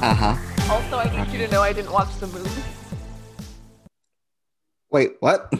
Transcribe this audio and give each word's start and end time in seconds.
Uh 0.00 0.14
huh. 0.14 0.36
Also, 0.72 0.96
I 0.98 1.10
need 1.10 1.32
you 1.32 1.38
to 1.44 1.52
know 1.52 1.60
I 1.60 1.72
didn't 1.72 1.90
watch 1.90 2.16
the 2.20 2.28
movie. 2.28 2.62
Wait, 4.92 5.16
what? 5.18 5.48
I 5.52 5.58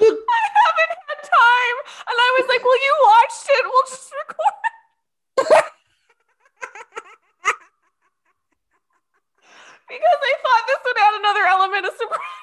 haven't 0.00 0.94
had 1.06 1.20
time, 1.22 1.76
and 2.08 2.16
I 2.18 2.28
was 2.38 2.46
like, 2.48 2.64
"Well, 2.64 2.78
you 2.82 2.94
watched 3.06 3.46
it. 3.48 3.64
We'll 3.64 3.86
just 3.88 4.12
record." 4.28 4.54
because 9.88 10.20
I 10.22 10.34
thought 10.42 10.66
this 10.66 10.82
would 10.84 10.98
add 10.98 11.14
another 11.20 11.46
element 11.46 11.86
of 11.86 11.92
surprise. 11.96 12.38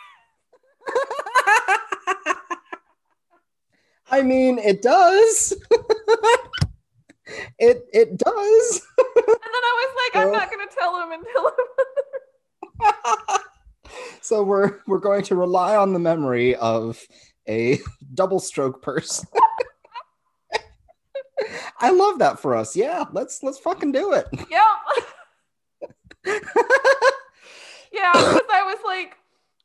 I 4.12 4.22
mean, 4.22 4.60
it 4.60 4.82
does. 4.82 5.54
It 7.96 8.18
does. 8.18 8.82
And 8.98 9.26
then 9.26 9.64
I 9.64 9.74
was 9.82 9.96
like, 10.04 10.26
"I'm 10.26 10.32
not 10.32 10.52
going 10.52 10.68
to 10.68 10.76
tell 10.76 11.02
him 11.02 11.12
until." 11.14 11.52
so 14.22 14.44
we're 14.44 14.80
we're 14.88 15.00
going 15.00 15.24
to 15.24 15.36
rely 15.36 15.76
on 15.76 15.94
the 15.94 16.00
memory 16.00 16.56
of 16.56 17.02
a 17.48 17.80
double 18.14 18.40
stroke 18.40 18.82
person. 18.82 19.28
I 21.80 21.92
love 21.92 22.20
that 22.20 22.40
for 22.40 22.56
us. 22.56 22.76
Yeah, 22.76 23.06
let's 23.12 23.44
let's 23.44 23.60
fucking 23.60 23.92
do 23.92 24.14
it. 24.14 24.28
yep. 24.32 24.62
yeah, 27.92 28.12
because 28.12 28.50
I 28.52 28.64
was 28.64 28.80
like, 28.86 29.16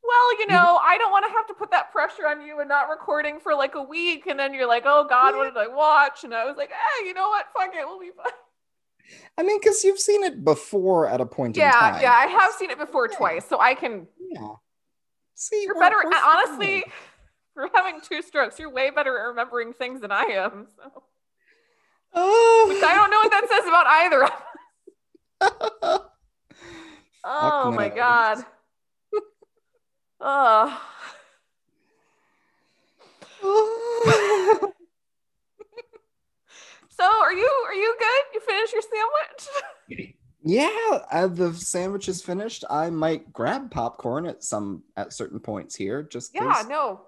well, 0.02 0.38
you 0.38 0.46
know, 0.48 0.78
I 0.82 0.98
don't 0.98 1.12
want 1.12 1.24
to 1.26 1.32
have 1.32 1.46
put 1.60 1.70
that 1.72 1.92
pressure 1.92 2.26
on 2.26 2.40
you 2.40 2.58
and 2.60 2.68
not 2.70 2.88
recording 2.88 3.38
for 3.38 3.54
like 3.54 3.74
a 3.74 3.82
week. 3.82 4.26
And 4.26 4.38
then 4.40 4.54
you're 4.54 4.66
like, 4.66 4.84
oh 4.86 5.04
God, 5.08 5.36
what 5.36 5.44
did 5.44 5.56
I 5.58 5.66
watch? 5.68 6.24
And 6.24 6.34
I 6.34 6.46
was 6.46 6.56
like, 6.56 6.70
hey, 6.70 7.06
you 7.06 7.12
know 7.12 7.28
what? 7.28 7.46
Fuck 7.54 7.74
it. 7.74 7.84
We'll 7.86 8.00
be 8.00 8.10
fine. 8.16 8.32
I 9.36 9.42
mean, 9.42 9.60
because 9.60 9.84
you've 9.84 9.98
seen 9.98 10.22
it 10.24 10.42
before 10.42 11.06
at 11.06 11.20
a 11.20 11.26
point 11.26 11.56
in 11.58 11.62
Yeah, 11.62 11.72
time. 11.72 11.94
yeah. 11.96 12.02
Yeah. 12.02 12.12
I 12.14 12.26
have 12.28 12.52
seen 12.54 12.70
it 12.70 12.78
before 12.78 13.08
Yeah. 13.10 13.18
twice. 13.18 13.46
So 13.46 13.60
I 13.60 13.74
can, 13.74 14.06
Yeah. 14.18 14.48
See, 15.34 15.62
you're 15.64 15.78
better. 15.78 15.96
honestly, 16.24 16.82
for 17.54 17.68
having 17.74 18.00
two 18.00 18.22
strokes, 18.22 18.58
you're 18.58 18.70
way 18.70 18.88
better 18.90 19.18
at 19.18 19.22
remembering 19.28 19.74
things 19.74 20.00
than 20.00 20.10
I 20.12 20.22
am. 20.22 20.66
So. 20.76 21.02
Oh. 22.14 22.66
Which 22.68 22.82
I 22.82 22.94
don't 22.94 23.10
know 23.10 23.18
what 23.18 23.30
that 23.30 23.48
says 23.50 23.66
about 23.66 23.86
either. 23.86 24.24
of 24.24 24.30
us. 26.00 26.00
oh 27.24 27.70
my. 27.72 27.88
God. 27.90 28.44
Oh. 30.22 30.82
So 37.00 37.06
are 37.06 37.32
you 37.32 37.50
are 37.66 37.74
you 37.74 37.96
good? 37.98 38.24
You 38.34 38.40
finished 38.40 38.74
your 38.74 38.82
sandwich? 38.82 40.14
yeah, 40.44 40.98
uh, 41.10 41.28
the 41.28 41.54
sandwich 41.54 42.10
is 42.10 42.20
finished. 42.20 42.62
I 42.68 42.90
might 42.90 43.32
grab 43.32 43.70
popcorn 43.70 44.26
at 44.26 44.44
some 44.44 44.82
at 44.98 45.14
certain 45.14 45.40
points 45.40 45.74
here. 45.74 46.02
Just 46.02 46.34
yeah, 46.34 46.62
no. 46.68 47.00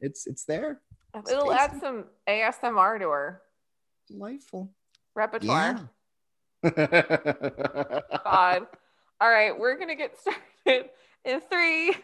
it's 0.00 0.26
it's 0.26 0.46
there. 0.46 0.80
It's 1.14 1.30
It'll 1.30 1.52
add 1.52 1.78
some 1.82 2.06
ASMR 2.26 2.98
to 3.00 3.08
our 3.08 3.42
Delightful. 4.08 4.72
repertoire. 5.14 5.90
Yeah. 6.62 6.70
God. 8.24 8.66
All 9.20 9.28
right, 9.28 9.58
we're 9.58 9.78
gonna 9.78 9.96
get 9.96 10.16
started 10.18 10.88
in 11.26 11.42
three. 11.50 11.94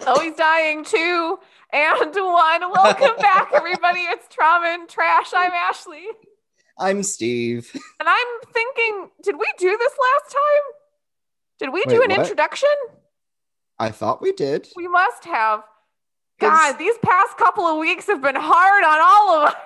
Oh, 0.00 0.20
he's 0.20 0.34
dying. 0.34 0.84
Two 0.84 1.38
and 1.72 2.14
one. 2.14 2.72
Welcome 2.72 3.16
back, 3.20 3.50
everybody. 3.52 4.00
It's 4.00 4.26
Trauma 4.28 4.66
and 4.68 4.88
Trash. 4.88 5.30
I'm 5.34 5.52
Ashley. 5.52 6.04
I'm 6.78 7.02
Steve. 7.02 7.70
And 8.00 8.08
I'm 8.08 8.26
thinking, 8.52 9.10
did 9.22 9.36
we 9.38 9.46
do 9.58 9.76
this 9.78 9.92
last 10.00 10.32
time? 10.32 10.62
Did 11.60 11.72
we 11.72 11.84
do 11.84 12.00
Wait, 12.00 12.04
an 12.04 12.10
what? 12.10 12.20
introduction? 12.20 12.68
I 13.78 13.90
thought 13.90 14.20
we 14.22 14.32
did. 14.32 14.68
We 14.74 14.88
must 14.88 15.24
have. 15.24 15.62
God, 16.40 16.72
these 16.74 16.96
past 17.02 17.36
couple 17.36 17.64
of 17.64 17.78
weeks 17.78 18.06
have 18.08 18.20
been 18.20 18.34
hard 18.34 18.84
on 18.84 18.98
all 19.00 19.34
of 19.38 19.48
us. 19.50 19.56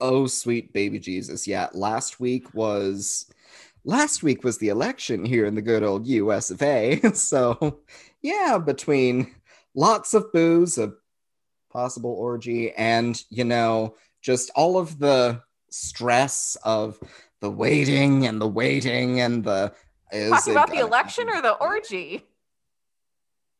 Oh, 0.00 0.26
sweet 0.26 0.72
baby 0.72 0.98
Jesus. 0.98 1.48
Yeah, 1.48 1.68
last 1.72 2.20
week 2.20 2.54
was 2.54 3.26
last 3.84 4.22
week 4.22 4.44
was 4.44 4.58
the 4.58 4.68
election 4.68 5.24
here 5.24 5.46
in 5.46 5.54
the 5.54 5.62
good 5.62 5.82
old 5.82 6.06
US 6.06 6.50
of 6.50 6.62
A. 6.62 7.00
So, 7.14 7.80
yeah, 8.22 8.58
between 8.58 9.34
lots 9.74 10.14
of 10.14 10.32
booze, 10.32 10.78
a 10.78 10.92
possible 11.72 12.12
orgy, 12.12 12.72
and 12.72 13.22
you 13.30 13.44
know, 13.44 13.94
just 14.22 14.50
all 14.54 14.78
of 14.78 14.98
the 14.98 15.42
stress 15.70 16.56
of 16.64 16.98
the 17.40 17.50
waiting 17.50 18.26
and 18.26 18.40
the 18.40 18.48
waiting 18.48 19.20
and 19.20 19.44
the 19.44 19.72
is 20.12 20.30
Talking 20.30 20.52
it 20.52 20.56
about 20.56 20.70
the 20.70 20.78
election 20.80 21.28
happen? 21.28 21.38
or 21.38 21.42
the 21.42 21.54
orgy? 21.54 22.26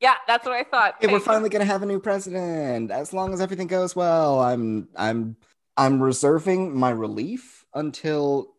Yeah, 0.01 0.15
that's 0.27 0.45
what 0.47 0.55
I 0.55 0.65
thought. 0.65 0.95
Hey, 1.01 1.07
we're 1.09 1.21
finally 1.21 1.51
gonna 1.51 1.65
have 1.65 1.83
a 1.83 1.87
new 1.87 2.01
president. 2.01 2.91
As 2.91 3.13
long 3.13 3.33
as 3.35 3.41
everything 3.41 3.67
goes 3.67 3.95
well, 3.95 4.41
I'm 4.41 4.89
I'm 4.97 5.37
I'm 5.77 6.03
reserving 6.03 6.77
my 6.77 6.91
relief 6.91 7.65
until 7.75 8.55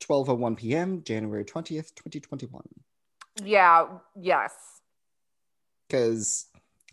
12:01 0.00 0.56
p.m. 0.56 1.02
January 1.04 1.44
20th, 1.44 1.94
2021, 1.94 2.62
Yeah, 3.44 3.86
yes. 4.18 4.52
Because 5.86 6.46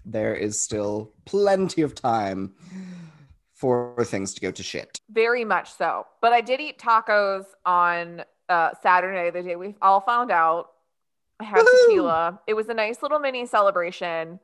there 0.06 0.36
is 0.36 0.60
still 0.60 1.12
plenty 1.26 1.82
of 1.82 1.96
time 1.96 2.54
for 3.54 3.96
things 4.04 4.34
to 4.34 4.42
go 4.42 4.52
to 4.52 4.64
shit. 4.64 5.00
Very 5.10 5.46
much 5.46 5.74
so. 5.74 6.06
But 6.22 6.34
I 6.34 6.42
did 6.42 6.60
eat 6.60 6.78
tacos 6.78 7.46
on 7.66 8.24
uh, 8.50 8.72
Saturday, 8.82 9.30
the 9.30 9.42
day 9.42 9.56
we 9.56 9.76
all 9.82 10.02
found 10.02 10.32
out. 10.32 10.72
I 11.40 11.46
had 11.46 11.60
Woohoo! 11.60 11.88
tequila. 11.88 12.40
It 12.46 12.54
was 12.56 12.70
a 12.70 12.74
nice 12.74 13.02
little 13.02 13.20
mini 13.20 13.46
celebration. 13.46 14.40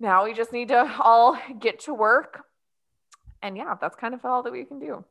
Now 0.00 0.24
we 0.24 0.32
just 0.32 0.52
need 0.52 0.68
to 0.68 0.90
all 1.02 1.38
get 1.58 1.80
to 1.80 1.94
work. 1.94 2.44
And 3.42 3.56
yeah, 3.56 3.74
that's 3.80 3.96
kind 3.96 4.14
of 4.14 4.24
all 4.24 4.42
that 4.42 4.52
we 4.52 4.64
can 4.64 4.78
do. 4.78 5.04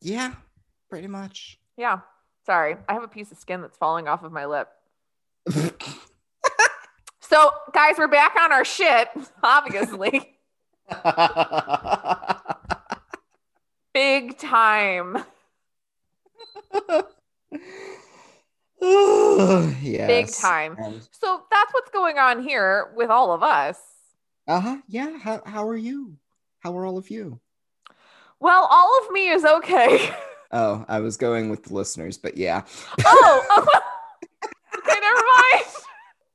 Yeah, 0.00 0.34
pretty 0.90 1.08
much. 1.08 1.58
Yeah. 1.76 2.00
Sorry. 2.44 2.76
I 2.88 2.92
have 2.92 3.02
a 3.02 3.08
piece 3.08 3.32
of 3.32 3.38
skin 3.38 3.62
that's 3.62 3.78
falling 3.78 4.06
off 4.08 4.22
of 4.22 4.30
my 4.30 4.44
lip. 4.44 4.68
So, 7.34 7.50
guys, 7.72 7.96
we're 7.98 8.06
back 8.06 8.36
on 8.40 8.52
our 8.52 8.64
shit, 8.64 9.08
obviously. 9.42 10.36
Big 13.92 14.38
time. 14.38 15.24
yes. 18.80 20.06
Big 20.06 20.30
time. 20.32 20.76
And- 20.78 21.02
So 21.10 21.42
that's 21.50 21.74
what's 21.74 21.90
going 21.90 22.18
on 22.18 22.40
here 22.40 22.92
with 22.94 23.10
all 23.10 23.32
of 23.32 23.42
us. 23.42 23.80
Uh-huh. 24.46 24.76
Yeah. 24.86 25.18
How, 25.18 25.42
how 25.44 25.66
are 25.66 25.76
you? 25.76 26.16
How 26.60 26.78
are 26.78 26.86
all 26.86 26.98
of 26.98 27.10
you? 27.10 27.40
Well, 28.38 28.68
all 28.70 29.00
of 29.02 29.10
me 29.10 29.30
is 29.30 29.44
okay. 29.44 30.14
Oh, 30.52 30.84
I 30.86 31.00
was 31.00 31.16
going 31.16 31.48
with 31.50 31.64
the 31.64 31.74
listeners, 31.74 32.16
but 32.16 32.36
yeah. 32.36 32.62
oh, 33.04 33.44
oh. 33.50 33.80
okay, 34.78 35.00
never 35.00 35.22
mind. 35.42 35.64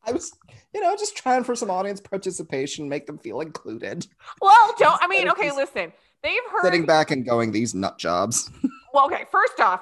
I 0.06 0.12
was, 0.12 0.34
you 0.79 0.85
know, 0.88 0.95
just 0.95 1.17
trying 1.17 1.44
for 1.44 1.56
some 1.56 1.69
audience 1.69 2.00
participation, 2.00 2.88
make 2.88 3.06
them 3.06 3.17
feel 3.17 3.41
included. 3.41 4.07
Well, 4.41 4.73
don't. 4.78 4.97
I 5.01 5.07
mean, 5.09 5.29
okay, 5.29 5.51
listen. 5.51 5.91
They've 6.23 6.40
heard. 6.51 6.63
Sitting 6.63 6.85
back 6.85 7.12
and 7.12 7.25
going, 7.25 7.51
these 7.51 7.75
nut 7.75 7.97
jobs. 7.97 8.50
Well, 8.91 9.06
okay. 9.06 9.25
First 9.31 9.59
off, 9.59 9.81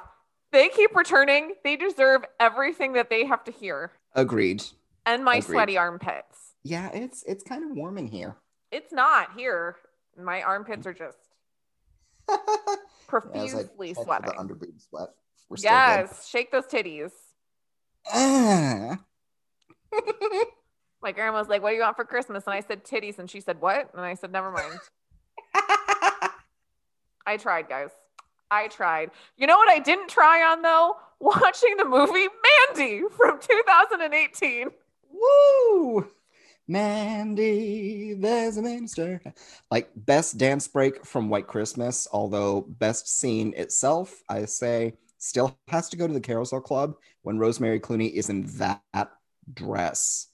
they 0.51 0.67
keep 0.67 0.94
returning. 0.94 1.53
They 1.63 1.77
deserve 1.77 2.25
everything 2.41 2.91
that 2.94 3.09
they 3.09 3.25
have 3.25 3.41
to 3.45 3.53
hear, 3.53 3.94
Agreed. 4.13 4.61
and 5.05 5.23
my 5.23 5.35
Agreed. 5.38 5.53
sweaty 5.53 5.77
armpits. 5.77 6.55
Yeah, 6.65 6.89
it's 6.94 7.23
it's 7.23 7.41
kind 7.41 7.63
of 7.63 7.71
warm 7.77 7.97
in 7.97 8.07
here. 8.07 8.35
It's 8.69 8.91
not 8.91 9.29
here. 9.38 9.77
My 10.21 10.41
armpits 10.41 10.85
are 10.85 10.93
just 10.93 11.17
profusely 13.07 13.93
for 13.93 14.03
sweating. 14.03 14.25
The 14.25 14.33
underboob 14.33 14.81
sweat. 14.89 15.07
We're 15.47 15.55
still 15.55 15.71
Yes, 15.71 16.27
shake 16.27 16.51
those 16.51 16.65
titties. 16.65 17.11
Ah. 18.13 19.00
My 21.01 21.11
grandma 21.11 21.39
was 21.39 21.47
like, 21.47 21.61
"What 21.61 21.69
do 21.71 21.75
you 21.75 21.81
want 21.81 21.95
for 21.95 22.05
Christmas?" 22.05 22.45
And 22.45 22.53
I 22.53 22.61
said 22.61 22.83
titties, 22.83 23.19
and 23.19 23.29
she 23.29 23.39
said, 23.39 23.61
"What?" 23.61 23.89
And 23.94 24.01
I 24.01 24.15
said, 24.15 24.31
"Never 24.31 24.51
mind." 24.51 24.79
I 27.25 27.38
tried, 27.38 27.69
guys. 27.69 27.89
I 28.49 28.67
tried. 28.67 29.11
You 29.35 29.47
know 29.47 29.57
what 29.57 29.69
I 29.69 29.79
didn't 29.79 30.09
try 30.09 30.44
on 30.44 30.61
though? 30.61 30.97
Watching 31.19 31.75
the 31.77 31.85
movie 31.85 32.27
Mandy 32.75 33.01
from 33.15 33.39
2018. 33.39 34.69
Woo! 35.11 36.07
Mandy, 36.67 38.13
there's 38.13 38.57
a 38.57 38.61
minister. 38.61 39.21
Like 39.71 39.89
best 39.95 40.38
dance 40.38 40.67
break 40.67 41.05
from 41.05 41.29
White 41.29 41.47
Christmas, 41.47 42.07
although 42.11 42.61
best 42.61 43.07
scene 43.07 43.53
itself, 43.55 44.21
I 44.29 44.45
say, 44.45 44.93
still 45.17 45.57
has 45.69 45.89
to 45.89 45.97
go 45.97 46.07
to 46.07 46.13
the 46.13 46.19
Carousel 46.19 46.61
Club 46.61 46.95
when 47.23 47.39
Rosemary 47.39 47.79
Clooney 47.79 48.11
is 48.11 48.29
in 48.29 48.45
that 48.57 48.81
dress. 49.53 50.27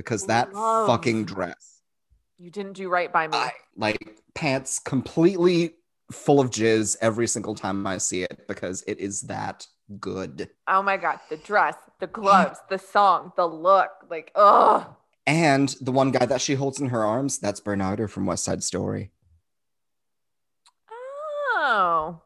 Because 0.00 0.24
that 0.28 0.50
Love. 0.54 0.86
fucking 0.86 1.26
dress. 1.26 1.82
You 2.38 2.50
didn't 2.50 2.72
do 2.72 2.88
right 2.88 3.12
by 3.12 3.26
me. 3.28 3.36
I, 3.36 3.52
like 3.76 4.16
pants 4.34 4.78
completely 4.78 5.74
full 6.10 6.40
of 6.40 6.48
jizz 6.50 6.96
every 7.02 7.26
single 7.26 7.54
time 7.54 7.86
I 7.86 7.98
see 7.98 8.22
it 8.22 8.46
because 8.48 8.82
it 8.86 8.98
is 8.98 9.20
that 9.22 9.66
good. 10.00 10.48
Oh 10.66 10.80
my 10.82 10.96
god, 10.96 11.20
the 11.28 11.36
dress, 11.36 11.76
the 11.98 12.06
gloves, 12.06 12.58
the 12.70 12.78
song, 12.78 13.32
the 13.36 13.44
look, 13.46 13.90
like 14.08 14.32
oh. 14.34 14.96
And 15.26 15.68
the 15.82 15.92
one 15.92 16.12
guy 16.12 16.24
that 16.24 16.40
she 16.40 16.54
holds 16.54 16.80
in 16.80 16.88
her 16.88 17.04
arms, 17.04 17.38
that's 17.38 17.60
Bernardo 17.60 18.06
from 18.08 18.24
West 18.24 18.44
Side 18.44 18.64
Story. 18.64 19.10
Oh, 20.90 22.20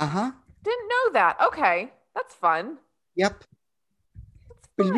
Uh-huh. 0.00 0.32
didn't 0.64 0.88
know 0.88 1.12
that. 1.12 1.36
Okay, 1.46 1.92
that's 2.16 2.34
fun. 2.34 2.78
Yep. 3.14 3.44
That's 4.76 4.90
fun. 4.90 4.96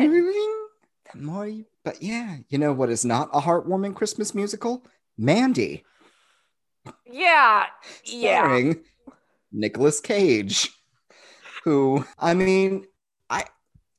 The 1.13 1.21
more 1.21 1.47
you, 1.47 1.65
but 1.83 2.01
yeah, 2.01 2.37
you 2.49 2.57
know 2.57 2.73
what 2.73 2.89
is 2.89 3.05
not 3.05 3.29
a 3.33 3.41
heartwarming 3.41 3.95
Christmas 3.95 4.33
musical? 4.33 4.85
Mandy, 5.17 5.83
Yeah, 7.05 7.65
yeah. 8.05 8.41
starring 8.43 8.81
Nicolas 9.51 9.99
Cage, 9.99 10.69
who 11.63 12.05
I 12.17 12.33
mean, 12.33 12.85
I 13.29 13.45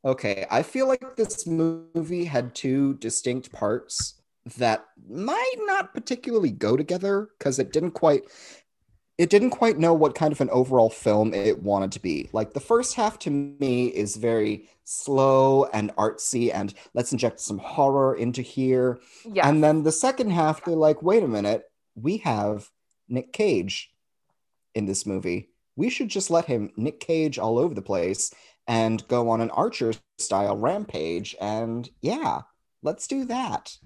okay, 0.05 0.47
I 0.51 0.63
feel 0.63 0.89
like 0.89 1.17
this 1.17 1.47
movie 1.47 2.25
had 2.25 2.55
two 2.55 2.95
distinct 2.95 3.53
parts 3.53 4.21
that 4.57 4.85
might 5.09 5.55
not 5.61 5.95
particularly 5.95 6.51
go 6.51 6.77
together 6.77 7.29
because 7.39 7.59
it 7.59 7.73
didn't 7.73 7.93
quite 7.93 8.25
it 9.17 9.31
didn't 9.31 9.51
quite 9.51 9.79
know 9.79 9.95
what 9.95 10.15
kind 10.15 10.33
of 10.33 10.41
an 10.41 10.51
overall 10.51 10.91
film 10.91 11.33
it 11.33 11.63
wanted 11.63 11.93
to 11.93 12.01
be. 12.01 12.29
Like 12.33 12.53
the 12.53 12.61
first 12.61 12.95
half 12.95 13.19
to 13.21 13.31
me 13.31 13.87
is 13.87 14.17
very 14.17 14.69
slow 14.85 15.65
and 15.67 15.95
artsy 15.97 16.53
and 16.53 16.75
let's 16.95 17.13
inject 17.13 17.41
some 17.41 17.59
horror 17.59 18.17
into 18.17 18.43
here. 18.43 18.99
Yes. 19.25 19.47
And 19.47 19.63
then 19.63 19.85
the 19.85 19.93
second 19.93 20.31
half 20.31 20.65
they're 20.65 20.75
like, 20.75 21.03
"Wait 21.03 21.23
a 21.23 21.29
minute, 21.29 21.65
we 21.95 22.19
have 22.19 22.71
Nick 23.09 23.33
Cage 23.33 23.93
in 24.75 24.87
this 24.87 25.07
movie. 25.07 25.51
We 25.77 25.91
should 25.91 26.09
just 26.09 26.31
let 26.31 26.47
him 26.47 26.73
Nick 26.77 26.99
Cage 26.99 27.39
all 27.39 27.59
over 27.59 27.75
the 27.75 27.83
place 27.83 28.33
and 28.67 29.07
go 29.07 29.29
on 29.31 29.41
an 29.41 29.51
Archer 29.51 29.93
style 30.19 30.57
rampage 30.57 31.37
and 31.41 31.89
yeah, 32.03 32.43
let's 32.83 33.07
do 33.07 33.25
that." 33.27 33.79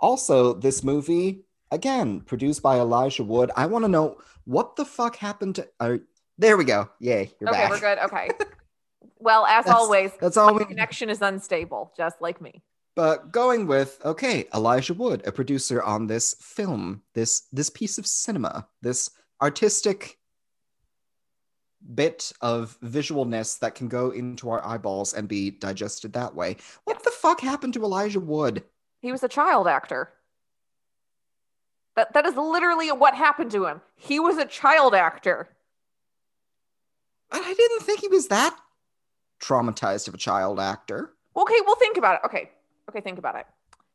Also, 0.00 0.54
this 0.54 0.82
movie 0.82 1.44
again 1.70 2.20
produced 2.20 2.62
by 2.62 2.78
Elijah 2.78 3.24
Wood. 3.24 3.50
I 3.56 3.66
want 3.66 3.84
to 3.84 3.88
know 3.88 4.18
what 4.44 4.76
the 4.76 4.84
fuck 4.84 5.16
happened 5.16 5.56
to. 5.56 5.68
Uh, 5.80 5.98
there 6.38 6.56
we 6.56 6.64
go. 6.64 6.88
Yay, 7.00 7.32
you're 7.40 7.50
okay, 7.50 7.58
back. 7.58 7.70
we're 7.70 7.80
good. 7.80 7.98
Okay. 7.98 8.30
well, 9.18 9.46
as 9.46 9.64
That's- 9.64 9.80
always, 9.80 10.10
That's 10.20 10.36
all 10.36 10.52
my 10.52 10.58
we. 10.58 10.64
connection 10.64 11.10
is 11.10 11.22
unstable, 11.22 11.92
just 11.96 12.20
like 12.20 12.40
me. 12.40 12.62
But 12.96 13.32
going 13.32 13.66
with 13.66 14.00
okay, 14.04 14.46
Elijah 14.54 14.94
Wood, 14.94 15.22
a 15.26 15.32
producer 15.32 15.82
on 15.82 16.06
this 16.06 16.34
film, 16.40 17.02
this 17.14 17.42
this 17.52 17.68
piece 17.70 17.98
of 17.98 18.06
cinema, 18.06 18.68
this 18.82 19.10
artistic 19.42 20.18
bit 21.94 22.32
of 22.40 22.78
visualness 22.82 23.58
that 23.58 23.74
can 23.74 23.88
go 23.88 24.10
into 24.10 24.48
our 24.48 24.64
eyeballs 24.64 25.12
and 25.12 25.28
be 25.28 25.50
digested 25.50 26.12
that 26.14 26.34
way. 26.34 26.56
What 26.84 27.02
the 27.02 27.10
fuck 27.10 27.40
happened 27.40 27.74
to 27.74 27.82
Elijah 27.82 28.20
Wood? 28.20 28.62
He 29.00 29.12
was 29.12 29.22
a 29.22 29.28
child 29.28 29.68
actor. 29.68 30.10
That 31.96 32.12
that 32.14 32.26
is 32.26 32.36
literally 32.36 32.90
what 32.90 33.14
happened 33.14 33.50
to 33.52 33.66
him. 33.66 33.80
He 33.96 34.18
was 34.18 34.36
a 34.38 34.44
child 34.44 34.94
actor. 34.94 35.48
I 37.30 37.54
didn't 37.54 37.82
think 37.82 38.00
he 38.00 38.08
was 38.08 38.28
that 38.28 38.56
traumatized 39.40 40.08
of 40.08 40.14
a 40.14 40.18
child 40.18 40.58
actor. 40.60 41.12
Okay, 41.36 41.58
well 41.66 41.76
think 41.76 41.96
about 41.96 42.16
it. 42.16 42.20
Okay. 42.26 42.50
Okay, 42.88 43.00
think 43.00 43.18
about 43.18 43.36
it. 43.36 43.46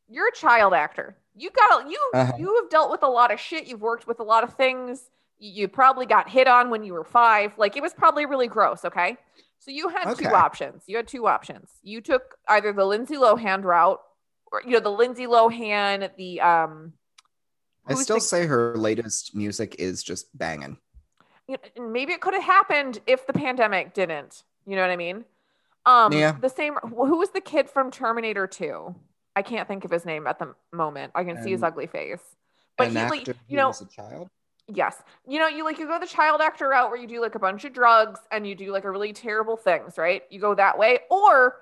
You're 0.09 0.27
a 0.27 0.33
child 0.35 0.73
actor. 0.73 1.15
You 1.35 1.49
got 1.51 1.89
you 1.89 1.99
uh-huh. 2.13 2.33
you 2.37 2.55
have 2.61 2.69
dealt 2.69 2.91
with 2.91 3.03
a 3.03 3.07
lot 3.07 3.31
of 3.31 3.39
shit. 3.39 3.67
You've 3.67 3.81
worked 3.81 4.07
with 4.07 4.19
a 4.19 4.23
lot 4.23 4.43
of 4.43 4.53
things. 4.53 5.09
You, 5.41 5.69
probably 5.69 6.05
got 6.05 6.27
hit 6.27 6.49
on 6.49 6.69
when 6.69 6.83
you 6.83 6.91
were 6.91 7.05
5. 7.05 7.53
Like 7.57 7.77
it 7.77 7.81
was 7.81 7.93
probably 7.93 8.25
really 8.25 8.47
gross, 8.47 8.83
okay? 8.83 9.15
So 9.59 9.71
you 9.71 9.87
had 9.87 10.09
Okay. 10.09 10.25
two 10.25 10.35
options. 10.35 10.83
You 10.85 10.97
had 10.97 11.07
two 11.07 11.27
options. 11.27 11.69
You 11.81 12.01
took 12.01 12.35
either 12.49 12.73
the 12.73 12.83
Lindsay 12.83 13.15
Lohan 13.15 13.63
route 13.63 14.01
or 14.51 14.61
you 14.65 14.71
know 14.71 14.81
the 14.81 14.91
Lindsay 14.91 15.27
Lohan, 15.27 16.09
the 16.17 16.41
um 16.41 16.91
I 17.87 17.95
still 17.95 18.17
the- 18.17 18.21
say 18.21 18.45
her 18.45 18.75
latest 18.77 19.35
music 19.35 19.75
is 19.79 20.03
just 20.03 20.35
banging. 20.37 20.77
and 21.47 21.91
maybe 21.91 22.13
it 22.13 22.21
could 22.21 22.33
have 22.35 22.43
happened 22.43 22.99
if 23.07 23.25
the 23.25 23.33
pandemic 23.33 23.93
didn't. 23.93 24.43
You 24.67 24.75
know 24.75 24.83
what 24.83 24.91
I 24.91 24.95
mean? 24.95 25.25
Um, 25.85 26.13
Yeah. 26.13 26.33
The 26.39 26.49
same. 26.49 26.75
Who 26.83 27.17
was 27.17 27.31
the 27.31 27.41
kid 27.41 27.69
from 27.69 27.89
Terminator 27.89 28.45
Two? 28.45 28.93
I 29.35 29.41
can't 29.41 29.67
think 29.67 29.85
of 29.85 29.91
his 29.91 30.05
name 30.05 30.27
at 30.27 30.37
the 30.37 30.53
moment. 30.71 31.11
I 31.15 31.23
can 31.23 31.41
see 31.41 31.51
his 31.51 31.63
ugly 31.63 31.87
face. 31.87 32.21
But 32.77 32.89
An 32.89 32.95
he, 32.95 33.03
like, 33.09 33.27
you 33.47 33.57
know, 33.57 33.69
a 33.71 33.85
child. 33.85 34.29
yes, 34.67 35.01
you 35.27 35.39
know, 35.39 35.47
you 35.47 35.63
like 35.63 35.79
you 35.79 35.87
go 35.87 35.99
the 35.99 36.05
child 36.07 36.41
actor 36.41 36.67
route 36.69 36.89
where 36.91 36.99
you 36.99 37.07
do 37.07 37.21
like 37.21 37.35
a 37.35 37.39
bunch 37.39 37.65
of 37.65 37.73
drugs 37.73 38.19
and 38.31 38.45
you 38.45 38.53
do 38.55 38.71
like 38.71 38.83
a 38.83 38.91
really 38.91 39.13
terrible 39.13 39.57
things, 39.57 39.97
right? 39.97 40.23
You 40.29 40.39
go 40.39 40.53
that 40.55 40.77
way, 40.77 40.99
or 41.09 41.55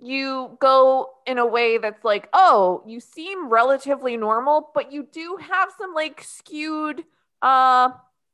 you 0.00 0.56
go 0.60 1.10
in 1.26 1.38
a 1.38 1.46
way 1.46 1.78
that's 1.78 2.04
like, 2.04 2.28
oh, 2.32 2.82
you 2.86 3.00
seem 3.00 3.48
relatively 3.48 4.16
normal, 4.16 4.70
but 4.74 4.92
you 4.92 5.06
do 5.10 5.38
have 5.40 5.70
some 5.78 5.94
like 5.94 6.22
skewed 6.22 7.04
uh 7.42 7.90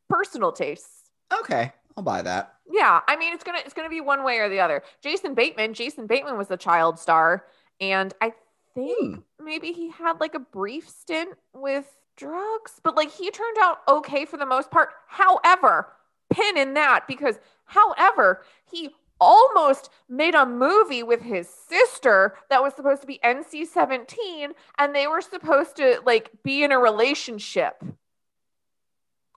personal 0.09 0.53
tastes. 0.53 1.11
Okay, 1.41 1.73
I'll 1.97 2.05
buy 2.05 2.23
that. 2.23 2.55
Yeah, 2.71 3.01
I 3.07 3.17
mean 3.17 3.33
it's 3.33 3.45
gonna 3.45 3.61
it's 3.65 3.75
gonna 3.75 3.89
be 3.89 4.01
one 4.01 4.25
way 4.25 4.39
or 4.39 4.49
the 4.49 4.61
other. 4.61 4.83
Jason 5.03 5.35
Bateman, 5.35 5.75
Jason 5.75 6.07
Bateman 6.07 6.37
was 6.37 6.49
the 6.49 6.57
child 6.57 6.99
star, 6.99 7.47
and 7.81 8.13
I 8.21 8.33
think 8.75 9.23
maybe 9.43 9.73
he 9.73 9.91
had 9.91 10.21
like 10.21 10.35
a 10.35 10.41
brief 10.41 10.89
stint 10.89 11.37
with 11.55 11.97
drugs, 12.17 12.81
but 12.83 12.97
like 12.97 13.11
he 13.11 13.31
turned 13.31 13.57
out 13.61 13.79
okay 13.89 14.25
for 14.25 14.37
the 14.37 14.47
most 14.47 14.71
part. 14.71 14.91
However, 15.07 15.93
pin 16.31 16.57
in 16.57 16.75
that 16.75 17.07
because 17.07 17.39
however, 17.65 18.43
he 18.71 18.91
almost 19.23 19.91
made 20.09 20.35
a 20.35 20.45
movie 20.45 21.03
with 21.03 21.21
his 21.23 21.49
sister 21.49 22.35
that 22.51 22.63
was 22.63 22.75
supposed 22.75 23.01
to 23.03 23.07
be 23.07 23.21
NC-17 23.25 24.51
and 24.79 24.95
they 24.95 25.07
were 25.07 25.21
supposed 25.21 25.77
to 25.77 26.01
like 26.05 26.31
be 26.43 26.65
in 26.65 26.73
a 26.73 26.79
relationship. 26.79 27.83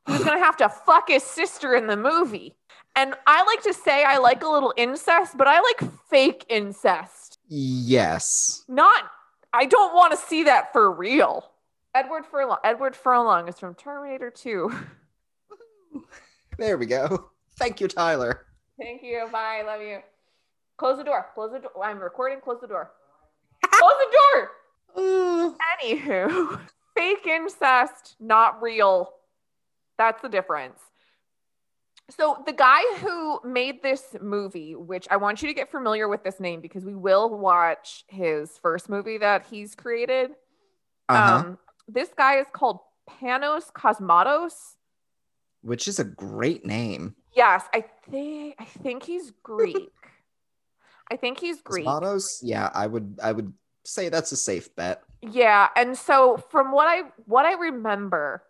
He 0.08 0.14
was 0.14 0.24
gonna 0.24 0.44
have 0.44 0.58
to 0.58 0.70
fuck 0.86 1.10
his 1.10 1.24
sister 1.24 1.76
in 1.76 1.88
the 1.88 1.98
movie. 1.98 2.56
And 2.96 3.14
I 3.28 3.44
like 3.44 3.62
to 3.64 3.74
say 3.74 4.04
I 4.04 4.18
like 4.18 4.44
a 4.44 4.50
little 4.50 4.74
incest, 4.78 5.38
but 5.38 5.48
I 5.48 5.60
like 5.60 5.92
fake 6.10 6.46
incest. 6.50 7.40
Yes. 7.48 8.64
Not 8.68 9.04
I 9.54 9.66
don't 9.66 9.94
want 9.94 10.12
to 10.12 10.18
see 10.18 10.44
that 10.44 10.74
for 10.74 10.92
real. 10.92 11.52
Edward 11.94 12.26
Furlong 12.26 12.58
Edward 12.64 12.96
Furlong 12.96 13.48
is 13.48 13.60
from 13.60 13.76
Terminator 13.76 14.32
2. 14.32 14.72
There 16.58 16.78
we 16.78 16.86
go. 16.86 17.32
Thank 17.58 17.82
you, 17.82 17.88
Tyler. 17.88 18.46
Thank 18.80 19.04
you. 19.04 19.28
Bye. 19.32 19.64
Love 19.66 19.82
you. 19.82 20.00
Close 20.78 20.98
the 20.98 21.04
door. 21.04 21.28
Close 21.34 21.52
the 21.52 21.60
door. 21.60 21.72
I'm 21.84 22.00
recording. 22.00 22.40
Close 22.42 22.60
the 22.62 22.68
door. 22.68 22.92
Close 23.72 23.94
the 24.00 24.18
door. 24.36 24.52
Anywho, 25.82 26.60
fake 26.96 27.28
incest, 27.28 28.16
not 28.20 28.62
real. 28.62 29.12
That's 29.98 30.22
the 30.22 30.30
difference. 30.30 30.80
So, 32.10 32.44
the 32.46 32.54
guy 32.54 32.82
who 33.00 33.40
made 33.44 33.82
this 33.82 34.16
movie, 34.22 34.76
which 34.76 35.08
I 35.10 35.18
want 35.18 35.42
you 35.42 35.48
to 35.48 35.54
get 35.54 35.72
familiar 35.72 36.08
with 36.08 36.24
this 36.24 36.40
name 36.40 36.62
because 36.62 36.86
we 36.86 36.94
will 36.94 37.36
watch 37.36 38.06
his 38.08 38.58
first 38.60 38.90
movie 38.90 39.18
that 39.18 39.46
he's 39.50 39.74
created. 39.74 40.32
uh-huh. 41.10 41.36
Um, 41.36 41.58
this 41.88 42.10
guy 42.16 42.38
is 42.38 42.48
called 42.54 42.80
Panos 43.10 43.72
Cosmatos. 43.72 44.54
Which 45.62 45.88
is 45.88 45.98
a 45.98 46.04
great 46.04 46.64
name. 46.64 47.16
Yes, 47.36 47.66
I 47.74 47.84
think 48.10 48.56
I 48.60 48.66
think 48.66 49.04
he's 49.04 49.32
Greek. 49.44 49.92
I 51.12 51.18
think 51.18 51.40
he's 51.40 51.62
Greek. 51.62 51.86
Cosmatos? 51.86 52.40
Yeah, 52.42 52.72
I 52.74 52.88
would 52.88 53.20
I 53.22 53.32
would 53.32 53.54
say 53.84 54.10
that's 54.10 54.32
a 54.32 54.38
safe 54.38 54.76
bet. 54.76 55.04
Yeah, 55.22 55.70
and 55.76 55.98
so 55.98 56.38
from 56.50 56.72
what 56.72 56.88
I 56.88 57.04
what 57.26 57.46
I 57.46 57.54
remember, 57.54 58.44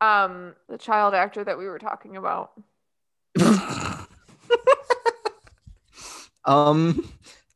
um, 0.00 0.54
the 0.68 0.78
child 0.78 1.14
actor 1.14 1.44
that 1.44 1.58
we 1.58 1.66
were 1.66 1.78
talking 1.78 2.16
about. 2.16 2.52
um 6.44 7.08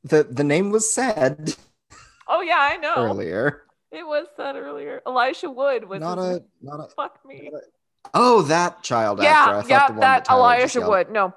the 0.03 0.25
the 0.25 0.43
name 0.45 0.71
was 0.71 0.93
said 0.93 1.55
Oh 2.29 2.43
yeah, 2.43 2.59
I 2.59 2.77
know. 2.77 2.95
earlier. 2.97 3.63
It 3.91 4.07
was 4.07 4.27
said 4.37 4.55
earlier. 4.57 5.01
Elisha 5.07 5.51
Wood 5.51 5.89
was 5.89 6.01
Not 6.01 6.19
a 6.19 6.43
not 6.61 6.81
a 6.81 6.89
fuck 6.95 7.25
me. 7.25 7.51
Oh, 8.15 8.43
that 8.43 8.83
child 8.83 9.21
actor. 9.21 9.51
I 9.51 9.57
Yeah, 9.57 9.63
yeah, 9.69 9.87
the 9.87 9.93
one 9.93 10.01
that 10.01 10.25
Tyler 10.25 10.41
Elijah. 10.41 10.89
Wood. 10.89 11.11
No. 11.11 11.35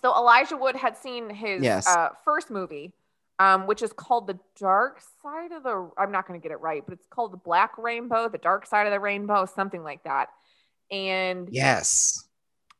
So 0.00 0.14
Elijah 0.16 0.56
Wood 0.56 0.76
had 0.76 0.96
seen 0.96 1.30
his 1.30 1.62
Yes. 1.62 1.86
uh, 1.86 2.10
first 2.24 2.50
movie, 2.50 2.92
um, 3.38 3.66
which 3.66 3.82
is 3.82 3.92
called 3.92 4.26
The 4.26 4.38
Dark 4.58 5.00
Side 5.22 5.52
of 5.52 5.62
the. 5.62 5.90
I'm 5.98 6.12
not 6.12 6.26
going 6.26 6.40
to 6.40 6.42
get 6.42 6.52
it 6.52 6.60
right, 6.60 6.84
but 6.86 6.94
it's 6.94 7.06
called 7.08 7.32
The 7.32 7.38
Black 7.38 7.76
Rainbow, 7.78 8.28
The 8.28 8.38
Dark 8.38 8.66
Side 8.66 8.86
of 8.86 8.92
the 8.92 9.00
Rainbow, 9.00 9.46
something 9.46 9.82
like 9.82 10.04
that. 10.04 10.28
And 10.90 11.48
Yes. 11.50 12.28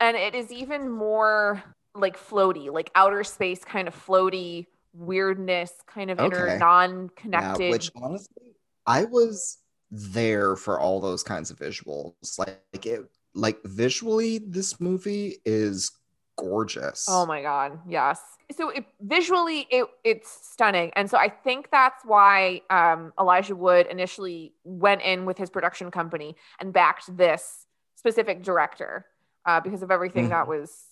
and 0.01 0.17
it 0.17 0.35
is 0.35 0.53
even 0.53 0.89
more 0.89 1.63
like 1.95 2.19
floaty, 2.19 2.73
like 2.73 2.91
outer 2.95 3.25
space 3.25 3.65
kind 3.65 3.89
of 3.89 3.95
floaty 3.95 4.67
weirdness, 4.93 5.73
kind 5.87 6.11
of 6.11 6.21
inner 6.21 6.59
non-connected. 6.59 7.61
Yeah, 7.65 7.71
which 7.71 7.91
honestly, 7.97 8.55
I 8.87 9.05
was 9.05 9.59
there 9.95 10.57
for 10.57 10.79
all 10.81 11.01
those 11.01 11.23
kinds 11.23 11.51
of 11.51 11.59
visuals. 11.59 12.39
Like 12.39 12.87
it, 12.87 13.03
like 13.35 13.59
visually, 13.65 14.39
this 14.39 14.81
movie 14.81 15.37
is 15.45 15.93
gorgeous. 16.37 17.07
Oh 17.09 17.27
my 17.27 17.43
god, 17.43 17.79
yes. 17.89 18.21
So 18.57 18.69
it, 18.71 18.85
visually, 19.01 19.67
it 19.71 19.87
it's 20.03 20.31
stunning, 20.53 20.93
and 20.97 21.09
so 21.09 21.17
I 21.17 21.29
think 21.29 21.71
that's 21.71 22.05
why 22.05 22.61
um, 22.71 23.13
Elijah 23.19 23.57
Wood 23.57 23.87
initially 23.87 24.53
went 24.65 25.03
in 25.03 25.25
with 25.25 25.39
his 25.39 25.49
production 25.49 25.91
company 25.91 26.37
and 26.61 26.73
backed 26.73 27.17
this 27.17 27.67
specific 27.95 28.43
director 28.43 29.07
uh, 29.47 29.61
because 29.61 29.83
of 29.83 29.91
everything 29.91 30.27
Mhm. 30.27 30.31
that 30.31 30.49
was 30.49 30.85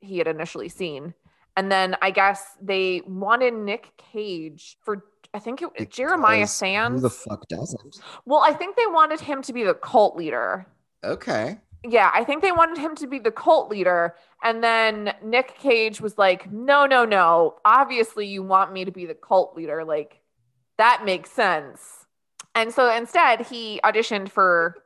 he 0.00 0.18
had 0.18 0.26
initially 0.26 0.68
seen. 0.68 1.14
And 1.56 1.72
then 1.72 1.96
I 2.02 2.10
guess 2.12 2.44
they 2.62 3.02
wanted 3.06 3.54
Nick 3.54 3.92
Cage 3.96 4.76
for 4.84 5.04
I 5.34 5.38
think 5.38 5.62
it 5.62 5.90
Jeremiah 5.90 6.38
Because 6.40 6.52
Sands. 6.52 7.02
Who 7.02 7.08
the 7.08 7.10
fuck 7.10 7.46
doesn't? 7.48 8.00
well, 8.24 8.40
I 8.40 8.52
think 8.52 8.76
they 8.76 8.86
wanted 8.86 9.20
him 9.20 9.42
to 9.42 9.52
be 9.52 9.62
the 9.64 9.74
cult 9.74 10.16
leader. 10.16 10.66
Okay. 11.04 11.58
Yeah, 11.84 12.10
I 12.12 12.24
think 12.24 12.42
they 12.42 12.50
wanted 12.50 12.78
him 12.78 12.96
to 12.96 13.06
be 13.06 13.18
the 13.20 13.30
cult 13.30 13.70
leader. 13.70 14.16
And 14.42 14.64
then 14.64 15.14
Nick 15.22 15.56
Cage 15.58 16.00
was 16.00 16.18
like, 16.18 16.50
no, 16.50 16.86
no, 16.86 17.04
no. 17.04 17.56
Obviously, 17.64 18.26
you 18.26 18.42
want 18.42 18.72
me 18.72 18.84
to 18.84 18.90
be 18.90 19.06
the 19.06 19.14
cult 19.14 19.54
leader. 19.56 19.84
Like, 19.84 20.20
that 20.78 21.04
makes 21.04 21.30
sense. 21.30 22.06
And 22.54 22.72
so 22.72 22.90
instead, 22.92 23.46
he 23.46 23.80
auditioned 23.84 24.30
for, 24.30 24.76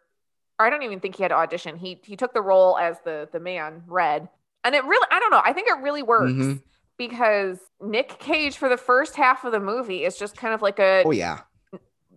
or 0.58 0.66
I 0.66 0.70
don't 0.70 0.82
even 0.82 1.00
think 1.00 1.16
he 1.16 1.22
had 1.22 1.28
to 1.30 1.34
audition. 1.36 1.76
He 1.76 1.98
he 2.04 2.16
took 2.16 2.34
the 2.34 2.42
role 2.42 2.76
as 2.76 2.96
the 3.04 3.28
the 3.32 3.40
man, 3.40 3.84
Red. 3.86 4.28
And 4.64 4.74
it 4.74 4.84
really, 4.84 5.06
I 5.10 5.18
don't 5.18 5.30
know. 5.30 5.40
I 5.42 5.52
think 5.54 5.68
it 5.68 5.78
really 5.80 6.02
works 6.02 6.32
Mhm. 6.32 6.62
Because 6.98 7.58
Nick 7.80 8.18
Cage 8.18 8.56
for 8.56 8.68
the 8.68 8.76
first 8.76 9.16
half 9.16 9.44
of 9.44 9.52
the 9.52 9.60
movie 9.60 10.04
is 10.04 10.16
just 10.18 10.36
kind 10.36 10.54
of 10.54 10.62
like 10.62 10.78
a 10.78 11.02
Oh 11.04 11.10
yeah. 11.10 11.40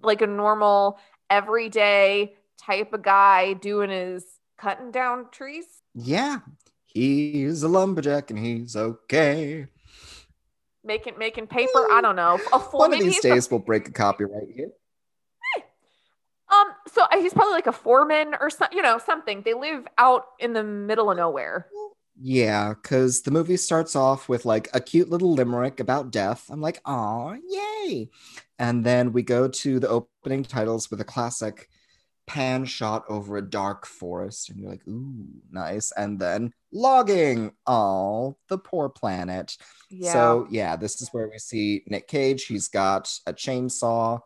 like 0.03 0.21
a 0.21 0.27
normal 0.27 0.99
everyday 1.29 2.33
type 2.57 2.93
of 2.93 3.01
guy 3.01 3.53
doing 3.53 3.89
his 3.89 4.25
cutting 4.57 4.91
down 4.91 5.27
trees. 5.31 5.65
Yeah. 5.93 6.39
He's 6.85 7.63
a 7.63 7.67
lumberjack 7.67 8.29
and 8.29 8.39
he's 8.39 8.75
okay. 8.75 9.67
making 10.83 11.17
making 11.17 11.47
paper. 11.47 11.87
I 11.91 11.99
don't 12.01 12.15
know. 12.15 12.39
A 12.53 12.59
full, 12.59 12.79
One 12.79 12.93
of 12.93 12.99
these 12.99 13.15
he's 13.15 13.21
days 13.21 13.51
we'll 13.51 13.59
break 13.59 13.87
a 13.87 13.91
copyright 13.91 14.47
here. 14.55 14.69
um, 16.53 16.67
so 16.93 17.03
uh, 17.03 17.17
he's 17.19 17.33
probably 17.33 17.53
like 17.53 17.67
a 17.67 17.71
foreman 17.73 18.35
or 18.39 18.49
something. 18.49 18.77
You 18.77 18.83
know, 18.83 18.97
something. 18.97 19.41
They 19.43 19.53
live 19.53 19.85
out 19.97 20.25
in 20.39 20.53
the 20.53 20.63
middle 20.63 21.11
of 21.11 21.17
nowhere. 21.17 21.67
Yeah, 22.17 22.73
because 22.73 23.23
the 23.23 23.31
movie 23.31 23.57
starts 23.57 23.95
off 23.95 24.29
with 24.29 24.45
like 24.45 24.69
a 24.73 24.79
cute 24.79 25.09
little 25.09 25.33
limerick 25.33 25.79
about 25.79 26.11
death. 26.11 26.45
I'm 26.49 26.61
like, 26.61 26.79
oh, 26.85 27.35
yay. 27.47 28.09
And 28.57 28.85
then 28.85 29.11
we 29.11 29.21
go 29.21 29.49
to 29.49 29.79
the 29.79 29.89
opening 29.89 30.43
titles 30.43 30.89
with 30.89 31.01
a 31.01 31.05
classic 31.05 31.69
pan 32.25 32.65
shot 32.65 33.03
over 33.09 33.37
a 33.37 33.41
dark 33.41 33.85
forest. 33.85 34.49
And 34.49 34.59
you're 34.59 34.69
like, 34.69 34.87
ooh, 34.87 35.27
nice. 35.51 35.91
And 35.91 36.17
then 36.17 36.53
logging. 36.71 37.51
Oh, 37.67 38.37
the 38.47 38.57
poor 38.57 38.87
planet. 38.87 39.57
Yeah. 39.89 40.13
So, 40.13 40.47
yeah, 40.49 40.77
this 40.77 41.01
is 41.01 41.09
where 41.11 41.27
we 41.27 41.37
see 41.37 41.83
Nick 41.87 42.07
Cage. 42.07 42.45
He's 42.45 42.69
got 42.69 43.11
a 43.27 43.33
chainsaw. 43.33 44.21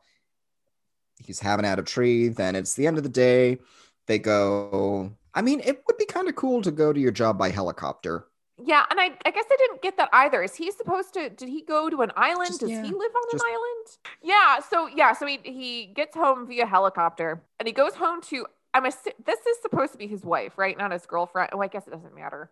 He's 1.23 1.39
having 1.39 1.65
at 1.65 1.79
a 1.79 1.83
tree. 1.83 2.29
Then 2.29 2.55
it's 2.55 2.75
the 2.75 2.87
end 2.87 2.97
of 2.97 3.03
the 3.03 3.09
day. 3.09 3.57
They 4.05 4.19
go. 4.19 5.11
I 5.39 5.41
mean, 5.41 5.61
it 5.63 5.83
would 5.87 5.97
be 5.97 6.05
kind 6.05 6.27
of 6.27 6.35
cool 6.35 6.61
to 6.63 6.71
go 6.71 6.91
to 6.91 6.99
your 6.99 7.11
job 7.21 7.37
by 7.37 7.49
helicopter. 7.49 8.25
yeah, 8.71 8.83
and 8.89 8.99
I 8.99 9.07
I 9.25 9.31
guess 9.31 9.45
I 9.49 9.57
didn't 9.63 9.81
get 9.81 9.95
that 9.97 10.09
either. 10.11 10.43
Is 10.43 10.55
he 10.55 10.69
supposed 10.71 11.13
to? 11.13 11.29
Did 11.29 11.47
he 11.47 11.61
go 11.61 11.89
to 11.89 12.01
an 12.01 12.11
island? 12.17 12.49
Just- 12.49 12.59
Does 12.59 12.69
yeah, 12.71 12.83
he 12.83 12.91
live 13.03 13.13
on 13.21 13.27
just- 13.31 13.43
an 13.45 13.49
island? 13.55 13.87
Yeah. 14.21 14.59
So 14.71 14.87
yeah. 14.87 15.13
So 15.13 15.25
he 15.31 15.39
he 15.59 15.85
gets 15.99 16.13
home 16.23 16.45
via 16.45 16.65
helicopter, 16.65 17.29
and 17.57 17.67
he 17.67 17.73
goes 17.73 17.95
home 17.95 18.19
to. 18.31 18.45
I'm 18.73 18.85
a. 18.85 18.91
This 19.29 19.39
is 19.51 19.57
supposed 19.61 19.93
to 19.93 19.97
be 19.97 20.07
his 20.07 20.23
wife, 20.25 20.57
right? 20.57 20.77
Not 20.77 20.91
his 20.91 21.05
girlfriend. 21.05 21.49
Oh, 21.53 21.61
I 21.61 21.67
guess 21.67 21.87
it 21.87 21.91
doesn't 21.91 22.13
matter. 22.13 22.51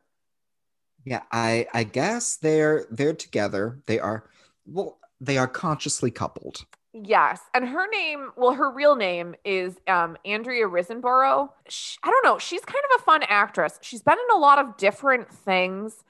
Yeah, 1.04 1.24
I 1.32 1.68
I 1.74 1.84
guess 1.84 2.38
they're 2.38 2.86
they're 2.90 3.14
together. 3.28 3.82
They 3.86 4.00
are 4.00 4.20
well, 4.66 4.98
they 5.28 5.38
are 5.38 5.48
consciously 5.66 6.12
coupled. 6.12 6.66
Yes, 6.94 7.42
and 7.54 7.68
her 7.68 7.88
name, 7.90 8.32
well, 8.38 8.54
her 8.54 8.72
real 8.72 8.96
name 8.96 9.36
is 9.46 9.76
um, 9.88 10.18
Andrea 10.26 10.68
Riseborough. 10.68 11.50
Sh 11.68 11.98
I 12.04 12.10
don't 12.10 12.26
know. 12.26 12.40
She's 12.40 12.62
kind 12.62 12.84
of 12.92 13.02
a 13.02 13.04
fun 13.04 13.24
actress. 13.28 13.78
She's 13.82 14.02
been 14.02 14.18
in 14.18 14.36
a 14.36 14.40
lot 14.40 14.58
of 14.58 14.78
different 14.78 15.30
things, 15.30 16.04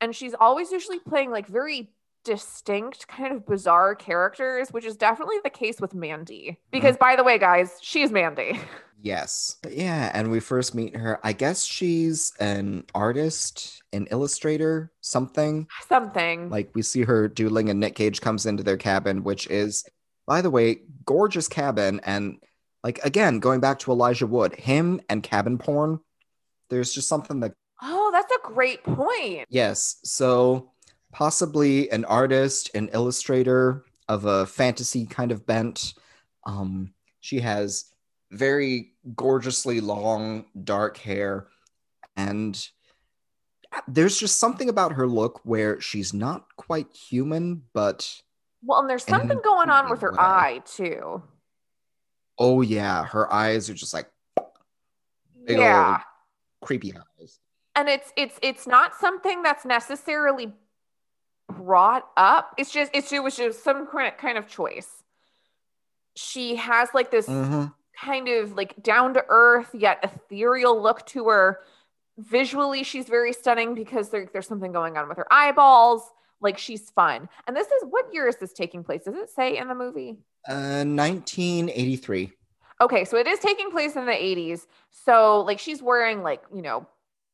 and 0.00 0.14
she's 0.14 0.34
always 0.34 0.70
usually 0.70 0.98
playing 0.98 1.30
like 1.30 1.46
very 1.46 1.90
distinct, 2.24 3.06
kind 3.06 3.32
of 3.32 3.46
bizarre 3.46 3.94
characters, 3.94 4.70
which 4.70 4.84
is 4.84 4.96
definitely 4.96 5.36
the 5.44 5.50
case 5.50 5.80
with 5.80 5.94
Mandy. 5.94 6.58
Because, 6.70 6.96
by 6.96 7.16
the 7.16 7.24
way, 7.24 7.38
guys, 7.38 7.78
she's 7.80 8.10
Mandy. 8.10 8.58
Yes. 9.02 9.58
But 9.62 9.76
yeah, 9.76 10.10
and 10.14 10.30
we 10.30 10.40
first 10.40 10.74
meet 10.74 10.96
her. 10.96 11.20
I 11.22 11.34
guess 11.34 11.64
she's 11.64 12.32
an 12.40 12.84
artist, 12.94 13.82
an 13.92 14.06
illustrator, 14.10 14.90
something. 15.02 15.68
Something. 15.86 16.48
Like 16.48 16.70
we 16.74 16.80
see 16.80 17.02
her 17.02 17.28
doodling 17.28 17.68
and 17.68 17.78
Nick 17.78 17.96
Cage 17.96 18.22
comes 18.22 18.46
into 18.46 18.62
their 18.62 18.78
cabin, 18.78 19.22
which 19.22 19.46
is, 19.48 19.84
by 20.26 20.40
the 20.40 20.50
way, 20.50 20.80
gorgeous 21.04 21.48
cabin. 21.48 22.00
And 22.04 22.38
like 22.82 22.98
again, 23.04 23.38
going 23.40 23.60
back 23.60 23.78
to 23.80 23.92
Elijah 23.92 24.26
Wood, 24.26 24.54
him 24.54 25.00
and 25.08 25.22
cabin 25.22 25.58
porn, 25.58 26.00
there's 26.70 26.94
just 26.94 27.08
something 27.08 27.40
that 27.40 27.54
oh, 27.82 28.10
that's 28.12 28.32
a 28.32 28.52
great 28.52 28.82
point. 28.84 29.46
Yes. 29.48 29.96
So 30.04 30.70
possibly 31.12 31.90
an 31.90 32.04
artist, 32.04 32.70
an 32.74 32.88
illustrator 32.92 33.84
of 34.08 34.24
a 34.24 34.46
fantasy 34.46 35.06
kind 35.06 35.32
of 35.32 35.46
bent. 35.46 35.94
Um, 36.44 36.92
she 37.20 37.40
has 37.40 37.86
very 38.30 38.92
gorgeously 39.14 39.80
long 39.80 40.44
dark 40.64 40.96
hair 40.98 41.46
and 42.16 42.68
there's 43.88 44.18
just 44.18 44.38
something 44.38 44.68
about 44.68 44.92
her 44.92 45.06
look 45.06 45.40
where 45.44 45.80
she's 45.80 46.12
not 46.12 46.46
quite 46.56 46.86
human 46.92 47.62
but 47.72 48.22
Well, 48.66 48.80
and 48.80 48.88
there's 48.88 49.04
something 49.04 49.40
going 49.44 49.68
on 49.70 49.90
with 49.90 50.00
her 50.00 50.12
way. 50.12 50.18
eye, 50.18 50.62
too. 50.64 51.22
oh 52.38 52.62
yeah 52.62 53.04
her 53.04 53.32
eyes 53.32 53.68
are 53.70 53.74
just 53.74 53.94
like 53.94 54.08
big 55.46 55.58
yeah. 55.58 56.00
creepy 56.62 56.92
eyes 57.20 57.38
and 57.76 57.88
it's 57.88 58.12
it's 58.16 58.38
it's 58.42 58.66
not 58.66 58.94
something 58.96 59.42
that's 59.42 59.64
necessarily 59.64 60.52
brought 61.48 62.08
up 62.16 62.54
it's 62.58 62.72
just 62.72 62.90
it's 62.94 63.12
it 63.12 63.22
was 63.22 63.36
just 63.36 63.62
some 63.62 63.86
kind 63.86 64.08
of, 64.08 64.16
kind 64.16 64.38
of 64.38 64.48
choice 64.48 64.88
she 66.16 66.56
has 66.56 66.88
like 66.94 67.10
this 67.10 67.26
Mhm. 67.28 67.72
kind 68.00 68.28
of 68.28 68.54
like 68.56 68.82
down 68.82 69.14
to 69.14 69.24
earth 69.28 69.70
yet 69.74 70.00
ethereal 70.02 70.80
look 70.80 71.04
to 71.06 71.28
her 71.28 71.60
visually 72.18 72.82
she's 72.82 73.06
very 73.06 73.32
stunning 73.32 73.74
because 73.74 74.08
there, 74.08 74.28
there's 74.32 74.46
something 74.48 74.72
going 74.72 74.96
on 74.96 75.08
with 75.08 75.18
her 75.18 75.26
eyeballs 75.32 76.10
like 76.44 76.58
she's 76.58 76.90
fun 76.90 77.28
and 77.46 77.56
this 77.56 77.66
is 77.66 77.82
what 77.90 78.04
year 78.12 78.28
is 78.28 78.36
this 78.36 78.52
taking 78.52 78.84
place 78.84 79.02
does 79.04 79.16
it 79.16 79.28
say 79.30 79.56
in 79.56 79.66
the 79.66 79.74
movie 79.74 80.18
uh 80.48 80.84
1983 80.84 82.30
Okay, 82.80 83.04
so 83.04 83.16
it 83.16 83.28
is 83.28 83.38
taking 83.38 83.70
place 83.70 83.94
in 83.94 84.04
the 84.04 84.12
80s. 84.12 84.66
So 84.90 85.42
like 85.42 85.60
she's 85.60 85.80
wearing 85.80 86.22
like, 86.24 86.42
you 86.52 86.60
know, 86.60 86.86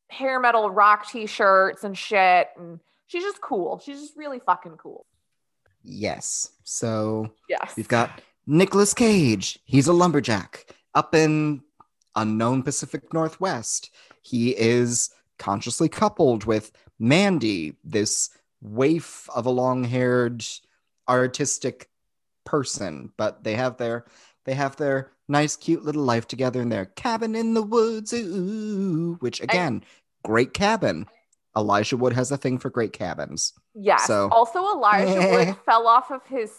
hair 0.07 0.39
metal 0.39 0.69
rock 0.69 1.09
t-shirts 1.09 1.83
and 1.83 1.97
shit 1.97 2.49
and 2.57 2.79
she's 3.07 3.23
just 3.23 3.41
cool. 3.41 3.79
She's 3.83 3.99
just 3.99 4.15
really 4.15 4.39
fucking 4.39 4.77
cool. 4.77 5.05
yes 5.83 6.51
so 6.63 7.33
Yes. 7.49 7.73
We've 7.75 7.87
got 7.87 8.21
Nicolas 8.45 8.93
Cage. 8.93 9.57
He's 9.65 9.87
a 9.87 9.93
lumberjack 9.93 10.67
up 10.93 11.15
in 11.15 11.61
unknown 12.15 12.61
Pacific 12.61 13.11
Northwest. 13.11 13.89
He 14.21 14.51
is 14.51 15.09
consciously 15.39 15.89
coupled 15.89 16.45
with 16.45 16.71
Mandy, 16.99 17.77
this 17.83 18.29
waif 18.61 19.29
of 19.29 19.45
a 19.45 19.49
long-haired 19.49 20.43
artistic 21.09 21.89
person, 22.45 23.11
but 23.17 23.43
they 23.43 23.55
have 23.55 23.77
their 23.77 24.05
they 24.45 24.53
have 24.53 24.75
their 24.77 25.11
nice 25.27 25.55
cute 25.55 25.83
little 25.85 26.03
life 26.03 26.27
together 26.27 26.61
in 26.61 26.69
their 26.69 26.85
cabin 26.85 27.35
in 27.35 27.53
the 27.53 27.61
woods, 27.61 28.11
ooh, 28.13 29.15
which 29.19 29.39
again, 29.41 29.83
great 30.23 30.53
cabin. 30.53 31.05
Elijah 31.55 31.97
Wood 31.97 32.13
has 32.13 32.31
a 32.31 32.37
thing 32.37 32.57
for 32.57 32.69
great 32.69 32.93
cabins. 32.93 33.53
yes. 33.75 34.07
so- 34.07 34.29
Also 34.31 34.59
Elijah 34.73 35.29
Wood 35.31 35.57
fell 35.65 35.85
off 35.87 36.09
of 36.11 36.25
his 36.27 36.51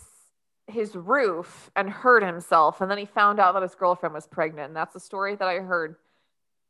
his 0.68 0.94
roof 0.94 1.70
and 1.74 1.90
hurt 1.90 2.22
himself 2.22 2.80
and 2.80 2.90
then 2.90 2.96
he 2.98 3.04
found 3.04 3.40
out 3.40 3.52
that 3.54 3.62
his 3.62 3.74
girlfriend 3.74 4.14
was 4.14 4.26
pregnant. 4.28 4.68
And 4.68 4.76
that's 4.76 4.94
the 4.94 5.00
story 5.00 5.34
that 5.34 5.48
I 5.48 5.56
heard 5.58 5.96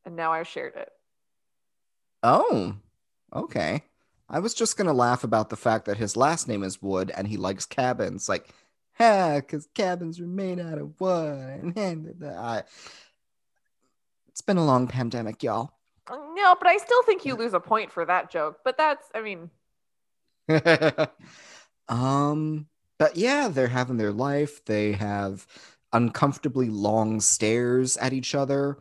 and 0.06 0.16
now 0.16 0.32
I've 0.32 0.48
shared 0.48 0.74
it. 0.76 0.88
Oh, 2.22 2.74
okay. 3.34 3.82
I 4.32 4.38
was 4.40 4.54
just 4.54 4.76
gonna 4.78 4.94
laugh 4.94 5.22
about 5.24 5.50
the 5.50 5.56
fact 5.56 5.84
that 5.84 5.98
his 5.98 6.16
last 6.16 6.48
name 6.48 6.62
is 6.62 6.80
Wood 6.80 7.12
and 7.14 7.28
he 7.28 7.36
likes 7.36 7.66
cabins. 7.66 8.28
Like, 8.28 8.48
ha, 8.94 9.36
because 9.36 9.68
cabins 9.74 10.18
are 10.18 10.26
made 10.26 10.58
out 10.58 10.78
of 10.78 10.98
wood. 11.00 11.74
I- 12.24 12.64
it's 14.28 14.40
been 14.40 14.56
a 14.56 14.64
long 14.64 14.88
pandemic, 14.88 15.42
y'all. 15.42 15.74
No, 16.10 16.56
but 16.58 16.66
I 16.66 16.78
still 16.78 17.02
think 17.02 17.24
you 17.26 17.34
lose 17.36 17.52
a 17.52 17.60
point 17.60 17.92
for 17.92 18.06
that 18.06 18.30
joke. 18.30 18.60
But 18.64 18.78
that's 18.78 19.06
I 19.14 19.20
mean, 19.20 19.50
um, 21.88 22.66
but 22.98 23.16
yeah, 23.16 23.48
they're 23.48 23.68
having 23.68 23.98
their 23.98 24.12
life. 24.12 24.64
They 24.64 24.92
have 24.92 25.46
uncomfortably 25.92 26.70
long 26.70 27.20
stares 27.20 27.96
at 27.98 28.12
each 28.14 28.34
other. 28.34 28.78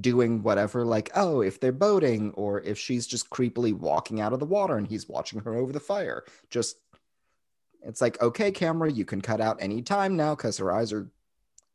Doing 0.00 0.42
whatever, 0.42 0.84
like, 0.84 1.10
oh, 1.14 1.40
if 1.40 1.60
they're 1.60 1.72
boating 1.72 2.32
or 2.32 2.60
if 2.60 2.78
she's 2.78 3.06
just 3.06 3.30
creepily 3.30 3.72
walking 3.72 4.20
out 4.20 4.32
of 4.32 4.38
the 4.40 4.44
water 4.46 4.76
and 4.76 4.86
he's 4.86 5.08
watching 5.08 5.40
her 5.40 5.54
over 5.54 5.72
the 5.72 5.80
fire. 5.80 6.24
Just, 6.50 6.76
it's 7.82 8.00
like, 8.00 8.20
okay, 8.20 8.50
camera, 8.50 8.90
you 8.90 9.04
can 9.04 9.20
cut 9.20 9.40
out 9.40 9.56
any 9.60 9.80
time 9.82 10.16
now 10.16 10.34
because 10.34 10.58
her 10.58 10.72
eyes 10.72 10.92
are 10.92 11.08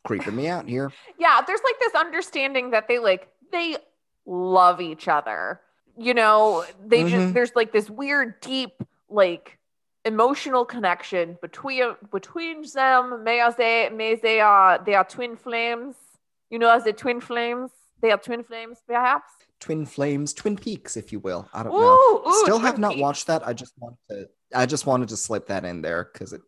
creeping 0.05 0.35
me 0.35 0.47
out 0.47 0.67
here. 0.69 0.91
Yeah, 1.17 1.41
there's 1.45 1.61
like 1.63 1.79
this 1.79 1.93
understanding 1.95 2.71
that 2.71 2.87
they 2.87 2.99
like, 2.99 3.29
they 3.51 3.77
love 4.25 4.81
each 4.81 5.07
other. 5.07 5.61
You 5.97 6.13
know, 6.13 6.65
they 6.85 7.03
just, 7.03 7.27
Mhm. 7.27 7.33
there's 7.33 7.55
like 7.55 7.71
this 7.71 7.89
weird, 7.89 8.39
deep, 8.41 8.73
like, 9.09 9.57
emotional 10.05 10.65
connection 10.65 11.37
between 11.41 11.95
between 12.11 12.61
them. 12.73 13.23
May 13.23 13.39
I 13.39 13.49
say, 13.51 13.89
may 13.89 14.15
they 14.15 14.41
are 14.41 14.77
they 14.83 14.95
are 14.95 15.05
twin 15.05 15.37
flames. 15.37 15.95
You 16.49 16.59
know, 16.59 16.69
as 16.69 16.83
the 16.83 16.91
twin 16.91 17.21
flames, 17.21 17.71
they 18.03 18.11
are 18.11 18.17
twin 18.19 18.43
flames, 18.43 18.77
perhaps. 18.85 19.31
Twin 19.59 19.85
Flames, 19.85 20.33
Twin 20.33 20.57
Peaks, 20.57 20.97
if 20.97 21.13
you 21.13 21.19
will. 21.19 21.47
I 21.53 21.63
don't 21.63 21.73
Ooh, 21.73 21.79
know. 21.79 22.23
ooh, 22.27 22.43
Still 22.43 22.59
have 22.59 22.77
not 22.77 22.91
Peaks. 22.91 23.01
watched 23.01 23.27
that. 23.27 23.47
I 23.47 23.53
just 23.53 23.73
want 23.79 23.95
to. 24.09 24.27
I 24.53 24.65
just 24.65 24.85
wanted 24.85 25.07
to 25.09 25.17
slip 25.17 25.47
that 25.47 25.63
in 25.63 25.81
there 25.81 26.09
because 26.11 26.33
it. 26.33 26.41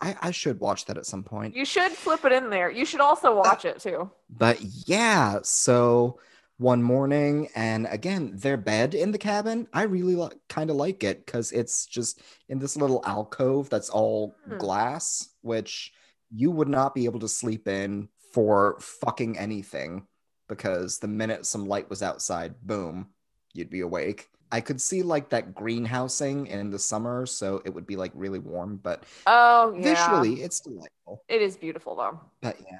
I, 0.00 0.14
I 0.20 0.30
should 0.30 0.60
watch 0.60 0.84
that 0.84 0.98
at 0.98 1.06
some 1.06 1.22
point. 1.24 1.56
You 1.56 1.64
should 1.64 1.90
flip 1.92 2.24
it 2.26 2.32
in 2.32 2.50
there. 2.50 2.70
You 2.70 2.84
should 2.84 3.00
also 3.00 3.34
watch 3.34 3.64
it 3.64 3.80
too. 3.80 4.10
But 4.28 4.58
yeah, 4.86 5.38
so 5.42 6.18
one 6.58 6.82
morning, 6.82 7.48
and 7.54 7.86
again, 7.90 8.32
their 8.34 8.58
bed 8.58 8.94
in 8.94 9.10
the 9.12 9.18
cabin, 9.18 9.66
I 9.72 9.84
really 9.84 10.14
li- 10.16 10.28
kind 10.50 10.68
of 10.68 10.76
like 10.76 11.02
it 11.02 11.24
because 11.24 11.50
it's 11.50 11.86
just 11.86 12.20
in 12.50 12.58
this 12.58 12.76
little 12.76 13.00
alcove 13.06 13.70
that's 13.70 13.88
all 13.88 14.34
Hmm. 14.46 14.58
glass, 14.58 15.30
which 15.40 15.92
you 16.30 16.50
would 16.50 16.68
not 16.68 16.94
be 16.94 17.06
able 17.06 17.20
to 17.20 17.28
sleep 17.28 17.66
in 17.68 18.08
for 18.34 18.76
fucking 18.80 19.38
anything 19.38 20.06
because 20.48 20.98
the 20.98 21.08
minute 21.08 21.46
some 21.46 21.66
light 21.66 21.88
was 21.90 22.02
outside, 22.02 22.54
boom, 22.62 23.08
you'd 23.52 23.70
be 23.70 23.80
awake. 23.80 24.28
I 24.52 24.60
could 24.60 24.80
see 24.80 25.02
like 25.02 25.30
that 25.30 25.54
greenhousing 25.54 26.46
in 26.46 26.70
the 26.70 26.78
summer, 26.78 27.26
so 27.26 27.60
it 27.64 27.70
would 27.70 27.86
be 27.86 27.96
like 27.96 28.12
really 28.14 28.38
warm, 28.38 28.78
but 28.82 29.04
Oh 29.26 29.74
yeah, 29.76 29.82
visually, 29.82 30.42
it's 30.42 30.60
delightful. 30.60 31.22
it 31.28 31.42
is 31.42 31.56
beautiful 31.56 31.96
though. 31.96 32.20
But 32.40 32.56
yeah. 32.60 32.78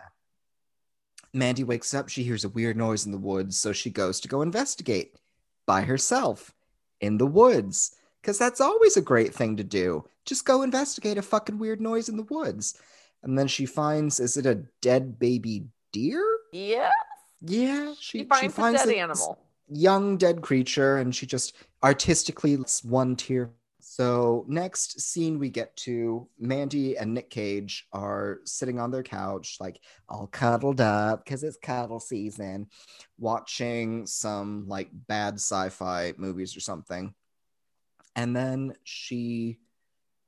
Mandy 1.32 1.64
wakes 1.64 1.92
up. 1.94 2.08
She 2.08 2.22
hears 2.22 2.44
a 2.44 2.48
weird 2.48 2.76
noise 2.76 3.06
in 3.06 3.12
the 3.12 3.18
woods, 3.18 3.58
so 3.58 3.72
she 3.72 3.90
goes 3.90 4.20
to 4.20 4.28
go 4.28 4.42
investigate 4.42 5.16
by 5.66 5.82
herself 5.82 6.54
in 7.00 7.18
the 7.18 7.26
woods. 7.26 7.96
Because 8.22 8.38
that's 8.38 8.60
always 8.60 8.96
a 8.96 9.02
great 9.02 9.34
thing 9.34 9.56
to 9.56 9.64
do. 9.64 10.04
Just 10.24 10.46
go 10.46 10.62
investigate 10.62 11.18
a 11.18 11.22
fucking 11.22 11.58
weird 11.58 11.80
noise 11.80 12.08
in 12.08 12.16
the 12.16 12.22
woods. 12.22 12.78
And 13.22 13.38
then 13.38 13.48
she 13.48 13.66
finds, 13.66 14.20
is 14.20 14.36
it 14.36 14.46
a 14.46 14.62
dead 14.80 15.18
baby 15.18 15.64
deer? 15.92 16.24
Yeah, 16.52 16.90
Yeah, 17.46 17.94
she, 18.00 18.26
she 18.40 18.48
finds, 18.48 18.82
a 18.82 18.86
dead 18.86 18.94
animal. 18.94 19.38
young 19.68 20.16
dead 20.16 20.40
creature 20.40 20.98
and 20.98 21.14
she 21.14 21.26
just 21.26 21.54
artistically 21.82 22.56
lets 22.56 22.82
one 22.82 23.16
tear. 23.16 23.50
So 23.80 24.44
next 24.48 25.00
scene 25.00 25.38
we 25.38 25.50
get 25.50 25.76
to 25.78 26.26
Mandy 26.38 26.96
and 26.96 27.12
Nick 27.12 27.28
Cage 27.30 27.86
are 27.92 28.40
sitting 28.44 28.80
on 28.80 28.90
their 28.90 29.02
couch, 29.02 29.58
like 29.60 29.78
all 30.08 30.26
cuddled 30.26 30.80
up 30.80 31.24
because 31.24 31.44
it's 31.44 31.58
cuddle 31.58 32.00
season, 32.00 32.68
watching 33.18 34.06
some 34.06 34.66
like 34.68 34.88
bad 34.92 35.34
sci-fi 35.34 36.14
movies 36.16 36.56
or 36.56 36.60
something. 36.60 37.14
And 38.16 38.34
then 38.34 38.74
she 38.84 39.58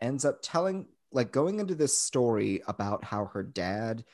ends 0.00 0.24
up 0.24 0.40
telling 0.42 0.86
like 1.10 1.32
going 1.32 1.58
into 1.58 1.74
this 1.74 1.98
story 1.98 2.62
about 2.68 3.04
how 3.04 3.24
her 3.26 3.42
dad 3.42 4.04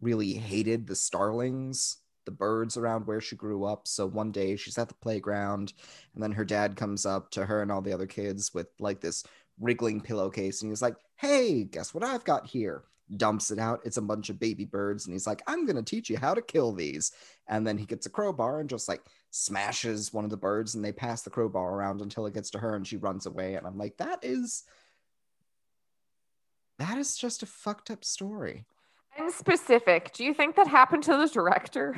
really 0.00 0.32
hated 0.32 0.86
the 0.86 0.96
starlings 0.96 1.98
the 2.30 2.36
birds 2.36 2.76
around 2.76 3.06
where 3.06 3.20
she 3.20 3.34
grew 3.34 3.64
up. 3.64 3.88
So 3.88 4.06
one 4.06 4.30
day 4.30 4.54
she's 4.54 4.78
at 4.78 4.88
the 4.88 4.94
playground, 4.94 5.72
and 6.14 6.22
then 6.22 6.30
her 6.32 6.44
dad 6.44 6.76
comes 6.76 7.04
up 7.04 7.30
to 7.32 7.44
her 7.44 7.60
and 7.60 7.72
all 7.72 7.82
the 7.82 7.92
other 7.92 8.06
kids 8.06 8.54
with 8.54 8.68
like 8.78 9.00
this 9.00 9.24
wriggling 9.58 10.00
pillowcase, 10.00 10.62
and 10.62 10.70
he's 10.70 10.82
like, 10.82 10.96
Hey, 11.16 11.64
guess 11.64 11.92
what 11.92 12.04
I've 12.04 12.24
got 12.24 12.46
here? 12.46 12.84
Dumps 13.16 13.50
it 13.50 13.58
out. 13.58 13.80
It's 13.84 13.96
a 13.96 14.02
bunch 14.02 14.30
of 14.30 14.38
baby 14.38 14.64
birds, 14.64 15.06
and 15.06 15.12
he's 15.12 15.26
like, 15.26 15.42
I'm 15.48 15.66
gonna 15.66 15.82
teach 15.82 16.08
you 16.08 16.16
how 16.16 16.34
to 16.34 16.40
kill 16.40 16.72
these. 16.72 17.10
And 17.48 17.66
then 17.66 17.76
he 17.76 17.84
gets 17.84 18.06
a 18.06 18.10
crowbar 18.10 18.60
and 18.60 18.70
just 18.70 18.88
like 18.88 19.02
smashes 19.32 20.12
one 20.12 20.24
of 20.24 20.30
the 20.30 20.36
birds, 20.36 20.76
and 20.76 20.84
they 20.84 20.92
pass 20.92 21.22
the 21.22 21.30
crowbar 21.30 21.74
around 21.74 22.00
until 22.00 22.26
it 22.26 22.34
gets 22.34 22.50
to 22.50 22.58
her, 22.58 22.76
and 22.76 22.86
she 22.86 22.96
runs 22.96 23.26
away. 23.26 23.56
And 23.56 23.66
I'm 23.66 23.76
like, 23.76 23.96
that 23.96 24.20
is 24.22 24.64
that 26.78 26.96
is 26.96 27.16
just 27.16 27.42
a 27.42 27.46
fucked 27.46 27.90
up 27.90 28.04
story. 28.04 28.64
And 29.18 29.30
specific. 29.32 30.12
Do 30.12 30.24
you 30.24 30.32
think 30.32 30.56
that 30.56 30.66
happened 30.66 31.02
to 31.04 31.16
the 31.16 31.28
director? 31.28 31.96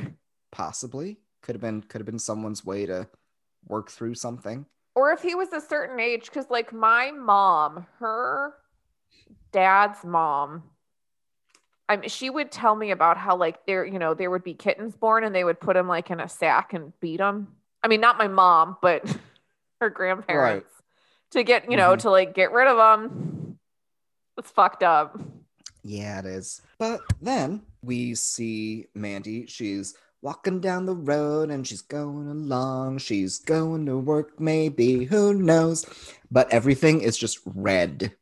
Possibly. 0.52 1.18
Could 1.42 1.56
have 1.56 1.62
been 1.62 1.82
could 1.82 2.00
have 2.00 2.06
been 2.06 2.18
someone's 2.20 2.64
way 2.64 2.86
to 2.86 3.08
work 3.66 3.90
through 3.90 4.14
something. 4.14 4.66
Or 4.94 5.10
if 5.10 5.22
he 5.22 5.34
was 5.34 5.52
a 5.52 5.60
certain 5.60 5.98
age, 5.98 6.26
because 6.26 6.50
like 6.50 6.72
my 6.72 7.10
mom, 7.10 7.86
her 7.98 8.54
dad's 9.50 10.04
mom, 10.04 10.62
I 11.88 11.96
mean, 11.96 12.08
she 12.10 12.30
would 12.30 12.52
tell 12.52 12.76
me 12.76 12.90
about 12.90 13.16
how 13.16 13.34
like 13.36 13.64
there, 13.66 13.84
you 13.84 13.98
know, 13.98 14.14
there 14.14 14.30
would 14.30 14.44
be 14.44 14.54
kittens 14.54 14.94
born 14.94 15.24
and 15.24 15.34
they 15.34 15.44
would 15.44 15.58
put 15.60 15.74
them 15.74 15.88
like 15.88 16.10
in 16.10 16.20
a 16.20 16.28
sack 16.28 16.74
and 16.74 16.92
beat 17.00 17.16
them. 17.18 17.48
I 17.82 17.88
mean, 17.88 18.00
not 18.00 18.18
my 18.18 18.28
mom, 18.28 18.76
but 18.82 19.04
her 19.80 19.90
grandparents 19.90 20.70
to 21.30 21.42
get, 21.42 21.68
you 21.70 21.76
know, 21.76 21.94
Mhm. 21.94 22.00
to 22.00 22.10
like 22.10 22.34
get 22.34 22.52
rid 22.52 22.68
of 22.68 22.76
them. 22.76 23.58
It's 24.38 24.50
fucked 24.50 24.82
up. 24.82 25.18
Yeah, 25.82 26.20
it 26.20 26.26
is. 26.26 26.62
But 26.78 27.00
then 27.20 27.62
we 27.82 28.14
see 28.14 28.86
Mandy. 28.94 29.46
She's 29.46 29.94
walking 30.22 30.60
down 30.60 30.86
the 30.86 30.94
road 30.94 31.50
and 31.50 31.66
she's 31.66 31.82
going 31.82 32.28
along. 32.28 32.98
She's 32.98 33.40
going 33.40 33.86
to 33.86 33.98
work, 33.98 34.40
maybe. 34.40 35.04
Who 35.04 35.34
knows? 35.34 35.84
But 36.30 36.50
everything 36.52 37.00
is 37.02 37.18
just 37.18 37.40
red. 37.44 38.14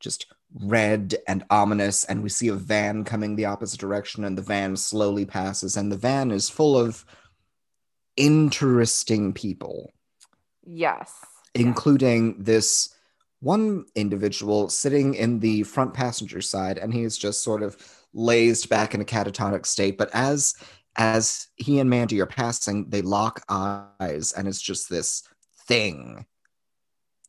Just 0.00 0.26
red 0.60 1.16
and 1.28 1.44
ominous. 1.50 2.04
And 2.04 2.22
we 2.22 2.28
see 2.30 2.48
a 2.48 2.54
van 2.54 3.04
coming 3.04 3.36
the 3.36 3.44
opposite 3.44 3.78
direction, 3.80 4.24
and 4.24 4.36
the 4.38 4.42
van 4.42 4.76
slowly 4.76 5.24
passes. 5.26 5.76
And 5.76 5.92
the 5.92 5.96
van 5.96 6.30
is 6.30 6.48
full 6.50 6.76
of 6.76 7.04
interesting 8.16 9.32
people. 9.32 9.92
Yes. 10.66 11.12
including 11.54 12.42
this 12.42 12.88
one 13.40 13.84
individual 13.94 14.68
sitting 14.70 15.14
in 15.14 15.40
the 15.40 15.62
front 15.64 15.92
passenger 15.94 16.40
side 16.40 16.78
and 16.78 16.92
he 16.94 17.02
is 17.02 17.18
just 17.18 17.42
sort 17.42 17.62
of 17.62 17.76
lazed 18.14 18.68
back 18.68 18.94
in 18.94 19.00
a 19.00 19.04
catatonic 19.04 19.66
state 19.66 19.98
but 19.98 20.08
as 20.14 20.54
as 20.96 21.48
he 21.56 21.80
and 21.80 21.90
mandy 21.90 22.20
are 22.20 22.26
passing 22.26 22.88
they 22.88 23.02
lock 23.02 23.42
eyes 23.48 24.32
and 24.36 24.46
it's 24.48 24.60
just 24.62 24.88
this 24.88 25.22
thing 25.66 26.24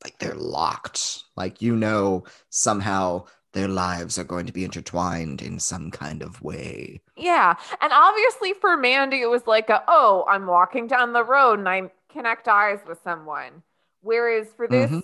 like 0.04 0.18
they're 0.20 0.36
locked 0.36 1.24
like 1.36 1.62
you 1.62 1.76
know 1.76 2.24
somehow 2.50 3.24
their 3.54 3.68
lives 3.70 4.20
are 4.20 4.24
going 4.26 4.46
to 4.46 4.52
be 4.54 4.66
intertwined 4.66 5.42
in 5.42 5.58
some 5.60 5.90
kind 5.90 6.22
of 6.22 6.42
way 6.42 7.02
Yeah. 7.16 7.56
And 7.82 7.94
obviously 7.94 8.52
for 8.54 8.76
Mandy, 8.76 9.22
it 9.22 9.30
was 9.30 9.48
like, 9.48 9.70
a, 9.70 9.82
oh, 9.88 10.26
I'm 10.30 10.46
walking 10.46 10.88
down 10.88 11.14
the 11.14 11.24
road 11.24 11.60
and 11.60 11.70
I 11.70 11.90
connect 12.12 12.50
eyes 12.50 12.80
with 12.86 13.00
someone. 13.02 13.64
Whereas 14.02 14.48
for 14.58 14.68
this 14.68 14.92
Mhm. 14.92 15.04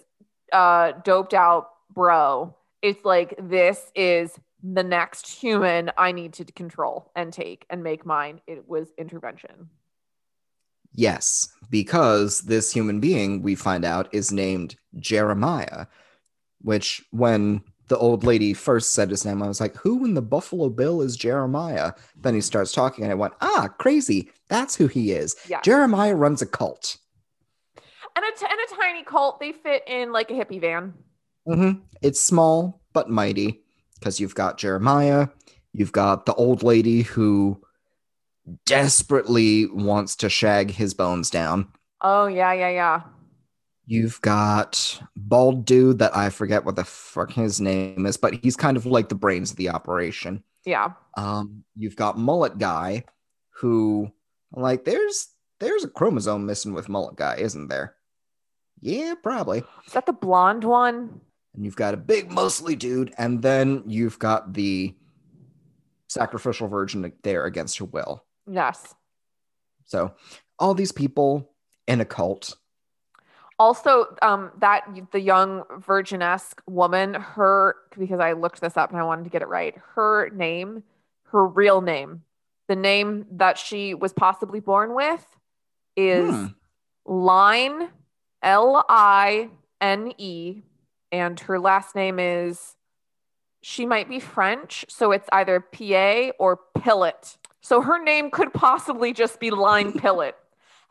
uh, 0.51 0.91
doped 1.05 1.33
out 1.33 1.69
bro, 1.93 2.53
it's 2.81 3.05
like, 3.05 3.35
this 3.39 3.89
is 3.95 4.37
the 4.63 4.83
next 4.83 5.27
human 5.27 5.91
I 5.97 6.11
need 6.11 6.33
to 6.33 6.45
control 6.45 7.11
and 7.15 7.33
take 7.33 7.65
and 7.69 7.83
make 7.83 8.05
mine. 8.05 8.41
It 8.47 8.67
was 8.67 8.93
intervention. 8.97 9.69
Yes, 10.93 11.49
because 11.69 12.41
this 12.41 12.71
human 12.71 12.99
being 12.99 13.41
we 13.41 13.55
find 13.55 13.85
out 13.85 14.09
is 14.13 14.31
named 14.31 14.75
Jeremiah, 14.99 15.85
which 16.61 17.03
when 17.11 17.61
the 17.87 17.97
old 17.97 18.23
lady 18.23 18.53
first 18.53 18.93
said 18.93 19.09
his 19.09 19.25
name, 19.25 19.41
I 19.41 19.47
was 19.47 19.61
like, 19.61 19.75
who 19.75 20.05
in 20.05 20.13
the 20.13 20.21
Buffalo 20.21 20.69
Bill 20.69 21.01
is 21.01 21.15
Jeremiah? 21.17 21.93
Then 22.15 22.33
he 22.33 22.41
starts 22.41 22.71
talking 22.71 23.03
and 23.03 23.11
I 23.11 23.15
went, 23.15 23.33
ah, 23.41 23.69
crazy. 23.79 24.31
That's 24.47 24.75
who 24.75 24.87
he 24.87 25.11
is. 25.11 25.35
Yeah. 25.47 25.61
Jeremiah 25.61 26.15
runs 26.15 26.41
a 26.41 26.45
cult. 26.45 26.97
And 28.15 28.25
a, 28.25 28.37
t- 28.37 28.45
and 28.49 28.59
a 28.59 28.75
tiny 28.75 29.03
cult, 29.03 29.39
they 29.39 29.53
fit 29.53 29.83
in 29.87 30.11
like 30.11 30.29
a 30.31 30.33
hippie 30.33 30.59
van. 30.59 30.93
Mhm. 31.47 31.81
It's 32.01 32.19
small 32.19 32.81
but 32.93 33.09
mighty 33.09 33.61
because 34.01 34.19
you've 34.19 34.33
got 34.33 34.57
Jeremiah, 34.57 35.27
you've 35.73 35.91
got 35.91 36.25
the 36.25 36.33
old 36.33 36.63
lady 36.63 37.03
who 37.03 37.61
desperately 38.65 39.67
wants 39.67 40.15
to 40.17 40.29
shag 40.29 40.71
his 40.71 40.95
bones 40.95 41.29
down. 41.29 41.67
Oh, 42.01 42.25
yeah, 42.25 42.51
yeah, 42.51 42.69
yeah. 42.69 43.01
You've 43.85 44.19
got 44.21 44.99
bald 45.15 45.65
dude 45.65 45.99
that 45.99 46.17
I 46.17 46.31
forget 46.31 46.65
what 46.65 46.75
the 46.75 46.83
fuck 46.83 47.31
his 47.31 47.61
name 47.61 48.07
is, 48.07 48.17
but 48.17 48.33
he's 48.33 48.55
kind 48.55 48.75
of 48.75 48.87
like 48.87 49.09
the 49.09 49.15
brains 49.15 49.51
of 49.51 49.57
the 49.57 49.69
operation. 49.69 50.43
Yeah. 50.65 50.93
Um, 51.15 51.63
you've 51.75 51.95
got 51.95 52.17
mullet 52.17 52.57
guy, 52.57 53.03
who 53.51 54.11
like 54.51 54.85
there's 54.85 55.27
there's 55.59 55.83
a 55.83 55.89
chromosome 55.89 56.47
missing 56.47 56.73
with 56.73 56.89
mullet 56.89 57.15
guy, 57.15 57.35
isn't 57.35 57.67
there? 57.67 57.95
Yeah, 58.79 59.13
probably. 59.21 59.63
Is 59.85 59.93
that 59.93 60.07
the 60.07 60.13
blonde 60.13 60.63
one? 60.63 61.21
And 61.53 61.65
you've 61.65 61.75
got 61.75 61.93
a 61.93 61.97
big 61.97 62.31
mostly 62.31 62.75
dude, 62.75 63.13
and 63.17 63.41
then 63.41 63.83
you've 63.85 64.19
got 64.19 64.53
the 64.53 64.95
sacrificial 66.07 66.67
virgin 66.67 67.11
there 67.23 67.45
against 67.45 67.77
her 67.79 67.85
will. 67.85 68.23
Yes. 68.49 68.95
So 69.85 70.13
all 70.59 70.73
these 70.73 70.91
people 70.91 71.49
in 71.87 71.99
a 72.01 72.05
cult. 72.05 72.55
Also, 73.59 74.15
um, 74.21 74.51
that 74.59 74.87
the 75.11 75.19
young 75.19 75.63
virgin-esque 75.79 76.61
woman, 76.67 77.13
her 77.13 77.75
because 77.97 78.19
I 78.19 78.31
looked 78.31 78.59
this 78.61 78.75
up 78.75 78.89
and 78.89 78.99
I 78.99 79.03
wanted 79.03 79.25
to 79.25 79.29
get 79.29 79.41
it 79.41 79.47
right. 79.47 79.75
Her 79.95 80.29
name, 80.29 80.83
her 81.25 81.45
real 81.45 81.81
name, 81.81 82.23
the 82.67 82.75
name 82.75 83.25
that 83.33 83.57
she 83.57 83.93
was 83.93 84.13
possibly 84.13 84.61
born 84.61 84.95
with, 84.95 85.25
is 85.95 86.33
Hmm. 86.33 86.45
Line, 87.05 87.89
L 88.41 88.85
I 88.87 89.49
N 89.79 90.13
E, 90.17 90.61
and 91.11 91.39
her 91.41 91.59
last 91.59 91.95
name 91.95 92.19
is. 92.19 92.75
She 93.63 93.85
might 93.85 94.09
be 94.09 94.19
French, 94.19 94.85
so 94.89 95.11
it's 95.11 95.29
either 95.31 95.59
PA 95.59 96.31
or 96.39 96.59
Pillet. 96.75 97.37
So 97.61 97.81
her 97.81 98.03
name 98.03 98.31
could 98.31 98.51
possibly 98.53 99.13
just 99.13 99.39
be 99.39 99.51
Line 99.51 99.93
Pillet. 99.99 100.33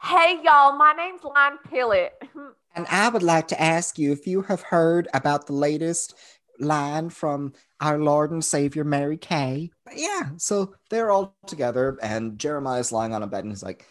hey 0.00 0.38
y'all, 0.44 0.76
my 0.76 0.92
name's 0.92 1.24
Line 1.24 1.59
Pillet. 1.68 2.11
And 2.72 2.87
I 2.88 3.09
would 3.09 3.24
like 3.24 3.48
to 3.48 3.61
ask 3.61 3.98
you 3.98 4.12
if 4.12 4.28
you 4.28 4.42
have 4.42 4.61
heard 4.61 5.09
about 5.12 5.48
the 5.48 5.52
latest 5.54 6.14
line 6.61 7.11
from 7.11 7.52
our 7.80 7.98
Lord 7.98 8.30
and 8.30 8.44
Savior 8.44 8.85
Mary 8.85 9.16
Kay. 9.16 9.70
But 9.85 9.94
yeah, 9.96 10.30
so 10.37 10.74
they're 10.88 11.11
all 11.11 11.35
together, 11.46 11.98
and 12.02 12.38
Jeremiah's 12.38 12.92
lying 12.92 13.14
on 13.14 13.22
a 13.22 13.26
bed 13.26 13.44
and 13.44 13.52
he's 13.52 13.62
like, 13.62 13.87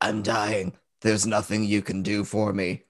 I'm 0.00 0.22
dying. 0.22 0.72
There's 1.02 1.26
nothing 1.26 1.64
you 1.64 1.82
can 1.82 2.02
do 2.02 2.24
for 2.24 2.52
me. 2.52 2.84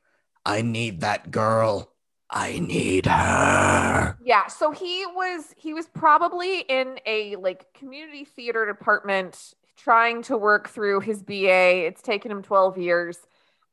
I 0.45 0.63
need 0.63 1.01
that 1.01 1.31
girl. 1.31 1.92
I 2.33 2.59
need 2.61 3.07
her. 3.07 4.17
Yeah, 4.25 4.47
so 4.47 4.71
he 4.71 5.05
was 5.07 5.55
he 5.57 5.75
was 5.75 5.87
probably 5.87 6.61
in 6.61 6.99
a 7.05 7.37
like 7.37 7.73
community 7.75 8.25
theater 8.25 8.65
department 8.65 9.55
trying 9.77 10.23
to 10.23 10.39
work 10.39 10.69
through 10.71 11.01
his 11.01 11.23
BA. 11.23 11.87
It's 11.87 12.01
taken 12.01 12.31
him 12.31 12.43
12 12.43 12.79
years. 12.79 13.19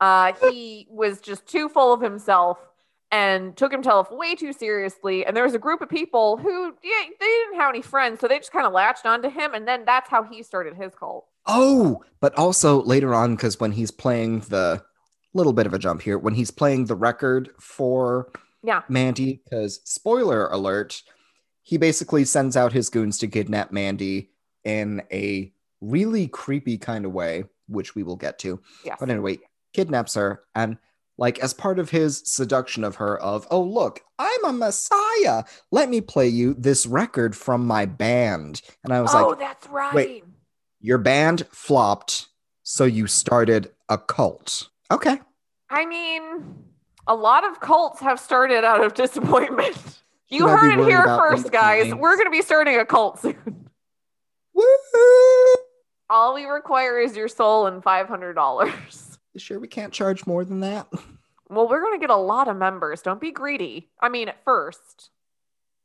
Uh 0.02 0.34
he 0.50 0.88
was 0.89 1.22
just 1.22 1.48
too 1.48 1.69
full 1.69 1.93
of 1.93 2.02
himself 2.02 2.58
and 3.12 3.56
took 3.56 3.72
himself 3.72 4.12
way 4.12 4.36
too 4.36 4.52
seriously. 4.52 5.26
And 5.26 5.36
there 5.36 5.43
was 5.43 5.54
a 5.54 5.60
group 5.60 5.82
of 5.82 5.88
people 5.89 6.36
who 6.38 6.65
yeah, 6.84 7.04
they 7.19 7.26
didn't 7.26 7.56
have 7.56 7.69
any 7.69 7.82
friends, 7.82 8.19
so 8.19 8.28
they 8.28 8.39
just 8.39 8.52
kind 8.52 8.67
of 8.67 8.74
latched 8.74 9.06
onto 9.06 9.30
him 9.30 9.54
and 9.54 9.65
then 9.65 9.86
that's 9.86 10.10
how 10.10 10.24
he 10.24 10.43
started 10.43 10.76
his 10.76 10.93
cult. 10.93 11.26
Oh, 11.45 12.04
but 12.19 12.36
also 12.38 12.84
later 12.84 13.15
on, 13.15 13.36
because 13.36 13.60
when 13.60 13.72
he's 13.72 13.91
playing 13.91 14.41
the 14.41 14.84
little 15.34 15.54
bit 15.54 15.65
of 15.65 15.74
a 15.74 15.80
jump 15.80 16.02
here, 16.02 16.17
when 16.17 16.34
he's 16.34 16.52
playing 16.52 16.86
the 16.86 16.95
record 16.95 17.50
for 17.60 18.32
Yeah. 18.63 18.82
Mandy, 18.89 19.41
because 19.43 19.82
spoiler 19.86 20.48
alert, 20.48 21.02
he 21.63 21.78
basically 21.78 22.26
sends 22.26 22.58
out 22.58 22.74
his 22.74 22.89
goons 22.89 23.17
to 23.19 23.28
kidnap 23.28 23.72
Mandy 23.72 24.32
in 24.63 25.02
a 25.12 25.52
really 25.82 26.28
creepy 26.28 26.78
kind 26.78 27.06
of 27.06 27.12
way, 27.12 27.45
which 27.67 27.95
we 27.95 28.04
will 28.04 28.15
get 28.15 28.39
to. 28.39 28.60
Yes. 28.84 28.98
But 29.00 29.10
anyway, 29.10 29.39
kidnaps 29.74 30.15
her 30.15 30.43
and 30.56 30.78
like 31.17 31.39
as 31.39 31.54
part 31.54 31.80
of 31.80 31.89
his 31.89 32.24
seduction 32.26 32.84
of 32.84 32.95
her 32.95 33.19
of 33.19 33.45
oh 33.52 33.62
look 33.62 34.02
i'm 34.17 34.45
a 34.45 34.52
messiah 34.52 35.43
let 35.69 35.88
me 35.88 36.02
play 36.02 36.28
you 36.28 36.56
this 36.56 36.88
record 36.88 37.36
from 37.36 37.67
my 37.67 37.86
band 37.86 38.63
and 38.84 38.91
i 38.91 39.00
was 39.00 39.13
like, 39.13 39.26
oh, 39.26 39.36
that's 39.36 39.67
right. 39.67 39.93
wait. 39.93 40.24
your 40.82 40.98
band 40.98 41.45
flopped 41.52 42.30
so 42.63 42.84
you 42.84 43.06
started 43.06 43.69
a 43.89 43.98
cult 43.98 44.69
okay 44.89 45.19
I 45.69 45.86
mean, 45.86 46.43
a 47.10 47.15
lot 47.15 47.43
of 47.43 47.60
cults 47.60 48.00
have 48.00 48.19
started 48.19 48.63
out 48.63 48.82
of 48.84 48.93
disappointment. 48.93 49.76
You 50.32 50.41
Should 50.41 50.50
heard 50.50 50.80
it 50.80 50.86
here 50.86 51.06
first, 51.06 51.52
guys. 51.52 51.91
We're 51.91 52.15
going 52.15 52.28
to 52.28 52.32
be 52.32 52.43
starting 52.43 52.78
a 52.78 52.86
cult 52.86 53.19
soon. 53.19 53.67
Woo! 54.54 54.63
All 56.08 56.36
we 56.36 56.45
require 56.45 57.00
is 57.00 57.17
your 57.17 57.28
soul 57.28 57.65
and 57.65 57.84
$500. 57.84 59.17
You 59.34 59.39
sure 59.39 59.60
we 59.60 59.67
can't 59.67 59.91
charge 59.91 60.28
more 60.28 60.45
than 60.45 60.60
that 60.60 60.86
Well, 61.50 61.67
we're 61.67 61.82
going 61.82 62.00
to 62.00 62.00
get 62.00 62.12
a 62.12 62.15
lot 62.15 62.48
of 62.48 62.58
members. 62.58 63.02
Don't 63.02 63.19
be 63.19 63.32
greedy. 63.32 63.89
I 64.00 64.10
mean, 64.10 64.30
at 64.30 64.43
first, 64.43 65.10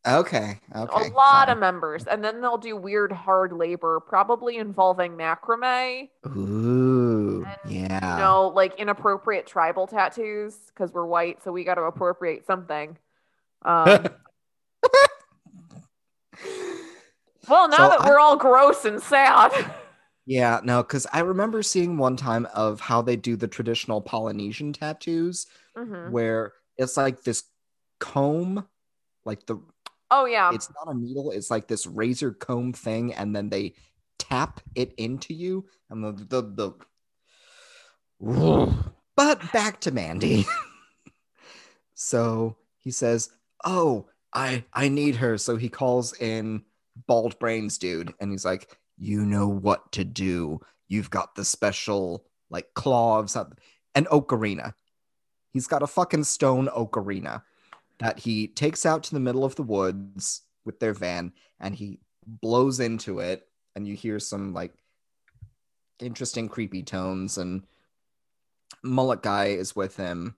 okay 0.06 0.58
okay 0.74 1.08
a 1.08 1.12
lot 1.12 1.46
fine. 1.46 1.48
of 1.50 1.58
members. 1.58 2.06
And 2.06 2.22
then 2.22 2.40
they'll 2.40 2.58
do 2.58 2.76
weird 2.76 3.10
hard 3.12 3.52
labor, 3.52 4.00
probably 4.00 4.58
involving 4.58 5.12
macrame, 5.16 6.08
ooh 6.26 7.44
And, 7.46 7.72
yeah 7.72 8.16
you 8.16 8.22
know, 8.22 8.48
like 8.48 8.78
inappropriate 8.78 9.46
tribal 9.46 9.86
tattoos 9.86 10.56
because 10.68 10.92
we're 10.92 11.06
white. 11.06 11.42
So 11.42 11.52
we 11.52 11.64
got 11.64 11.74
to 11.76 11.82
appropriate 11.82 12.46
something. 12.46 12.98
Um, 13.64 14.06
well, 17.48 17.68
now 17.68 17.76
So 17.76 17.88
that 17.90 18.00
I- 18.00 18.08
we're 18.08 18.18
all 18.18 18.36
gross 18.36 18.84
and 18.84 19.00
sad. 19.00 19.52
Yeah, 20.26 20.60
no, 20.64 20.82
because 20.82 21.06
I 21.12 21.20
remember 21.20 21.62
seeing 21.62 21.98
one 21.98 22.16
time 22.16 22.46
of 22.54 22.80
how 22.80 23.02
they 23.02 23.14
do 23.16 23.36
the 23.36 23.46
traditional 23.46 24.00
Polynesian 24.00 24.72
tattoos, 24.72 25.46
Mhm. 25.76 26.10
where 26.12 26.54
it's 26.78 26.96
like 26.96 27.24
this 27.24 27.44
comb, 28.00 28.66
like 29.26 29.44
the 29.44 29.58
Oh, 30.16 30.26
yeah. 30.26 30.52
it's 30.54 30.70
not 30.70 30.94
a 30.94 30.96
needle, 30.96 31.32
it's 31.32 31.50
like 31.50 31.66
this 31.66 31.86
razor 31.86 32.32
comb 32.32 32.72
thing, 32.72 33.12
and 33.14 33.34
then 33.34 33.48
they 33.48 33.74
tap 34.16 34.60
it 34.76 34.94
into 34.96 35.34
you, 35.34 35.66
and 35.90 36.04
the 36.04 36.12
the 36.12 36.74
the. 38.20 38.74
But 39.16 39.52
back 39.52 39.80
to 39.82 39.92
Mandy. 39.92 40.44
so 41.94 42.56
he 42.78 42.90
says, 42.90 43.30
"Oh, 43.64 44.06
I 44.32 44.64
I 44.72 44.88
need 44.88 45.16
her." 45.16 45.38
So 45.38 45.56
he 45.56 45.68
calls 45.68 46.12
in 46.18 46.64
Bald 47.06 47.38
Brains 47.38 47.78
dude, 47.78 48.12
and 48.20 48.32
he's 48.32 48.44
like, 48.44 48.76
"You 48.98 49.24
know 49.24 49.46
what 49.46 49.92
to 49.92 50.04
do. 50.04 50.60
You've 50.88 51.10
got 51.10 51.36
the 51.36 51.44
special 51.44 52.24
like 52.50 52.74
claw 52.74 53.20
of 53.20 53.30
something, 53.30 53.58
an 53.94 54.06
ocarina. 54.06 54.74
He's 55.52 55.68
got 55.68 55.82
a 55.82 55.88
fucking 55.88 56.24
stone 56.24 56.66
ocarina 56.68 57.42
that 57.98 58.18
he 58.18 58.48
takes 58.48 58.84
out 58.84 59.02
to 59.04 59.14
the 59.14 59.20
middle 59.20 59.44
of 59.44 59.56
the 59.56 59.62
woods 59.62 60.42
with 60.64 60.80
their 60.80 60.94
van, 60.94 61.32
and 61.60 61.74
he 61.74 62.00
blows 62.26 62.80
into 62.80 63.18
it, 63.20 63.46
and 63.74 63.86
you 63.86 63.94
hear 63.94 64.18
some 64.18 64.52
like 64.54 64.72
interesting 66.00 66.48
creepy 66.48 66.82
tones 66.82 67.38
and." 67.38 67.64
Mullet 68.82 69.22
Guy 69.22 69.46
is 69.46 69.74
with 69.74 69.96
him 69.96 70.36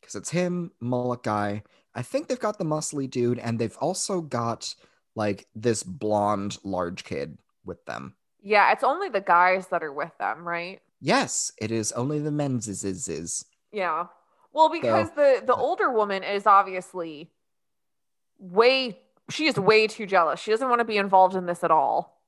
because 0.00 0.14
it's 0.14 0.28
him, 0.28 0.70
Mullet 0.80 1.22
Guy. 1.22 1.62
I 1.94 2.02
think 2.02 2.28
they've 2.28 2.38
got 2.38 2.58
the 2.58 2.64
muscly 2.64 3.08
dude, 3.08 3.38
and 3.38 3.58
they've 3.58 3.76
also 3.80 4.20
got 4.20 4.74
like 5.16 5.46
this 5.54 5.82
blonde 5.82 6.58
large 6.62 7.04
kid 7.04 7.38
with 7.64 7.82
them. 7.86 8.16
yeah, 8.42 8.70
it's 8.72 8.84
only 8.84 9.08
the 9.08 9.20
guys 9.20 9.68
that 9.68 9.82
are 9.82 9.92
with 9.92 10.12
them, 10.18 10.46
right? 10.46 10.80
Yes, 11.00 11.52
it 11.58 11.70
is 11.70 11.92
only 11.92 12.18
the 12.18 12.30
men's 12.30 12.68
is 12.68 12.84
is 12.84 13.08
is. 13.08 13.44
Yeah. 13.72 14.06
Well, 14.52 14.70
because 14.70 15.10
the 15.10 15.42
the 15.44 15.54
older 15.54 15.92
woman 15.92 16.22
is 16.24 16.46
obviously 16.46 17.30
way 18.38 18.98
she 19.30 19.46
is 19.46 19.56
way 19.58 19.86
too 19.86 20.06
jealous. 20.06 20.40
She 20.40 20.50
doesn't 20.50 20.68
want 20.68 20.80
to 20.80 20.84
be 20.84 20.96
involved 20.96 21.36
in 21.36 21.46
this 21.46 21.62
at 21.62 21.70
all. 21.70 22.22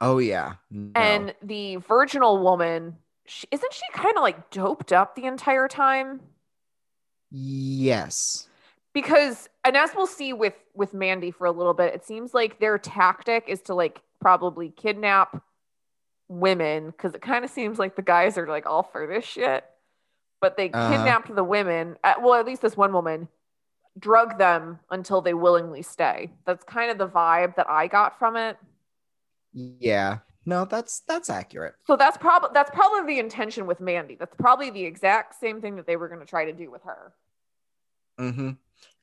Oh 0.00 0.18
yeah, 0.18 0.54
No. 0.70 0.92
And 0.94 1.34
the 1.42 1.76
virginal 1.76 2.38
woman, 2.42 2.96
she, 3.26 3.46
isn't 3.50 3.72
she 3.72 3.82
kind 3.92 4.16
of 4.16 4.22
like 4.22 4.50
doped 4.50 4.92
up 4.92 5.14
the 5.14 5.26
entire 5.26 5.68
time? 5.68 6.20
yes, 7.30 8.48
Because 8.92 9.48
and 9.64 9.76
as 9.76 9.90
we'll 9.94 10.06
see 10.06 10.32
with 10.32 10.54
with 10.74 10.94
Mandy 10.94 11.30
for 11.30 11.46
a 11.46 11.52
little 11.52 11.74
bit, 11.74 11.94
it 11.94 12.04
seems 12.04 12.32
like 12.32 12.60
their 12.60 12.78
tactic 12.78 13.44
is 13.48 13.60
to 13.62 13.74
like 13.74 14.00
probably 14.20 14.70
kidnap 14.70 15.42
women 16.28 16.86
because 16.86 17.14
it 17.14 17.22
kind 17.22 17.44
of 17.44 17.50
seems 17.50 17.78
like 17.78 17.96
the 17.96 18.02
guys 18.02 18.38
are 18.38 18.46
like 18.46 18.66
all 18.66 18.82
for 18.84 19.06
this 19.06 19.24
shit. 19.24 19.64
But 20.40 20.56
they 20.56 20.70
Uh-huh. 20.70 20.90
kidnapped 20.96 21.34
the 21.34 21.44
women, 21.44 21.96
uh, 22.02 22.14
well, 22.20 22.34
at 22.34 22.46
least 22.46 22.62
this 22.62 22.76
one 22.76 22.92
woman, 22.92 23.28
drug 23.98 24.38
them 24.38 24.78
until 24.90 25.20
they 25.20 25.34
willingly 25.34 25.82
stay. 25.82 26.30
That's 26.46 26.64
kind 26.64 26.90
of 26.90 26.98
the 26.98 27.08
vibe 27.08 27.56
that 27.56 27.68
I 27.68 27.86
got 27.88 28.18
from 28.18 28.36
it. 28.36 28.56
yeah, 29.52 30.18
no, 30.46 30.64
that's 30.64 31.00
that's 31.00 31.28
accurate. 31.28 31.74
So 31.86 31.96
that's 31.96 32.16
probably 32.16 32.50
that's 32.54 32.70
probably 32.70 33.14
the 33.14 33.20
intention 33.20 33.66
with 33.66 33.80
Mandy. 33.80 34.14
That's 34.14 34.34
probably 34.36 34.70
the 34.70 34.84
exact 34.84 35.34
same 35.40 35.60
thing 35.60 35.76
that 35.76 35.86
they 35.86 35.96
were 35.96 36.08
going 36.08 36.20
to 36.20 36.26
try 36.26 36.44
to 36.46 36.52
do 36.52 36.70
with 36.70 36.82
her. 36.84 37.12
Mm-hmm. 38.18 38.50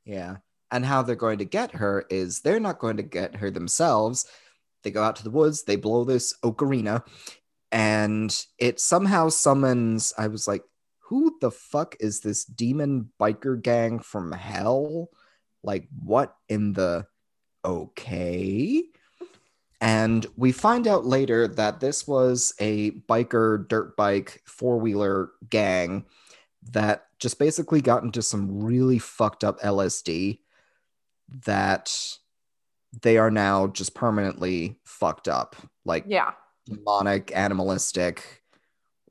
Yeah. 0.05 0.37
And 0.71 0.85
how 0.85 1.01
they're 1.01 1.15
going 1.15 1.37
to 1.39 1.45
get 1.45 1.71
her 1.73 2.05
is 2.09 2.41
they're 2.41 2.59
not 2.59 2.79
going 2.79 2.97
to 2.97 3.03
get 3.03 3.35
her 3.37 3.49
themselves. 3.51 4.25
They 4.83 4.91
go 4.91 5.03
out 5.03 5.15
to 5.17 5.23
the 5.23 5.29
woods, 5.29 5.63
they 5.63 5.75
blow 5.75 6.03
this 6.03 6.33
ocarina, 6.43 7.03
and 7.71 8.35
it 8.57 8.79
somehow 8.79 9.29
summons. 9.29 10.13
I 10.17 10.27
was 10.27 10.47
like, 10.47 10.63
who 11.07 11.37
the 11.39 11.51
fuck 11.51 11.95
is 11.99 12.19
this 12.19 12.43
demon 12.43 13.09
biker 13.19 13.61
gang 13.61 13.99
from 13.99 14.31
hell? 14.31 15.09
Like, 15.63 15.87
what 16.03 16.35
in 16.49 16.73
the 16.73 17.07
okay? 17.63 18.83
And 19.79 20.25
we 20.35 20.51
find 20.51 20.87
out 20.87 21.05
later 21.05 21.47
that 21.47 21.79
this 21.79 22.07
was 22.07 22.53
a 22.59 22.91
biker 22.91 23.67
dirt 23.67 23.95
bike 23.95 24.41
four 24.45 24.79
wheeler 24.79 25.31
gang 25.49 26.05
that 26.71 27.05
just 27.19 27.39
basically 27.39 27.81
got 27.81 28.03
into 28.03 28.21
some 28.21 28.63
really 28.63 28.99
fucked 28.99 29.43
up 29.43 29.59
LSD 29.61 30.39
that 31.45 32.17
they 33.01 33.17
are 33.17 33.31
now 33.31 33.67
just 33.67 33.93
permanently 33.93 34.79
fucked 34.83 35.27
up. 35.27 35.55
Like 35.85 36.05
Yeah. 36.07 36.33
demonic, 36.65 37.31
animalistic, 37.35 38.43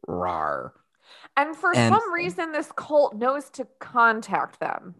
rar. 0.06 0.74
And 1.36 1.54
for 1.56 1.74
And- 1.76 1.94
some 1.94 2.12
reason, 2.12 2.52
this 2.52 2.72
cult 2.76 3.14
knows 3.16 3.50
to 3.50 3.66
contact 3.78 4.58
them. 4.60 4.94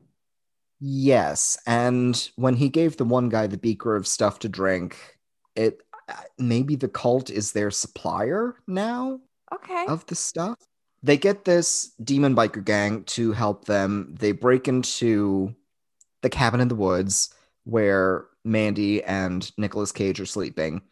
Yes, 0.78 1.56
and 1.66 2.30
when 2.36 2.56
he 2.56 2.68
gave 2.68 2.98
the 2.98 3.04
one 3.06 3.30
guy 3.30 3.46
the 3.46 3.56
beaker 3.56 3.96
of 3.96 4.06
stuff 4.06 4.38
to 4.40 4.48
drink, 4.48 5.18
it 5.54 5.80
uh, 6.08 6.12
maybe 6.38 6.76
the 6.76 6.86
cult 6.88 7.30
is 7.30 7.50
their 7.52 7.70
supplier 7.70 8.56
now 8.68 9.18
Okay. 9.52 9.86
of 9.88 10.04
the 10.06 10.14
stuff. 10.14 10.56
They 11.02 11.16
get 11.16 11.44
this 11.46 11.92
demon 12.04 12.36
biker 12.36 12.64
gang 12.64 13.04
to 13.04 13.32
help 13.32 13.64
them. 13.64 14.14
They 14.18 14.32
break 14.32 14.68
into 14.68 15.54
the 16.22 16.30
cabin 16.30 16.60
in 16.60 16.68
the 16.68 16.74
woods 16.76 17.30
where 17.64 18.26
Mandy 18.44 19.02
and 19.02 19.50
Nicolas 19.56 19.90
Cage 19.92 20.20
are 20.20 20.26
sleeping, 20.26 20.82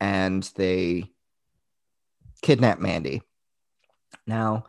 and 0.00 0.44
they 0.54 1.10
kidnap 2.40 2.78
Mandy. 2.78 3.20
Now, 4.26 4.64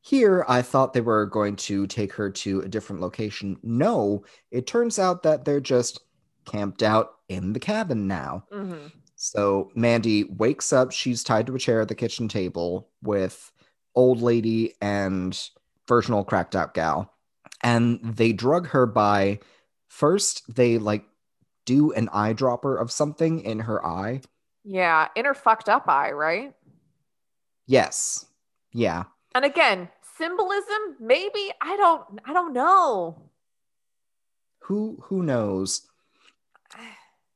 here 0.00 0.44
I 0.48 0.62
thought 0.62 0.92
they 0.92 1.00
were 1.00 1.26
going 1.26 1.56
to 1.56 1.86
take 1.86 2.12
her 2.14 2.30
to 2.30 2.60
a 2.60 2.68
different 2.68 3.02
location. 3.02 3.58
No, 3.62 4.24
it 4.50 4.66
turns 4.66 4.98
out 4.98 5.22
that 5.24 5.44
they're 5.44 5.60
just 5.60 6.00
camped 6.44 6.82
out 6.82 7.16
in 7.28 7.52
the 7.52 7.60
cabin 7.60 8.06
now. 8.06 8.44
Mhm. 8.52 8.92
So 9.16 9.70
Mandy 9.74 10.24
wakes 10.24 10.72
up. 10.72 10.92
She's 10.92 11.24
tied 11.24 11.46
to 11.48 11.54
a 11.56 11.58
chair 11.58 11.80
at 11.80 11.88
the 11.88 11.94
kitchen 11.94 12.28
table 12.28 12.88
with 13.02 13.52
old 13.94 14.22
lady 14.22 14.74
and 14.80 15.38
virginal 15.86 16.24
cracked 16.24 16.54
out 16.56 16.72
gal. 16.72 17.12
And 17.62 18.00
they 18.02 18.32
drug 18.32 18.68
her 18.68 18.86
by 18.86 19.40
first, 19.88 20.54
they 20.54 20.78
like 20.78 21.04
do 21.64 21.92
an 21.92 22.08
eyedropper 22.08 22.80
of 22.80 22.92
something 22.92 23.40
in 23.40 23.58
her 23.58 23.84
eye. 23.84 24.22
Yeah. 24.64 25.08
In 25.16 25.24
her 25.24 25.34
fucked 25.34 25.68
up 25.68 25.88
eye, 25.88 26.12
right? 26.12 26.54
Yes. 27.66 28.24
Yeah. 28.72 29.04
And 29.34 29.44
again, 29.44 29.88
symbolism, 30.16 30.96
maybe. 31.00 31.50
I 31.60 31.76
don't 31.76 32.20
I 32.24 32.32
don't 32.32 32.52
know. 32.52 33.30
Who 34.64 34.98
who 35.04 35.22
knows? 35.22 35.82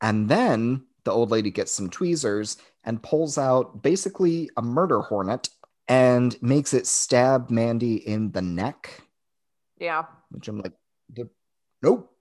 And 0.04 0.28
then 0.28 0.86
the 1.04 1.12
old 1.12 1.30
lady 1.30 1.52
gets 1.52 1.70
some 1.70 1.88
tweezers 1.88 2.56
and 2.82 3.00
pulls 3.04 3.38
out 3.38 3.82
basically 3.84 4.50
a 4.56 4.62
murder 4.62 5.00
hornet 5.00 5.48
and 5.86 6.36
makes 6.42 6.74
it 6.74 6.88
stab 6.88 7.50
Mandy 7.50 7.96
in 7.96 8.32
the 8.32 8.42
neck. 8.42 9.02
Yeah. 9.78 10.04
which 10.30 10.48
I'm 10.48 10.60
like, 10.60 10.72
nope, 11.82 12.12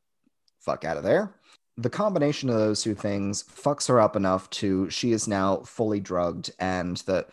fuck 0.60 0.86
out 0.86 0.98
of 0.98 1.04
there. 1.04 1.34
The 1.78 1.90
combination 1.90 2.50
of 2.50 2.56
those 2.58 2.84
two 2.84 2.96
things 2.96 3.44
fucks 3.44 3.88
her 3.88 4.00
up 4.00 4.16
enough 4.16 4.50
to 4.52 4.90
she 4.90 5.12
is 5.12 5.28
now 5.28 5.58
fully 5.62 6.00
drugged, 6.00 6.52
and 6.60 6.98
the 6.98 7.26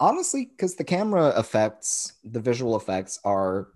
honestly, 0.00 0.46
because 0.46 0.74
the 0.74 0.84
camera 0.84 1.38
effects, 1.38 2.14
the 2.24 2.40
visual 2.40 2.76
effects 2.76 3.20
are 3.24 3.68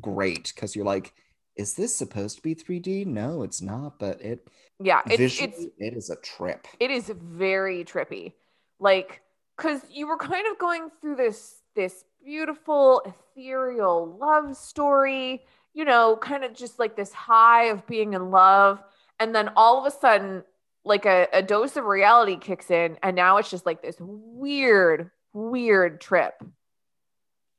great. 0.00 0.52
Because 0.54 0.74
you're 0.74 0.84
like, 0.84 1.12
is 1.54 1.74
this 1.74 1.94
supposed 1.94 2.36
to 2.36 2.42
be 2.42 2.54
3D? 2.54 3.06
No, 3.06 3.42
it's 3.42 3.62
not. 3.62 3.98
But 3.98 4.20
it 4.20 4.48
Yeah. 4.80 5.02
It's 5.06 5.16
visually, 5.16 5.52
it's 5.52 5.64
it 5.78 5.96
is 5.96 6.10
a 6.10 6.16
trip. 6.16 6.66
it 6.80 6.90
is 6.90 7.08
very 7.08 7.84
trippy 7.84 8.32
like 8.78 9.22
because 9.56 9.80
you 9.90 10.06
were 10.06 10.18
kind 10.18 10.46
of 10.50 10.58
going 10.58 10.90
through 11.00 11.16
this 11.16 11.62
this 11.74 12.04
beautiful 12.24 13.00
ethereal 13.06 14.16
love 14.20 14.56
story 14.56 15.44
you 15.72 15.84
know 15.84 16.16
kind 16.20 16.44
of 16.44 16.52
just 16.54 16.78
like 16.78 16.96
this 16.96 17.12
high 17.12 17.64
of 17.64 17.86
being 17.86 18.12
in 18.14 18.30
love 18.30 18.82
and 19.20 19.34
then 19.34 19.50
all 19.56 19.78
of 19.78 19.86
a 19.86 19.96
sudden 19.96 20.42
like 20.84 21.06
a, 21.06 21.26
a 21.32 21.42
dose 21.42 21.76
of 21.76 21.84
reality 21.84 22.36
kicks 22.36 22.70
in 22.70 22.98
and 23.02 23.16
now 23.16 23.38
it's 23.38 23.50
just 23.50 23.64
like 23.66 23.80
this 23.82 23.96
weird 23.98 25.10
weird 25.36 26.00
trip 26.00 26.34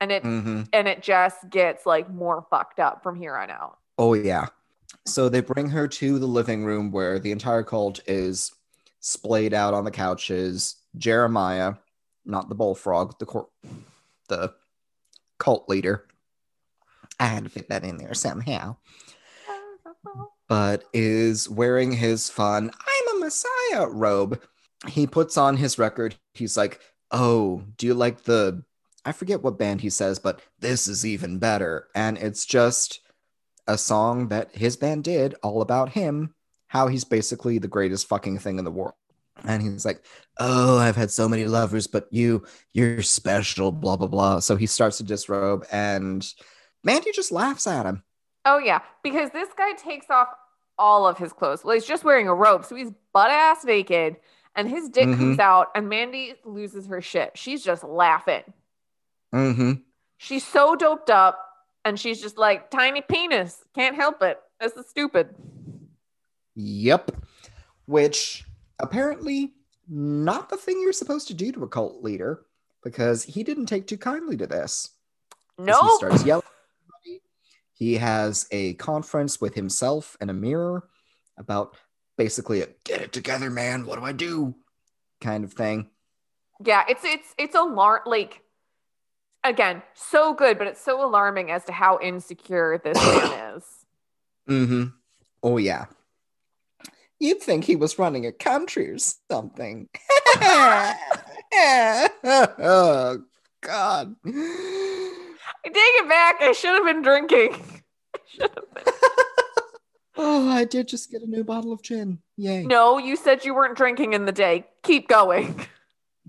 and 0.02 0.12
it 0.12 0.24
hmm 0.24 0.63
and 0.74 0.88
it 0.88 1.02
just 1.02 1.50
gets 1.50 1.86
like 1.86 2.10
more 2.10 2.46
fucked 2.50 2.80
up 2.80 3.04
from 3.04 3.16
here 3.16 3.36
on 3.36 3.50
out 3.50 3.78
Oh, 3.98 4.13
yeah. 4.13 4.48
So 5.06 5.30
they 5.30 5.42
bring 5.42 5.70
her 5.70 5.88
to 5.88 6.20
the 6.20 6.28
living 6.28 6.63
room 6.63 6.92
where 6.92 7.20
the 7.20 7.32
entire 7.32 7.63
cult 7.63 8.00
is 8.08 8.52
splayed 9.00 9.54
out 9.54 9.74
on 9.74 9.86
the 9.86 9.92
couches. 9.92 10.76
Jeremiah, 10.98 11.76
not 12.26 12.50
the 12.50 12.56
bullfrog, 12.56 13.18
the 13.20 13.26
cor- 13.26 13.50
the 14.30 14.54
cult 15.40 15.68
leader. 15.70 16.06
I 17.20 17.26
had 17.26 17.46
to 17.46 17.50
fit 17.50 17.70
that 17.70 17.84
in 17.84 17.98
there 17.98 18.13
somehow. 18.13 18.78
But 20.48 20.84
is 20.94 21.50
wearing 21.50 21.92
his 21.92 22.30
fun 22.30 22.72
I'm 22.72 23.18
a 23.18 23.20
Messiah 23.20 23.88
robe. 23.88 24.42
He 24.88 25.08
puts 25.08 25.38
on 25.38 25.58
his 25.58 25.80
record. 25.80 26.16
He's 26.36 26.56
like, 26.56 26.80
"Oh, 27.12 27.63
do 27.78 27.88
you 27.88 27.93
like 27.93 28.24
the 28.24 28.63
I 29.06 29.12
forget 29.13 29.41
what 29.41 29.58
band 29.58 29.82
he 29.82 29.89
says, 29.89 30.20
but 30.20 30.41
this 30.60 30.88
is 30.88 31.06
even 31.06 31.39
better." 31.39 31.88
And 31.96 32.17
it's 32.17 32.46
just 32.46 33.02
a 33.67 33.78
song 33.78 34.30
that 34.30 34.56
his 34.56 34.78
band 34.78 35.04
did 35.04 35.36
all 35.43 35.62
about 35.62 35.89
him, 35.89 36.34
how 36.67 36.88
he's 36.88 37.04
basically 37.04 37.58
the 37.58 37.67
greatest 37.67 38.08
fucking 38.08 38.39
thing 38.39 38.60
in 38.60 38.65
the 38.65 38.72
world. 38.72 38.96
And 39.43 39.62
he's 39.62 39.86
like, 39.86 40.04
Oh, 40.39 40.78
I've 40.78 40.96
had 40.96 41.12
so 41.12 41.28
many 41.28 41.46
lovers, 41.46 41.88
but 41.88 42.08
you, 42.12 42.46
you're 42.74 43.02
special, 43.02 43.72
blah, 43.72 43.96
blah, 43.98 44.08
blah. 44.08 44.39
So 44.39 44.56
he 44.56 44.65
starts 44.65 44.98
to 44.98 45.04
disrobe, 45.04 45.65
and 45.72 46.28
Mandy 46.84 47.12
just 47.12 47.32
laughs 47.32 47.67
at 47.67 47.86
him. 47.86 48.04
Oh 48.46 48.58
yeah, 48.58 48.80
because 49.04 49.30
this 49.32 49.50
guy 49.58 49.74
takes 49.74 50.10
off 50.10 50.30
all 50.78 51.08
of 51.08 51.17
his 51.17 51.34
clothes. 51.34 51.63
Well, 51.63 51.74
he's 51.74 51.86
just 51.86 52.04
wearing 52.04 52.28
a 52.28 52.34
robe, 52.34 52.65
so 52.65 52.76
he's 52.76 52.91
butt 53.13 53.30
ass 53.30 53.65
naked, 53.65 54.17
and 54.58 54.67
his 54.67 54.89
dick 54.89 55.08
Mhm. 55.08 55.17
comes 55.17 55.39
out, 55.39 55.67
and 55.76 55.88
Mandy 55.88 56.36
loses 56.43 56.88
her 56.88 57.00
shit. 57.00 57.38
She's 57.38 57.63
just 57.63 57.84
laughing. 57.84 58.43
Mm-hmm. 59.34 59.74
She's 60.17 60.46
so 60.46 60.76
doped 60.76 61.10
up, 61.10 61.39
and 61.86 61.98
she's 62.00 62.20
just 62.22 62.38
like 62.38 62.70
tiny 62.70 63.02
penis. 63.02 63.63
Can't 63.74 63.96
help 63.96 64.22
it. 64.22 64.41
This 64.60 64.74
is 64.74 64.89
stupid. 64.89 65.34
Yep. 66.56 67.12
Which 67.86 68.43
apparently 68.80 69.54
not 69.88 70.50
the 70.50 70.58
thing 70.58 70.82
you're 70.82 70.91
supposed 70.91 71.28
to 71.28 71.34
do 71.34 71.52
to 71.54 71.63
a 71.63 71.67
cult 71.70 72.04
leader 72.04 72.46
because 72.84 73.24
he 73.24 73.43
didn't 73.43 73.67
take 73.67 73.88
too 73.88 73.98
kindly 73.98 74.36
to 74.38 74.48
this. 74.48 74.89
No. 75.58 75.80
He 75.82 75.96
starts 75.98 76.26
yelling. 76.26 76.43
He 77.74 77.93
has 77.96 78.48
a 78.52 78.74
conference 78.74 79.39
with 79.39 79.54
himself 79.54 80.17
and 80.20 80.32
a 80.32 80.34
mirror 80.34 80.89
about 81.38 81.78
basically 82.18 82.62
a 82.62 82.68
get 82.84 83.02
it 83.02 83.12
together, 83.14 83.50
man. 83.50 83.86
What 83.86 84.00
do 84.00 84.06
I 84.06 84.12
do? 84.12 84.56
kind 85.22 85.44
of 85.44 85.54
thing. 85.54 85.90
Yeah, 86.64 86.84
it's 86.90 87.04
it's 87.04 87.36
it's 87.38 87.56
a 87.56 87.62
alarm 87.62 88.02
like 88.06 88.42
again, 89.44 89.84
so 89.94 90.34
good, 90.34 90.58
but 90.58 90.68
it's 90.68 90.82
so 90.82 91.06
alarming 91.06 91.52
as 91.52 91.66
to 91.66 91.72
how 91.72 92.00
insecure 92.02 92.80
this 92.84 92.98
man 92.98 93.56
is. 93.56 93.64
Mm-hmm. 94.50 94.86
Oh 95.44 95.58
yeah. 95.58 95.86
You'd 97.20 97.42
think 97.42 97.64
he 97.64 97.76
was 97.76 97.98
running 97.98 98.26
a 98.28 98.32
country 98.32 98.92
or 98.92 98.98
something. 99.00 99.90
oh 100.42 100.96
God. 103.62 104.16
I 104.26 105.64
take 105.64 105.76
it 105.76 106.08
back. 106.10 106.36
I 106.42 106.52
should 106.52 106.74
have 106.74 106.86
been 106.86 107.02
drinking. 107.02 107.54
I 108.16 108.20
should 108.28 108.52
have 108.56 108.86
been. 108.86 108.94
Oh, 110.18 110.50
I 110.50 110.64
did 110.66 110.88
just 110.88 111.12
get 111.12 111.22
a 111.22 111.28
new 111.28 111.44
bottle 111.44 111.72
of 111.72 111.82
gin. 111.84 112.20
Yay. 112.38 112.64
No, 112.64 112.98
you 112.98 113.16
said 113.16 113.46
you 113.46 113.54
weren't 113.54 113.78
drinking 113.78 114.14
in 114.14 114.26
the 114.26 114.32
day. 114.32 114.66
Keep 114.84 115.08
going. 115.08 115.66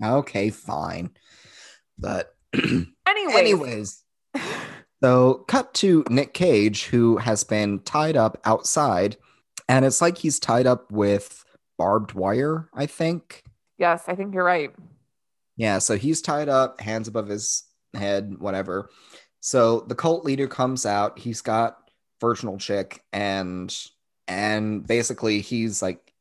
Okay, 0.03 0.49
fine. 0.49 1.09
But 1.97 2.35
Anyways, 2.53 3.35
anyways, 3.35 4.03
so 5.03 5.45
cut 5.47 5.73
to 5.75 6.03
Nick 6.09 6.33
Cage, 6.33 6.85
who 6.85 7.17
has 7.17 7.43
been 7.43 7.79
tied 7.79 8.15
up 8.15 8.39
outside, 8.45 9.17
and 9.67 9.83
it's 9.85 10.01
like 10.01 10.17
he's 10.17 10.39
tied 10.39 10.67
up 10.67 10.91
with 10.91 11.43
barbed 11.77 12.13
wire, 12.13 12.69
I 12.73 12.85
think. 12.85 13.43
yes, 13.77 14.03
I 14.07 14.15
think 14.15 14.33
you're 14.33 14.43
right. 14.43 14.71
Yeah, 15.57 15.79
so 15.79 15.97
he's 15.97 16.21
tied 16.21 16.47
up, 16.49 16.79
hands 16.79 17.07
above 17.07 17.27
his 17.27 17.63
head, 17.93 18.37
whatever. 18.39 18.89
So 19.41 19.81
the 19.81 19.95
cult 19.95 20.23
leader 20.23 20.47
comes 20.47 20.85
out. 20.85 21.19
He's 21.19 21.41
got 21.41 21.88
virginal 22.19 22.57
chick, 22.57 23.03
and 23.13 23.75
and 24.27 24.85
basically 24.85 25.41
he's 25.41 25.81
like 25.81 26.13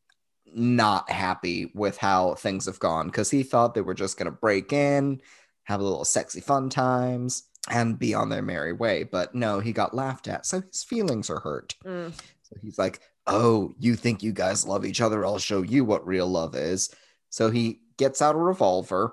not 0.54 1.10
happy 1.10 1.70
with 1.74 1.98
how 1.98 2.34
things 2.34 2.66
have 2.66 2.78
gone 2.78 3.06
because 3.06 3.30
he 3.30 3.42
thought 3.42 3.74
they 3.74 3.80
were 3.80 3.94
just 3.94 4.18
gonna 4.18 4.30
break 4.30 4.72
in, 4.72 5.20
have 5.64 5.80
a 5.80 5.84
little 5.84 6.04
sexy 6.04 6.40
fun 6.40 6.68
times, 6.70 7.44
and 7.70 7.98
be 7.98 8.14
on 8.14 8.28
their 8.28 8.42
merry 8.42 8.72
way. 8.72 9.04
But 9.04 9.34
no, 9.34 9.60
he 9.60 9.72
got 9.72 9.94
laughed 9.94 10.28
at, 10.28 10.46
so 10.46 10.60
his 10.60 10.82
feelings 10.82 11.30
are 11.30 11.40
hurt. 11.40 11.74
Mm. 11.84 12.12
So 12.42 12.56
he's 12.62 12.78
like, 12.78 13.00
Oh, 13.26 13.74
you 13.78 13.94
think 13.94 14.22
you 14.22 14.32
guys 14.32 14.66
love 14.66 14.86
each 14.86 15.02
other? 15.02 15.24
I'll 15.24 15.38
show 15.38 15.60
you 15.60 15.84
what 15.84 16.06
real 16.06 16.26
love 16.26 16.56
is. 16.56 16.88
So 17.28 17.50
he 17.50 17.80
gets 17.98 18.22
out 18.22 18.34
a 18.34 18.38
revolver, 18.38 19.12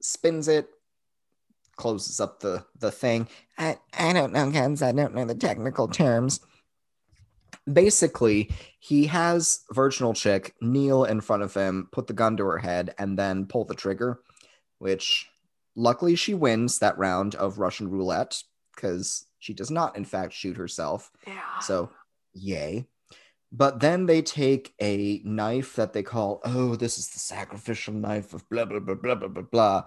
spins 0.00 0.48
it, 0.48 0.68
closes 1.82 2.20
up 2.20 2.38
the, 2.38 2.64
the 2.78 2.92
thing. 2.92 3.26
I, 3.58 3.76
I 3.98 4.12
don't 4.12 4.32
know, 4.32 4.48
guns. 4.50 4.82
I 4.82 4.92
don't 4.92 5.14
know 5.14 5.24
the 5.24 5.34
technical 5.34 5.88
terms. 5.88 6.38
Basically, 7.70 8.50
he 8.78 9.06
has 9.06 9.64
virginal 9.72 10.14
chick 10.14 10.54
kneel 10.60 11.04
in 11.04 11.20
front 11.20 11.42
of 11.42 11.52
him, 11.52 11.88
put 11.90 12.06
the 12.06 12.12
gun 12.12 12.36
to 12.36 12.44
her 12.44 12.58
head, 12.58 12.94
and 12.98 13.18
then 13.18 13.46
pull 13.46 13.64
the 13.64 13.74
trigger, 13.74 14.20
which 14.78 15.28
luckily 15.74 16.14
she 16.14 16.34
wins 16.34 16.78
that 16.78 16.96
round 16.98 17.34
of 17.34 17.58
Russian 17.58 17.90
roulette 17.90 18.40
because 18.74 19.26
she 19.40 19.52
does 19.52 19.70
not, 19.70 19.96
in 19.96 20.04
fact, 20.04 20.32
shoot 20.32 20.56
herself. 20.56 21.10
Yeah. 21.26 21.58
So, 21.60 21.90
yay. 22.32 22.86
But 23.50 23.80
then 23.80 24.06
they 24.06 24.22
take 24.22 24.72
a 24.80 25.20
knife 25.24 25.74
that 25.74 25.92
they 25.92 26.04
call, 26.04 26.40
oh, 26.44 26.76
this 26.76 26.96
is 26.96 27.08
the 27.08 27.18
sacrificial 27.18 27.92
knife 27.92 28.32
of 28.34 28.48
blah, 28.48 28.64
blah, 28.64 28.78
blah, 28.78 28.94
blah, 28.94 29.16
blah, 29.16 29.28
blah, 29.28 29.42
blah, 29.42 29.82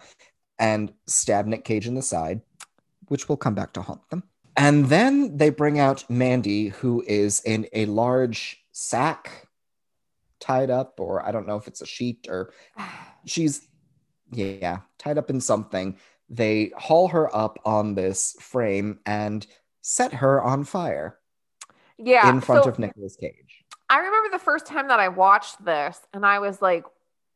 and 0.59 0.93
stab 1.07 1.45
Nick 1.45 1.63
Cage 1.63 1.87
in 1.87 1.95
the 1.95 2.01
side, 2.01 2.41
which 3.07 3.27
will 3.29 3.37
come 3.37 3.55
back 3.55 3.73
to 3.73 3.81
haunt 3.81 4.09
them. 4.09 4.23
And 4.57 4.85
then 4.85 5.37
they 5.37 5.49
bring 5.49 5.79
out 5.79 6.09
Mandy, 6.09 6.69
who 6.69 7.03
is 7.07 7.41
in 7.41 7.67
a 7.73 7.85
large 7.85 8.63
sack 8.71 9.47
tied 10.39 10.69
up, 10.69 10.99
or 10.99 11.25
I 11.25 11.31
don't 11.31 11.47
know 11.47 11.57
if 11.57 11.67
it's 11.67 11.81
a 11.81 11.85
sheet 11.85 12.27
or 12.29 12.53
she's, 13.25 13.67
yeah, 14.31 14.79
tied 14.97 15.17
up 15.17 15.29
in 15.29 15.41
something. 15.41 15.97
They 16.29 16.71
haul 16.77 17.09
her 17.09 17.33
up 17.35 17.59
on 17.65 17.95
this 17.95 18.35
frame 18.39 18.99
and 19.05 19.45
set 19.81 20.13
her 20.13 20.41
on 20.41 20.63
fire 20.63 21.19
yeah. 21.97 22.29
in 22.29 22.41
front 22.41 22.63
so 22.63 22.71
of 22.71 22.79
Nicolas 22.79 23.15
Cage. 23.15 23.63
I 23.89 23.99
remember 23.99 24.29
the 24.31 24.43
first 24.43 24.65
time 24.65 24.87
that 24.87 24.99
I 24.99 25.09
watched 25.09 25.63
this 25.63 25.99
and 26.13 26.25
I 26.25 26.39
was 26.39 26.61
like, 26.61 26.85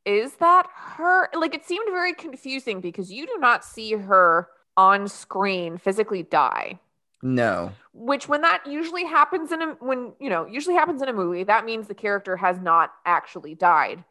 is 0.06 0.34
that 0.36 0.68
her? 0.74 1.30
Like 1.34 1.54
it 1.54 1.66
seemed 1.66 1.90
very 1.92 2.14
confusing 2.14 2.82
because 2.82 3.12
you 3.12 3.26
do 3.28 3.38
not 3.40 3.64
see 3.64 3.94
her 3.94 4.48
on 4.78 5.08
screen 5.08 5.78
physically 5.78 6.24
die. 6.24 6.80
No. 7.22 7.72
Which 7.94 8.30
when 8.30 8.42
that 8.42 8.66
usually 8.66 9.04
happens 9.04 9.52
in 9.52 9.62
a 9.62 9.68
when 9.80 10.14
you 10.20 10.30
know, 10.30 10.46
usually 10.46 10.76
happens 10.76 11.02
in 11.02 11.10
a 11.10 11.14
movie, 11.14 11.44
that 11.44 11.66
means 11.66 11.88
the 11.88 11.94
character 11.94 12.38
has 12.38 12.60
not 12.60 12.94
actually 13.06 13.56
died. 13.56 14.04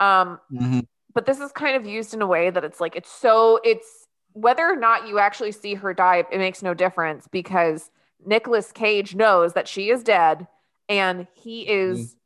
Um 0.00 0.40
Mhm. 0.52 0.86
but 1.14 1.26
this 1.26 1.40
is 1.40 1.52
kind 1.52 1.76
of 1.76 1.84
used 1.84 2.14
in 2.14 2.22
a 2.22 2.26
way 2.26 2.50
that 2.50 2.64
it's 2.64 2.80
like 2.80 2.96
it's 2.96 3.10
so 3.10 3.58
it's 3.64 4.06
whether 4.34 4.64
or 4.64 4.76
not 4.76 5.06
you 5.08 5.18
actually 5.18 5.52
see 5.52 5.74
her 5.74 5.92
die 5.92 6.24
it 6.30 6.38
makes 6.38 6.62
no 6.62 6.72
difference 6.72 7.28
because 7.28 7.90
Nicolas 8.24 8.72
Cage 8.72 9.14
knows 9.14 9.52
that 9.52 9.68
she 9.68 9.90
is 9.90 10.02
dead 10.02 10.46
and 10.88 11.26
he 11.34 11.68
is 11.68 12.16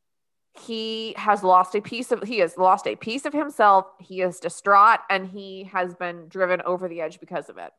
he 0.59 1.15
has 1.17 1.43
lost 1.43 1.75
a 1.75 1.81
piece 1.81 2.13
of 2.13 2.23
he 2.23 2.39
has 2.39 2.57
lost 2.57 2.87
a 2.87 2.97
piece 2.97 3.25
of 3.25 3.33
himself 3.33 3.87
he 4.01 4.21
is 4.23 4.39
distraught 4.41 5.01
and 5.11 5.27
he 5.29 5.65
has 5.65 5.95
been 5.95 6.29
driven 6.29 6.61
over 6.63 6.89
the 6.89 7.01
edge 7.01 7.21
because 7.21 7.49
of 7.49 7.59
it 7.59 7.73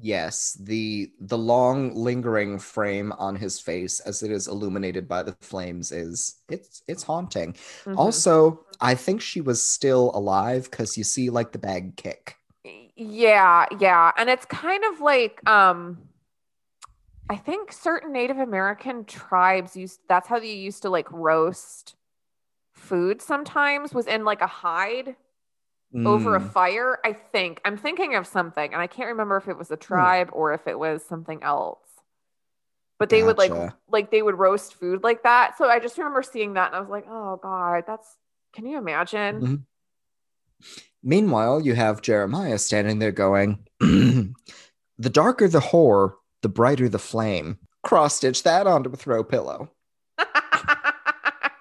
Yes, 0.00 0.58
the 0.60 1.12
the 1.20 1.38
long 1.38 1.94
lingering 1.94 2.58
frame 2.58 3.12
on 3.12 3.36
his 3.36 3.60
face 3.60 4.00
as 4.00 4.24
it 4.24 4.30
is 4.32 4.48
illuminated 4.48 5.06
by 5.06 5.22
the 5.22 5.36
flames 5.40 5.92
is 5.92 6.40
it's 6.48 6.82
it's 6.88 7.04
haunting. 7.04 7.52
Mhm. 7.84 7.96
Also, 7.96 8.66
I 8.80 8.96
think 8.96 9.20
she 9.20 9.40
was 9.40 9.62
still 9.62 10.10
alive 10.14 10.68
because 10.68 10.98
you 10.98 11.04
see 11.04 11.30
like 11.30 11.52
the 11.52 11.60
bag 11.60 11.96
kick. 11.96 12.36
yeah 12.96 13.66
yeah 13.78 14.10
and 14.16 14.30
it's 14.30 14.46
kind 14.46 14.82
of 14.84 15.00
like 15.00 15.40
um 15.48 15.98
i 17.28 17.36
think 17.36 17.72
certain 17.72 18.12
native 18.12 18.38
american 18.38 19.04
tribes 19.04 19.76
used 19.76 20.00
that's 20.08 20.28
how 20.28 20.38
they 20.38 20.52
used 20.52 20.82
to 20.82 20.90
like 20.90 21.10
roast 21.10 21.96
food 22.72 23.22
sometimes 23.22 23.94
was 23.94 24.06
in 24.06 24.24
like 24.24 24.40
a 24.40 24.46
hide 24.46 25.16
over 26.04 26.34
a 26.36 26.40
Mm, 26.40 26.52
fire 26.52 26.98
i 27.04 27.12
think. 27.12 27.60
I'm 27.64 27.76
thinking 27.76 28.14
of 28.14 28.26
something 28.26 28.72
and 28.72 28.82
i 28.82 28.86
can't 28.86 29.08
remember 29.08 29.36
if 29.36 29.48
it 29.48 29.56
was 29.56 29.70
a 29.70 29.76
tribe 29.76 30.30
or 30.32 30.52
if 30.52 30.66
it 30.66 30.78
was 30.78 31.04
something 31.04 31.42
else. 31.42 31.78
But 32.98 33.10
they 33.10 33.22
would 33.22 33.38
like 33.38 33.52
like 33.88 34.10
they 34.10 34.22
would 34.22 34.38
roast 34.38 34.74
food 34.74 35.02
like 35.02 35.22
that. 35.22 35.56
So 35.56 35.68
i 35.68 35.78
just 35.78 35.98
remember 35.98 36.22
seeing 36.22 36.54
that 36.54 36.68
and 36.68 36.76
i 36.76 36.80
was 36.80 36.90
like 36.90 37.06
oh 37.08 37.38
god 37.42 37.84
that's 37.86 38.16
can 38.52 38.66
you 38.66 38.76
imagine? 38.78 39.40
Mhm. 39.42 39.62
Meanwhile, 41.02 41.60
you 41.60 41.74
have 41.74 42.02
Jeremiah 42.02 42.58
standing 42.58 42.98
there 42.98 43.12
going, 43.12 43.66
"The 43.80 44.34
darker 45.10 45.48
the 45.48 45.60
whore, 45.60 46.14
the 46.44 46.48
brighter 46.48 46.88
the 46.88 47.00
flame." 47.00 47.58
Cross 47.82 48.16
stitch 48.16 48.44
that 48.44 48.66
onto 48.68 48.90
a 48.90 48.96
throw 48.96 49.24
pillow. 49.24 49.70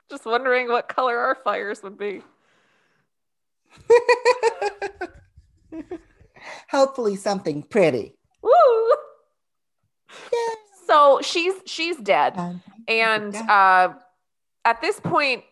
just 0.09 0.25
wondering 0.25 0.67
what 0.69 0.87
color 0.87 1.17
our 1.17 1.35
fires 1.43 1.81
would 1.81 1.97
be 1.97 2.21
Hopefully, 6.69 7.15
something 7.15 7.63
pretty. 7.63 8.15
Woo! 8.41 8.93
So 10.87 11.19
she's 11.23 11.53
she's 11.65 11.97
dead, 11.97 12.37
and 12.87 13.35
uh, 13.35 13.93
at 14.65 14.81
this 14.81 14.99
point, 14.99 15.43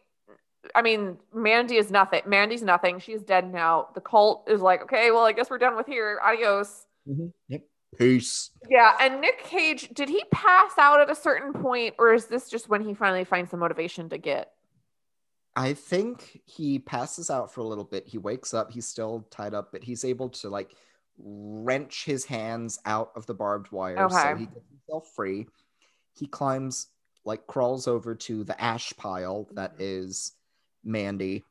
I 0.75 0.81
mean, 0.81 1.17
Mandy 1.33 1.77
is 1.77 1.89
nothing. 1.91 2.21
Mandy's 2.25 2.61
nothing. 2.63 2.99
She's 2.99 3.21
dead 3.21 3.51
now. 3.51 3.87
The 3.95 4.01
cult 4.01 4.47
is 4.49 4.61
like, 4.61 4.83
okay, 4.83 5.11
well, 5.11 5.23
I 5.25 5.31
guess 5.31 5.49
we're 5.49 5.57
done 5.57 5.75
with 5.75 5.87
here. 5.87 6.19
Adios. 6.23 6.85
Mhm. 7.07 7.31
Yep. 7.47 7.61
Peace. 7.97 8.51
Yeah, 8.69 8.95
and 8.99 9.21
Nick 9.21 9.43
Cage, 9.43 9.89
did 9.93 10.09
he 10.09 10.23
pass 10.31 10.71
out 10.77 11.01
at 11.01 11.09
a 11.09 11.15
certain 11.15 11.53
point, 11.53 11.95
or 11.99 12.13
is 12.13 12.25
this 12.25 12.49
just 12.49 12.69
when 12.69 12.83
he 12.83 12.93
finally 12.93 13.25
finds 13.25 13.51
the 13.51 13.57
motivation 13.57 14.09
to 14.09 14.17
get? 14.17 14.53
I 15.55 15.73
think 15.73 16.41
he 16.45 16.79
passes 16.79 17.29
out 17.29 17.53
for 17.53 17.59
a 17.59 17.65
little 17.65 17.83
bit. 17.83 18.07
He 18.07 18.17
wakes 18.17 18.53
up. 18.53 18.71
He's 18.71 18.87
still 18.87 19.27
tied 19.29 19.53
up, 19.53 19.73
but 19.73 19.83
he's 19.83 20.05
able 20.05 20.29
to 20.29 20.49
like 20.49 20.73
wrench 21.17 22.05
his 22.05 22.23
hands 22.23 22.79
out 22.85 23.11
of 23.15 23.25
the 23.25 23.33
barbed 23.33 23.71
wire. 23.71 24.09
So 24.09 24.35
he 24.35 24.45
gets 24.45 24.69
himself 24.69 25.09
free. 25.13 25.47
He 26.13 26.25
climbs, 26.25 26.87
like, 27.25 27.45
crawls 27.47 27.87
over 27.87 28.15
to 28.15 28.43
the 28.45 28.59
ash 28.61 28.93
pile 28.97 29.49
that 29.51 29.73
mm-hmm. 29.73 29.83
is 29.83 30.31
Mandy, 30.83 31.43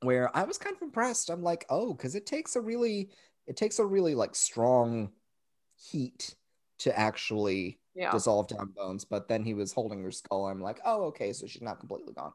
where 0.00 0.36
I 0.36 0.42
was 0.42 0.58
kind 0.58 0.74
of 0.76 0.82
impressed. 0.82 1.30
I'm 1.30 1.42
like, 1.42 1.64
oh, 1.70 1.94
because 1.94 2.16
it 2.16 2.26
takes 2.26 2.56
a 2.56 2.60
really, 2.60 3.10
it 3.46 3.56
takes 3.56 3.78
a 3.78 3.84
really 3.84 4.14
like 4.14 4.34
strong 4.34 5.12
heat 5.90 6.34
to 6.78 6.98
actually 6.98 7.78
Yeah. 7.94 8.10
dissolve 8.10 8.48
down 8.48 8.72
bones. 8.76 9.04
But 9.04 9.28
then 9.28 9.44
he 9.44 9.54
was 9.54 9.72
holding 9.72 10.02
her 10.02 10.10
skull. 10.10 10.46
I'm 10.46 10.60
like, 10.60 10.80
oh, 10.84 11.04
okay, 11.04 11.32
so 11.32 11.46
she's 11.46 11.62
not 11.62 11.78
completely 11.80 12.12
gone. 12.12 12.32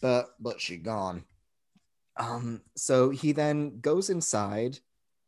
But 0.00 0.30
but 0.40 0.60
she 0.60 0.76
gone. 0.76 1.24
Um, 2.16 2.62
so 2.76 3.10
he 3.10 3.32
then 3.32 3.80
goes 3.80 4.10
inside 4.10 4.78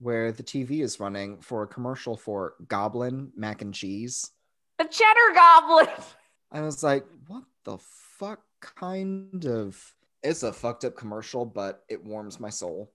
where 0.01 0.33
the 0.33 0.43
TV 0.43 0.83
is 0.83 1.01
running 1.01 1.41
for 1.41 1.63
a 1.63 1.67
commercial 1.69 2.17
for 2.17 2.55
Goblin 2.69 3.33
mac 3.37 3.63
and 3.63 3.73
cheese. 3.73 4.33
The 4.79 4.85
Cheddar 4.85 5.35
Goblin. 5.35 5.89
I 6.53 6.61
was 6.61 6.83
like, 6.83 7.07
what 7.29 7.45
the 7.65 7.79
fuck 7.79 8.41
kind 8.61 9.45
of 9.47 9.95
it's 10.23 10.43
a 10.43 10.53
fucked 10.53 10.85
up 10.85 10.97
commercial, 10.97 11.45
but 11.45 11.85
it 11.89 12.03
warms 12.03 12.41
my 12.41 12.49
soul. 12.51 12.93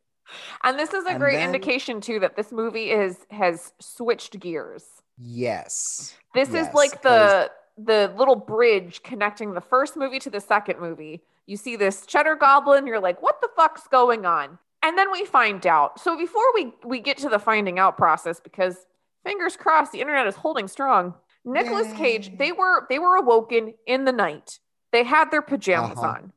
And 0.64 0.78
this 0.80 0.94
is 0.94 1.06
a 1.06 1.10
And 1.12 1.20
great 1.20 1.36
then- 1.38 1.48
indication 1.48 2.02
too 2.02 2.20
that 2.22 2.36
this 2.36 2.52
movie 2.52 2.92
is 2.92 3.26
has 3.32 3.74
switched 3.80 4.40
gears. 4.40 4.86
Yes. 5.18 6.16
This 6.34 6.50
Yes, 6.52 6.68
is 6.70 6.74
like 6.74 7.02
the 7.02 7.52
the 7.78 8.14
little 8.18 8.36
bridge 8.36 9.04
connecting 9.04 9.54
the 9.54 9.62
first 9.62 9.96
movie 9.96 10.20
to 10.20 10.30
the 10.30 10.42
second 10.42 10.80
movie. 10.80 11.24
You 11.46 11.56
see 11.58 11.76
this 11.78 12.06
cheddar 12.06 12.36
goblin, 12.36 12.86
you're 12.86 13.00
like, 13.00 13.22
what 13.22 13.40
the 13.42 13.50
fuck's 13.56 13.88
going 13.88 14.26
on? 14.26 14.60
And 14.84 14.98
then 14.98 15.12
we 15.12 15.26
find 15.26 15.66
out. 15.66 16.00
So 16.00 16.18
before 16.18 16.44
we 16.54 16.74
we 16.84 17.00
get 17.00 17.18
to 17.20 17.30
the 17.30 17.40
finding 17.40 17.80
out 17.80 17.98
process, 17.98 18.40
because 18.40 18.86
fingers 19.24 19.56
crossed, 19.58 19.92
the 19.92 20.02
internet 20.02 20.28
is 20.28 20.36
holding 20.36 20.68
strong. 20.68 21.16
Nicolas 21.46 21.92
Cage, 21.94 22.38
they 22.38 22.52
were 22.52 22.86
they 22.90 23.00
were 23.00 23.16
awoken 23.16 23.74
in 23.88 24.06
the 24.06 24.12
night. 24.12 24.60
They 24.92 25.04
had 25.04 25.32
their 25.32 25.42
pajamas 25.42 25.98
Uh-huh. 26.00 26.08
on. 26.08 26.34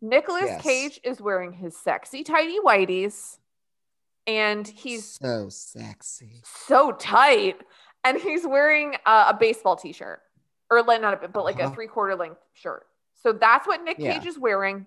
Nicolas 0.00 0.44
Yes. 0.46 0.62
Cage 0.62 1.00
is 1.04 1.20
wearing 1.20 1.52
his 1.52 1.76
sexy 1.76 2.22
tidy 2.24 2.58
whities, 2.64 3.38
and 4.26 4.66
he's 4.66 5.04
so 5.20 5.48
sexy. 5.48 6.42
so 6.44 6.92
tight. 6.92 7.56
And 8.02 8.18
he's 8.18 8.46
wearing 8.46 8.94
uh, 9.04 9.26
a 9.28 9.34
baseball 9.38 9.76
t-shirt, 9.76 10.20
or 10.70 10.82
like 10.82 11.02
not 11.02 11.12
a 11.12 11.16
bit, 11.18 11.32
but 11.34 11.44
like 11.44 11.58
a 11.60 11.64
Uh-huh. 11.64 11.74
three-quarter 11.74 12.16
length 12.16 12.40
shirt. 12.54 12.86
So 13.22 13.32
that's 13.34 13.66
what 13.66 13.82
Nick 13.84 13.98
Yeah. 13.98 14.14
Cage 14.18 14.26
is 14.26 14.38
wearing. 14.38 14.86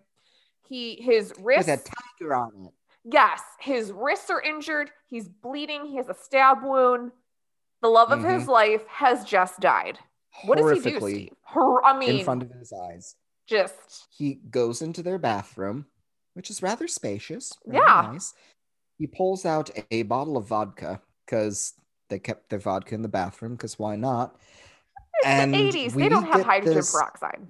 He 0.67 0.95
his 0.99 1.29
With 1.29 1.39
wrists, 1.45 1.69
a 1.69 1.77
tiger 1.77 2.33
on 2.33 2.65
it. 2.65 2.73
yes, 3.03 3.39
his 3.59 3.91
wrists 3.91 4.31
are 4.31 4.41
injured. 4.41 4.89
He's 5.07 5.27
bleeding. 5.29 5.85
He 5.85 5.97
has 5.97 6.09
a 6.09 6.15
stab 6.15 6.63
wound. 6.63 7.11
The 7.83 7.89
love 7.89 8.11
of 8.11 8.23
his 8.23 8.47
life 8.47 8.87
has 8.87 9.23
just 9.25 9.59
died. 9.59 9.99
What 10.45 10.57
does 10.57 10.83
he 10.83 10.89
do, 10.91 10.99
Steve? 10.99 11.33
Hor- 11.43 11.85
I 11.85 11.95
mean, 11.95 12.19
in 12.19 12.25
front 12.25 12.41
of 12.41 12.49
his 12.49 12.73
eyes. 12.73 13.15
Just 13.47 14.07
He 14.17 14.35
goes 14.49 14.81
into 14.81 15.03
their 15.03 15.17
bathroom, 15.19 15.85
which 16.33 16.49
is 16.49 16.61
rather 16.61 16.87
spacious. 16.87 17.53
rather 17.65 17.85
Yeah. 17.85 18.11
Nice. 18.13 18.33
He 18.97 19.07
pulls 19.07 19.45
out 19.45 19.69
a 19.91 20.03
bottle 20.03 20.37
of 20.37 20.47
vodka 20.47 21.01
because 21.25 21.73
they 22.09 22.19
kept 22.19 22.49
their 22.49 22.59
vodka 22.59 22.95
in 22.95 23.01
the 23.01 23.07
bathroom 23.07 23.53
because 23.53 23.77
why 23.79 23.95
not? 23.95 24.35
it's 25.19 25.25
And 25.27 25.53
the 25.53 25.57
80s. 25.57 25.93
They 25.93 26.09
don't 26.09 26.25
have 26.25 26.43
hydrogen 26.43 26.75
this- 26.75 26.91
peroxide. 26.91 27.47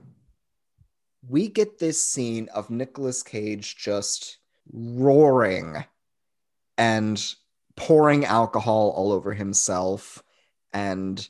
We 1.30 1.48
get 1.48 1.80
this 1.80 2.04
scene 2.04 2.50
of 2.54 2.70
Nicolas 2.70 3.24
Cage 3.24 3.78
just 3.78 4.39
roaring 4.74 5.86
and 6.78 7.34
pouring 7.78 8.26
alcohol 8.26 8.89
all 8.96 9.12
over 9.14 9.34
himself 9.34 10.22
and 10.74 11.26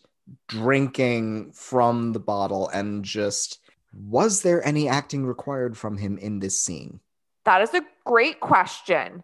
drinking 0.47 1.51
from 1.53 2.13
the 2.13 2.19
bottle 2.19 2.69
and 2.69 3.03
just 3.05 3.59
was 3.93 4.41
there 4.41 4.65
any 4.65 4.87
acting 4.87 5.25
required 5.25 5.77
from 5.77 5.97
him 5.97 6.17
in 6.17 6.39
this 6.39 6.59
scene? 6.59 6.99
That 7.45 7.61
is 7.61 7.73
a 7.73 7.81
great 8.05 8.39
question. 8.39 9.23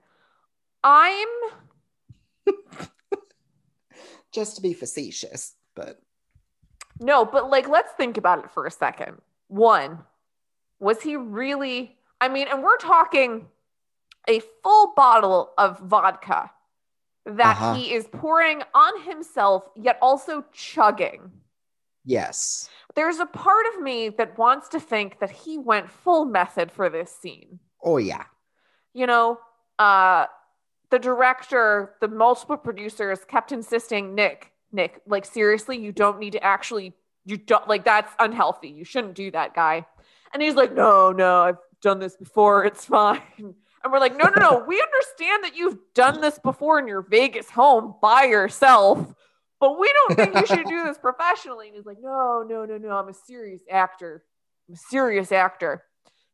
I'm 0.84 1.28
just 4.32 4.56
to 4.56 4.62
be 4.62 4.74
facetious, 4.74 5.56
but 5.76 6.00
no, 7.00 7.26
but 7.26 7.50
like 7.50 7.68
let's 7.68 7.92
think 7.94 8.18
about 8.18 8.40
it 8.40 8.52
for 8.52 8.66
a 8.66 8.72
second. 8.72 9.18
One, 9.48 10.00
was 10.80 11.02
he 11.02 11.16
really 11.16 11.98
I 12.22 12.28
mean, 12.28 12.48
and 12.52 12.64
we're 12.64 12.78
talking 12.78 13.48
a 14.28 14.42
full 14.64 14.94
bottle 14.96 15.54
of 15.58 15.80
vodka 15.80 16.52
that 17.26 17.58
uh-huh. 17.58 17.74
he 17.76 17.94
is 17.94 18.08
pouring 18.12 18.62
on 18.74 19.02
himself, 19.02 19.64
yet 19.76 19.98
also 20.02 20.44
chugging. 20.52 21.32
Yes. 22.10 22.70
There's 22.96 23.20
a 23.20 23.26
part 23.28 23.66
of 23.74 23.82
me 23.82 24.10
that 24.10 24.36
wants 24.38 24.68
to 24.70 24.80
think 24.80 25.20
that 25.20 25.30
he 25.30 25.60
went 25.60 25.92
full 25.92 26.26
method 26.26 26.72
for 26.72 26.90
this 26.90 27.16
scene. 27.16 27.60
Oh, 27.84 27.98
yeah. 27.98 28.24
You 28.94 29.06
know, 29.06 29.38
uh, 29.78 30.26
the 30.90 30.98
director, 30.98 31.94
the 32.02 32.08
multiple 32.08 32.58
producers 32.58 33.20
kept 33.26 33.52
insisting, 33.52 34.16
Nick, 34.16 34.52
Nick, 34.72 35.02
like, 35.06 35.24
seriously, 35.24 35.78
you 35.78 35.92
don't 35.92 36.18
need 36.18 36.32
to 36.32 36.44
actually, 36.44 36.94
you 37.26 37.38
don't, 37.38 37.68
like, 37.68 37.86
that's 37.86 38.12
unhealthy. 38.18 38.70
You 38.70 38.86
shouldn't 38.86 39.14
do 39.14 39.30
that, 39.32 39.54
guy. 39.54 39.86
And 40.34 40.42
he's 40.42 40.56
like, 40.56 40.74
no, 40.74 41.12
no, 41.12 41.44
I've 41.44 41.58
done 41.82 42.00
this 42.00 42.16
before. 42.16 42.66
It's 42.66 42.86
fine. 42.86 43.22
And 43.82 43.94
we're 43.94 44.00
like, 44.00 44.18
no, 44.18 44.26
no, 44.26 44.42
no. 44.42 44.66
We 44.68 44.82
understand 44.82 45.46
that 45.46 45.56
you've 45.56 45.78
done 45.94 46.20
this 46.20 46.38
before 46.38 46.80
in 46.80 46.88
your 46.90 47.02
Vegas 47.02 47.50
home 47.50 47.96
by 48.02 48.26
yourself, 48.26 49.16
but 49.60 49.80
we 49.80 49.92
don't 49.94 50.16
think 50.16 50.36
you 50.36 50.46
should 50.46 50.68
do 50.68 50.84
this 50.84 50.98
professionally. 50.98 51.68
And 51.68 51.76
he's 51.76 51.86
like, 51.86 51.98
no, 52.02 52.46
no, 52.48 52.66
no, 52.66 52.78
no. 52.78 52.92
I'm 52.92 53.10
a 53.10 53.14
serious 53.14 53.62
actor. 53.70 54.24
I'm 54.68 54.76
a 54.76 54.78
serious 54.78 55.32
actor. 55.32 55.84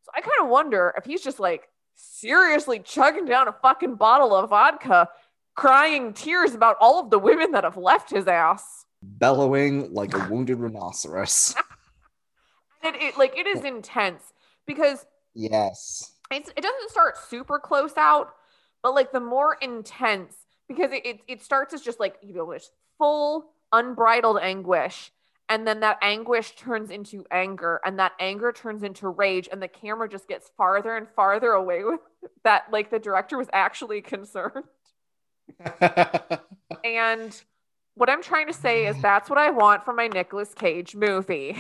So 0.04 0.12
I 0.16 0.22
kind 0.22 0.34
of 0.42 0.50
wonder 0.50 0.94
if 0.98 1.06
he's 1.06 1.22
just 1.22 1.40
like 1.40 1.68
seriously 1.96 2.80
chugging 2.80 3.26
down 3.26 3.48
a 3.48 3.56
fucking 3.62 3.96
bottle 3.96 4.36
of 4.36 4.50
vodka, 4.50 5.10
crying 5.56 6.14
tears 6.14 6.54
about 6.54 6.78
all 6.80 7.00
of 7.00 7.10
the 7.10 7.20
women 7.20 7.52
that 7.52 7.64
have 7.64 7.78
left 7.78 8.10
his 8.10 8.28
ass, 8.28 8.86
bellowing 9.02 9.94
like 9.94 10.14
a 10.14 10.28
wounded 10.30 10.60
rhinoceros. 10.60 11.56
it, 12.84 12.96
it 13.02 13.18
like 13.18 13.38
it 13.38 13.48
is 13.48 13.64
intense 13.64 14.34
because 14.68 15.06
yes 15.34 16.16
it's, 16.32 16.50
it 16.56 16.62
doesn't 16.62 16.90
start 16.90 17.18
super 17.18 17.60
close 17.60 17.96
out, 17.98 18.34
but 18.84 18.94
like 18.94 19.12
the 19.12 19.20
more 19.20 19.58
intense, 19.62 20.36
because 20.68 20.92
it, 20.92 21.06
it, 21.06 21.20
it 21.28 21.44
starts 21.44 21.74
as 21.74 21.82
just 21.82 22.00
like, 22.00 22.16
you 22.22 22.34
know, 22.34 22.52
it's 22.52 22.72
full 22.98 23.52
unbridled 23.72 24.40
anguish. 24.42 25.12
And 25.48 25.68
then 25.68 25.82
that 25.82 26.00
anguish 26.02 26.56
turns 26.56 26.90
into 26.90 27.24
anger, 27.30 27.80
and 27.86 28.00
that 28.00 28.14
anger 28.20 28.52
turns 28.52 28.82
into 28.82 29.08
rage, 29.08 29.48
and 29.52 29.62
the 29.62 29.68
camera 29.68 30.10
just 30.10 30.28
gets 30.28 30.50
farther 30.58 30.98
and 30.98 31.08
farther 31.16 31.52
away 31.52 31.84
with 31.84 32.00
that. 32.44 32.64
Like 32.72 32.90
the 32.90 32.98
director 32.98 33.38
was 33.38 33.48
actually 33.54 34.02
concerned. 34.02 34.66
and 36.84 37.42
what 37.94 38.10
I'm 38.10 38.24
trying 38.24 38.48
to 38.48 38.54
say 38.54 38.88
is 38.88 39.00
that's 39.02 39.30
what 39.30 39.38
I 39.38 39.52
want 39.52 39.86
from 39.86 39.98
my 39.98 40.08
Nicolas 40.08 40.54
Cage 40.54 40.96
movie. 40.96 41.56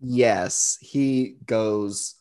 Yes, 0.00 0.78
he 0.80 1.36
goes 1.46 2.16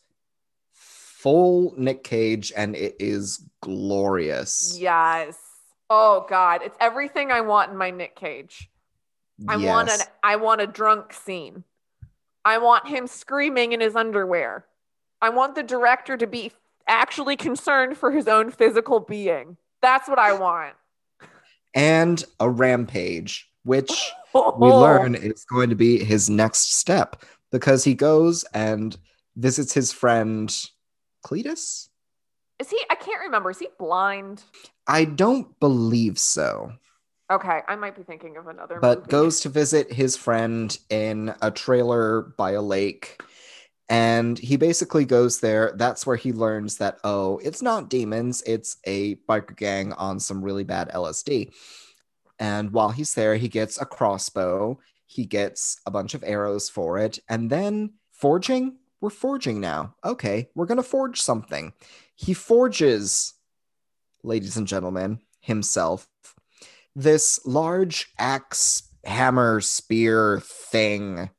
full 0.74 1.74
Nick 1.78 2.04
Cage 2.04 2.54
and 2.56 2.76
it 2.76 2.96
is 3.00 3.44
glorious. 3.62 4.78
Yes. 4.80 5.38
Oh 5.90 6.26
god, 6.30 6.62
it's 6.64 6.78
everything 6.80 7.32
I 7.32 7.42
want 7.42 7.72
in 7.72 7.78
my 7.78 7.92
Nick 7.92 8.16
Cage. 8.16 8.70
I 9.48 9.56
yes. 9.56 9.68
want 9.68 9.90
an 9.90 10.00
I 10.24 10.36
want 10.36 10.62
a 10.62 10.68
drunk 10.68 11.14
scene. 11.14 11.64
I 12.46 12.58
want 12.58 12.88
him 12.88 13.08
screaming 13.08 13.74
in 13.74 13.82
his 13.82 13.96
underwear. 13.96 14.66
I 15.22 15.30
want 15.30 15.56
the 15.56 15.64
director 15.64 16.18
to 16.18 16.28
be 16.28 16.52
actually 16.88 17.36
concerned 17.36 17.98
for 17.98 18.12
his 18.12 18.28
own 18.28 18.52
physical 18.52 19.00
being. 19.00 19.58
That's 19.82 20.08
what 20.08 20.20
I 20.20 20.34
want. 20.34 20.76
And 21.74 22.24
a 22.40 22.50
rampage, 22.50 23.50
which 23.64 24.12
we 24.34 24.68
learn 24.68 25.16
is 25.16 25.46
going 25.46 25.70
to 25.70 25.76
be 25.76 26.04
his 26.04 26.30
next 26.30 26.78
step 26.78 27.24
because 27.52 27.84
he 27.84 27.94
goes 27.94 28.44
and 28.54 28.98
visits 29.36 29.74
his 29.74 29.92
friend 29.92 30.50
Cletus? 31.26 31.89
Is 32.60 32.70
he? 32.70 32.82
I 32.90 32.96
can't 32.96 33.22
remember. 33.22 33.50
Is 33.50 33.60
he 33.60 33.70
blind? 33.78 34.44
I 34.88 35.06
don't 35.06 35.58
believe 35.60 36.20
so. 36.20 36.74
Okay, 37.32 37.60
I 37.68 37.76
might 37.76 37.96
be 37.96 38.04
thinking 38.04 38.38
of 38.38 38.48
another. 38.48 38.80
But 38.80 39.00
movie. 39.00 39.10
goes 39.12 39.40
to 39.42 39.50
visit 39.50 39.94
his 39.94 40.18
friend 40.18 40.78
in 40.90 41.34
a 41.42 41.52
trailer 41.52 42.34
by 42.38 42.52
a 42.52 42.62
lake. 42.62 43.22
And 43.88 44.38
he 44.38 44.58
basically 44.58 45.06
goes 45.06 45.40
there. 45.40 45.74
That's 45.76 46.06
where 46.06 46.16
he 46.16 46.32
learns 46.32 46.78
that, 46.78 47.00
oh, 47.04 47.40
it's 47.40 47.62
not 47.62 47.90
demons, 47.90 48.44
it's 48.46 48.78
a 48.86 49.16
biker 49.28 49.56
gang 49.56 49.94
on 49.94 50.20
some 50.20 50.44
really 50.44 50.64
bad 50.64 50.90
LSD. 50.90 51.52
And 52.38 52.72
while 52.72 52.90
he's 52.90 53.16
there, 53.16 53.36
he 53.36 53.48
gets 53.48 53.82
a 53.82 53.86
crossbow, 53.86 54.80
he 55.08 55.26
gets 55.26 55.82
a 55.88 55.92
bunch 55.92 56.14
of 56.14 56.24
arrows 56.24 56.70
for 56.70 57.00
it, 57.00 57.18
and 57.28 57.50
then 57.50 57.94
forging 58.12 58.78
we're 59.02 59.10
forging 59.10 59.60
now. 59.62 59.96
Okay, 60.04 60.50
we're 60.56 60.66
going 60.66 60.78
to 60.78 60.84
forge 60.84 61.22
something. 61.22 61.74
He 62.20 62.34
forges, 62.34 63.34
ladies 64.24 64.58
and 64.58 64.68
gentlemen, 64.68 65.20
himself 65.40 66.10
this 66.94 67.40
large 67.46 68.12
axe, 68.18 68.84
hammer, 69.06 69.62
spear 69.62 70.42
thing 70.44 71.30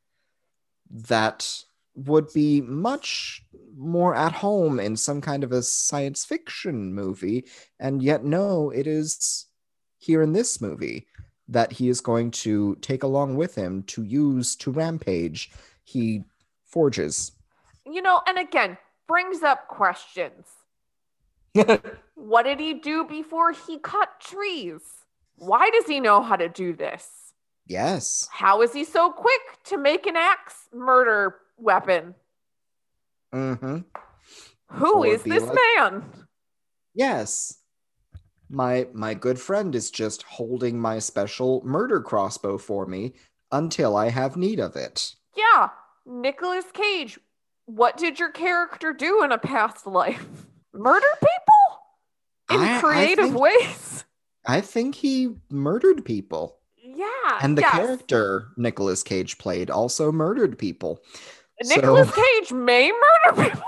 that 0.90 1.64
would 1.94 2.32
be 2.32 2.62
much 2.62 3.44
more 3.76 4.14
at 4.14 4.32
home 4.32 4.80
in 4.80 4.96
some 4.96 5.20
kind 5.20 5.44
of 5.44 5.52
a 5.52 5.62
science 5.62 6.24
fiction 6.24 6.94
movie. 6.94 7.44
And 7.78 8.02
yet, 8.02 8.24
no, 8.24 8.70
it 8.70 8.86
is 8.86 9.46
here 9.98 10.22
in 10.22 10.32
this 10.32 10.62
movie 10.62 11.06
that 11.46 11.72
he 11.72 11.90
is 11.90 12.00
going 12.00 12.30
to 12.30 12.76
take 12.76 13.02
along 13.02 13.36
with 13.36 13.54
him 13.54 13.82
to 13.82 14.02
use 14.02 14.56
to 14.56 14.70
rampage. 14.70 15.50
He 15.84 16.24
forges 16.64 17.32
you 17.84 18.02
know, 18.02 18.22
and 18.26 18.38
again, 18.38 18.78
brings 19.08 19.42
up 19.42 19.66
questions. 19.68 20.46
What 22.14 22.44
did 22.44 22.60
he 22.60 22.74
do 22.74 23.04
before 23.04 23.52
he 23.52 23.78
cut 23.78 24.20
trees? 24.20 24.80
Why 25.36 25.70
does 25.70 25.86
he 25.86 26.00
know 26.00 26.22
how 26.22 26.36
to 26.36 26.48
do 26.48 26.74
this? 26.74 27.32
Yes. 27.66 28.28
How 28.30 28.62
is 28.62 28.72
he 28.72 28.84
so 28.84 29.10
quick 29.10 29.40
to 29.64 29.78
make 29.78 30.06
an 30.06 30.16
axe 30.16 30.68
murder 30.72 31.36
weapon? 31.56 32.14
Mm-hmm. 33.34 33.78
Who 34.72 34.94
or 34.98 35.06
is 35.06 35.22
this 35.22 35.44
like, 35.44 35.58
man? 35.76 36.04
Yes. 36.94 37.58
My 38.48 38.86
my 38.92 39.14
good 39.14 39.40
friend 39.40 39.74
is 39.74 39.90
just 39.90 40.22
holding 40.24 40.80
my 40.80 40.98
special 40.98 41.62
murder 41.64 42.00
crossbow 42.00 42.58
for 42.58 42.86
me 42.86 43.14
until 43.50 43.96
I 43.96 44.10
have 44.10 44.36
need 44.36 44.60
of 44.60 44.76
it. 44.76 45.14
Yeah. 45.36 45.70
Nicolas 46.06 46.66
Cage 46.72 47.18
what 47.76 47.96
did 47.96 48.18
your 48.18 48.30
character 48.30 48.92
do 48.92 49.22
in 49.22 49.30
a 49.32 49.38
past 49.38 49.86
life? 49.86 50.26
Murder 50.72 51.06
people 51.18 52.60
in 52.62 52.68
I, 52.68 52.80
creative 52.80 53.24
I 53.24 53.28
think, 53.28 53.38
ways. 53.38 54.04
I 54.46 54.60
think 54.60 54.94
he 54.94 55.34
murdered 55.50 56.04
people. 56.04 56.58
Yeah. 56.76 57.38
And 57.42 57.56
the 57.56 57.62
yes. 57.62 57.72
character 57.72 58.48
Nicolas 58.56 59.02
Cage 59.02 59.38
played 59.38 59.70
also 59.70 60.12
murdered 60.12 60.58
people. 60.58 61.00
Nicolas 61.62 62.08
so... 62.08 62.22
Cage 62.22 62.52
may 62.52 62.92
murder 62.92 63.42
people. 63.50 63.62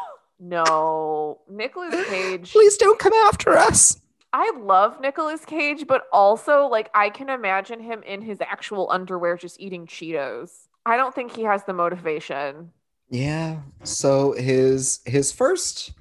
No, 0.44 1.40
Nicolas 1.48 2.08
Cage. 2.08 2.50
Please 2.50 2.76
don't 2.76 2.98
come 2.98 3.12
after 3.12 3.56
us. 3.56 4.00
I 4.32 4.50
love 4.58 5.00
Nicolas 5.00 5.44
Cage, 5.44 5.86
but 5.86 6.04
also 6.12 6.66
like 6.66 6.90
I 6.94 7.10
can 7.10 7.28
imagine 7.28 7.80
him 7.80 8.02
in 8.02 8.22
his 8.22 8.40
actual 8.40 8.90
underwear 8.90 9.36
just 9.36 9.60
eating 9.60 9.86
Cheetos. 9.86 10.68
I 10.84 10.96
don't 10.96 11.14
think 11.14 11.32
he 11.32 11.44
has 11.44 11.64
the 11.64 11.74
motivation. 11.74 12.72
Yeah. 13.08 13.58
So 13.84 14.32
his 14.32 15.00
his 15.04 15.30
first 15.30 15.92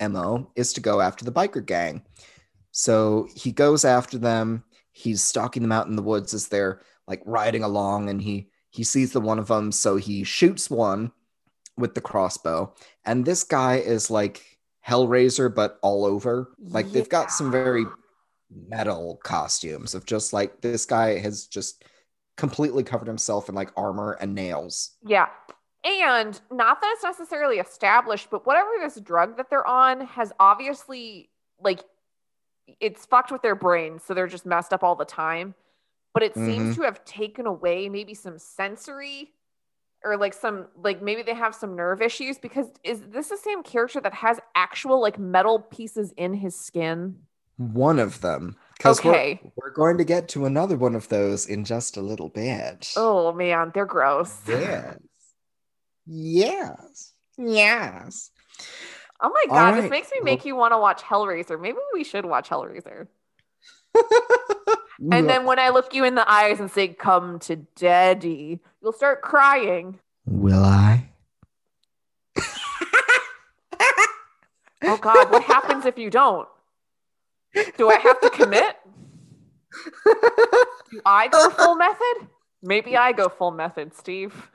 MO 0.00 0.50
is 0.56 0.72
to 0.74 0.80
go 0.80 1.00
after 1.00 1.24
the 1.24 1.32
biker 1.32 1.64
gang. 1.64 2.02
So 2.72 3.28
he 3.34 3.52
goes 3.52 3.84
after 3.84 4.18
them. 4.18 4.64
He's 4.92 5.22
stalking 5.22 5.62
them 5.62 5.72
out 5.72 5.86
in 5.86 5.96
the 5.96 6.02
woods 6.02 6.34
as 6.34 6.48
they're 6.48 6.80
like 7.06 7.22
riding 7.24 7.62
along 7.62 8.08
and 8.08 8.20
he 8.20 8.48
he 8.70 8.82
sees 8.82 9.12
the 9.12 9.20
one 9.20 9.38
of 9.38 9.46
them 9.46 9.70
so 9.70 9.96
he 9.96 10.24
shoots 10.24 10.68
one 10.68 11.12
with 11.76 11.94
the 11.94 12.00
crossbow. 12.00 12.74
And 13.04 13.24
this 13.24 13.44
guy 13.44 13.76
is 13.76 14.10
like 14.10 14.58
Hellraiser 14.86 15.54
but 15.54 15.78
all 15.82 16.04
over. 16.04 16.52
Like 16.58 16.86
yeah. 16.86 16.92
they've 16.92 17.08
got 17.08 17.30
some 17.30 17.50
very 17.50 17.84
metal 18.50 19.20
costumes 19.22 19.94
of 19.94 20.06
just 20.06 20.32
like 20.32 20.60
this 20.60 20.86
guy 20.86 21.18
has 21.18 21.46
just 21.46 21.84
completely 22.36 22.82
covered 22.82 23.08
himself 23.08 23.48
in 23.48 23.54
like 23.54 23.70
armor 23.76 24.16
and 24.20 24.34
nails. 24.34 24.92
Yeah. 25.06 25.28
And 25.84 26.40
not 26.50 26.80
that 26.80 26.92
it's 26.94 27.02
necessarily 27.04 27.58
established, 27.58 28.28
but 28.30 28.46
whatever 28.46 28.70
this 28.80 28.98
drug 29.00 29.36
that 29.36 29.50
they're 29.50 29.66
on 29.66 30.00
has 30.06 30.32
obviously 30.40 31.28
like 31.60 31.80
it's 32.80 33.04
fucked 33.04 33.30
with 33.30 33.42
their 33.42 33.54
brain, 33.54 33.98
so 33.98 34.14
they're 34.14 34.26
just 34.26 34.46
messed 34.46 34.72
up 34.72 34.82
all 34.82 34.96
the 34.96 35.04
time. 35.04 35.54
but 36.14 36.22
it 36.22 36.32
seems 36.34 36.70
Mhm. 36.70 36.74
to 36.76 36.82
have 36.82 37.04
taken 37.04 37.44
away 37.44 37.88
maybe 37.88 38.14
some 38.14 38.38
sensory 38.38 39.32
or 40.04 40.16
like 40.16 40.32
some 40.32 40.68
like 40.80 41.02
maybe 41.02 41.22
they 41.22 41.34
have 41.34 41.56
some 41.56 41.74
nerve 41.74 42.00
issues 42.00 42.38
because 42.38 42.70
is 42.84 43.00
this 43.08 43.30
the 43.30 43.36
same 43.36 43.64
character 43.64 44.00
that 44.00 44.14
has 44.14 44.38
actual 44.54 45.00
like 45.00 45.18
metal 45.18 45.58
pieces 45.58 46.12
in 46.16 46.32
his 46.34 46.54
skin? 46.54 47.18
One 47.56 47.98
of 47.98 48.20
them. 48.20 48.56
Because 48.78 49.00
Okay. 49.00 49.40
we're, 49.42 49.50
we're 49.56 49.70
going 49.74 49.98
to 49.98 50.04
get 50.04 50.28
to 50.28 50.44
another 50.46 50.76
one 50.76 50.94
of 50.94 51.08
those 51.08 51.46
in 51.46 51.64
just 51.64 51.96
a 51.96 52.00
little 52.00 52.28
bit. 52.28 52.92
Oh 52.96 53.32
man, 53.32 53.72
they're 53.74 53.84
gross. 53.84 54.40
Yes. 54.46 54.96
Yes. 56.06 57.12
Yes. 57.38 58.30
Oh 59.20 59.30
my 59.30 59.44
god, 59.48 59.82
this 59.82 59.90
makes 59.90 60.10
me 60.12 60.20
make 60.22 60.44
you 60.44 60.54
want 60.56 60.72
to 60.72 60.78
watch 60.78 61.02
Hellraiser. 61.02 61.60
Maybe 61.60 61.78
we 61.92 62.04
should 62.04 62.24
watch 62.24 62.48
Hellraiser. 62.48 63.08
And 65.10 65.28
then 65.28 65.44
when 65.44 65.58
I 65.58 65.70
look 65.70 65.92
you 65.92 66.04
in 66.04 66.14
the 66.14 66.30
eyes 66.30 66.60
and 66.60 66.70
say, 66.70 66.88
"Come 66.88 67.40
to 67.40 67.56
Daddy," 67.56 68.60
you'll 68.80 68.92
start 68.92 69.22
crying. 69.22 69.98
Will 70.24 70.62
I? 70.64 71.08
Oh 74.86 74.98
God, 74.98 75.30
what 75.30 75.42
happens 75.42 75.86
if 75.86 75.98
you 75.98 76.10
don't? 76.10 76.46
Do 77.76 77.90
I 77.90 77.98
have 77.98 78.20
to 78.20 78.30
commit? 78.30 78.76
Do 80.90 81.00
I 81.06 81.28
go 81.28 81.50
full 81.50 81.74
method? 81.74 82.28
Maybe 82.62 82.96
I 82.96 83.12
go 83.12 83.28
full 83.28 83.50
method, 83.50 83.94
Steve. 83.94 84.50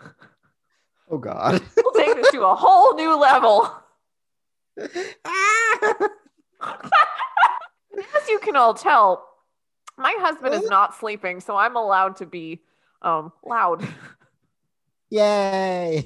Oh 1.09 1.17
God. 1.17 1.61
We'll 1.75 1.93
take 1.93 2.15
this 2.15 2.31
to 2.31 2.43
a 2.43 2.55
whole 2.55 2.95
new 2.95 3.17
level. 3.19 3.71
As 8.15 8.29
you 8.29 8.39
can 8.39 8.55
all 8.55 8.73
tell, 8.73 9.27
my 9.97 10.15
husband 10.19 10.53
is 10.55 10.69
not 10.69 10.95
sleeping, 10.95 11.41
so 11.41 11.55
I'm 11.55 11.75
allowed 11.75 12.15
to 12.17 12.25
be 12.25 12.61
um, 13.01 13.31
loud. 13.45 13.87
Yay. 15.09 16.05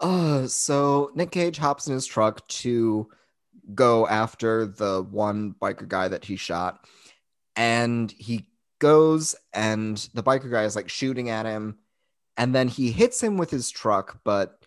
Uh, 0.00 0.46
so 0.46 1.10
Nick 1.14 1.30
Cage 1.30 1.58
hops 1.58 1.86
in 1.88 1.94
his 1.94 2.06
truck 2.06 2.46
to 2.48 3.08
go 3.74 4.06
after 4.06 4.66
the 4.66 5.02
one 5.10 5.54
biker 5.60 5.88
guy 5.88 6.08
that 6.08 6.24
he 6.24 6.36
shot. 6.36 6.86
And 7.56 8.10
he 8.12 8.48
goes, 8.78 9.34
and 9.52 9.96
the 10.14 10.22
biker 10.22 10.50
guy 10.50 10.64
is 10.64 10.76
like 10.76 10.88
shooting 10.88 11.30
at 11.30 11.46
him. 11.46 11.78
And 12.36 12.54
then 12.54 12.68
he 12.68 12.92
hits 12.92 13.22
him 13.22 13.36
with 13.36 13.50
his 13.50 13.70
truck, 13.70 14.20
but 14.24 14.62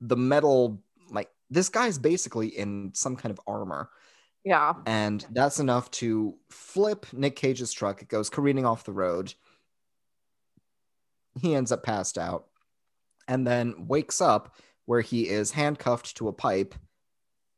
the 0.00 0.16
metal, 0.16 0.82
like, 1.10 1.30
this 1.50 1.68
guy's 1.68 1.98
basically 1.98 2.48
in 2.48 2.90
some 2.94 3.14
kind 3.16 3.30
of 3.30 3.40
armor. 3.46 3.90
yeah. 4.44 4.74
And 4.86 5.24
that's 5.30 5.60
enough 5.60 5.90
to 5.92 6.34
flip 6.50 7.06
Nick 7.12 7.36
Cage's 7.36 7.72
truck. 7.72 8.02
It 8.02 8.08
goes 8.08 8.28
careening 8.28 8.66
off 8.66 8.84
the 8.84 8.92
road. 8.92 9.34
He 11.40 11.54
ends 11.54 11.70
up 11.72 11.82
passed 11.82 12.18
out 12.18 12.46
and 13.28 13.46
then 13.46 13.86
wakes 13.86 14.20
up 14.20 14.56
where 14.86 15.00
he 15.00 15.28
is 15.28 15.52
handcuffed 15.52 16.16
to 16.16 16.28
a 16.28 16.32
pipe 16.32 16.74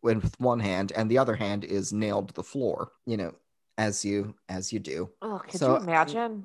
with 0.03 0.35
one 0.39 0.61
hand 0.61 0.93
and 0.95 1.11
the 1.11 1.17
other 1.19 1.35
hand 1.35 1.65
is 1.65 1.93
nailed 1.93 2.29
to 2.29 2.35
the 2.35 2.43
floor, 2.43 2.93
you 3.07 3.17
know, 3.17 3.35
as 3.79 4.05
you 4.05 4.35
as 4.49 4.73
you 4.73 4.79
do. 4.79 5.11
Oh, 5.23 5.41
could 5.49 5.59
So, 5.59 5.71
you 5.71 5.83
imagine? 5.83 6.45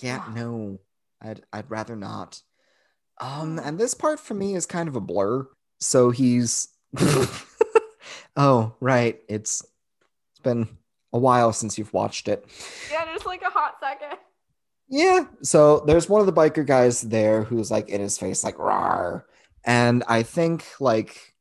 Yeah, 0.00 0.24
no. 0.34 0.80
I'd 1.20 1.42
I'd 1.52 1.70
rather 1.70 1.96
not. 1.96 2.42
Um 3.20 3.58
and 3.58 3.78
this 3.78 3.94
part 3.94 4.20
for 4.20 4.34
me 4.34 4.54
is 4.54 4.66
kind 4.66 4.88
of 4.88 4.96
a 4.96 5.00
blur. 5.00 5.46
So 5.80 6.10
he's 6.10 6.68
Oh, 8.36 8.74
right. 8.80 9.20
It's 9.28 9.62
it's 10.32 10.40
been 10.42 10.68
a 11.12 11.18
while 11.18 11.52
since 11.52 11.78
you've 11.78 11.92
watched 11.92 12.28
it. 12.28 12.44
Yeah, 12.92 13.06
just 13.12 13.26
like 13.26 13.42
a 13.42 13.50
hot 13.50 13.76
second. 13.80 14.18
Yeah. 14.88 15.24
So 15.42 15.80
there's 15.80 16.08
one 16.08 16.20
of 16.20 16.26
the 16.26 16.32
biker 16.32 16.66
guys 16.66 17.00
there 17.00 17.42
who's 17.42 17.70
like 17.70 17.88
in 17.88 18.00
his 18.00 18.18
face, 18.18 18.44
like 18.44 18.58
rar. 18.58 19.26
And 19.64 20.04
I 20.06 20.22
think 20.22 20.64
like 20.78 21.34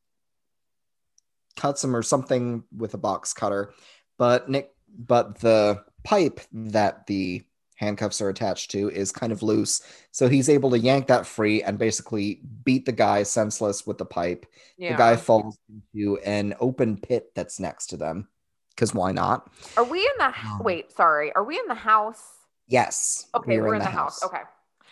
cuts 1.57 1.84
him 1.84 1.95
or 1.95 2.01
something 2.01 2.63
with 2.76 2.93
a 2.93 2.97
box 2.97 3.34
cutter. 3.34 3.73
But 4.17 4.49
Nick 4.49 4.71
but 4.97 5.39
the 5.39 5.84
pipe 6.03 6.39
that 6.53 7.07
the 7.07 7.43
handcuffs 7.76 8.21
are 8.21 8.30
attached 8.30 8.71
to 8.71 8.89
is 8.89 9.11
kind 9.11 9.32
of 9.32 9.43
loose. 9.43 9.82
So 10.11 10.28
he's 10.28 10.49
able 10.49 10.71
to 10.71 10.80
yank 10.80 11.07
that 11.07 11.26
free 11.26 11.61
and 11.61 11.78
basically 11.78 12.41
beat 12.63 12.86
the 12.86 12.91
guy 12.91 13.23
senseless 13.23 13.86
with 13.86 13.97
the 13.97 14.05
pipe. 14.05 14.45
Yeah. 14.78 14.93
The 14.93 14.97
guy 14.97 15.15
falls 15.17 15.57
into 15.69 16.17
an 16.19 16.55
open 16.59 16.97
pit 16.97 17.32
that's 17.36 17.59
next 17.59 17.88
to 17.88 17.97
them. 17.97 18.28
Because 18.69 18.93
why 18.93 19.11
not? 19.13 19.49
Are 19.78 19.86
we 19.86 19.99
in 19.99 20.17
the 20.17 20.26
Um, 20.26 20.59
wait? 20.59 20.91
Sorry, 20.91 21.32
are 21.34 21.43
we 21.43 21.57
in 21.57 21.67
the 21.67 21.76
house? 21.76 22.21
Yes. 22.67 23.28
Okay, 23.34 23.59
we're, 23.59 23.76
in, 23.76 23.80
the, 23.80 23.86
house. 23.86 24.23
Okay. 24.23 24.41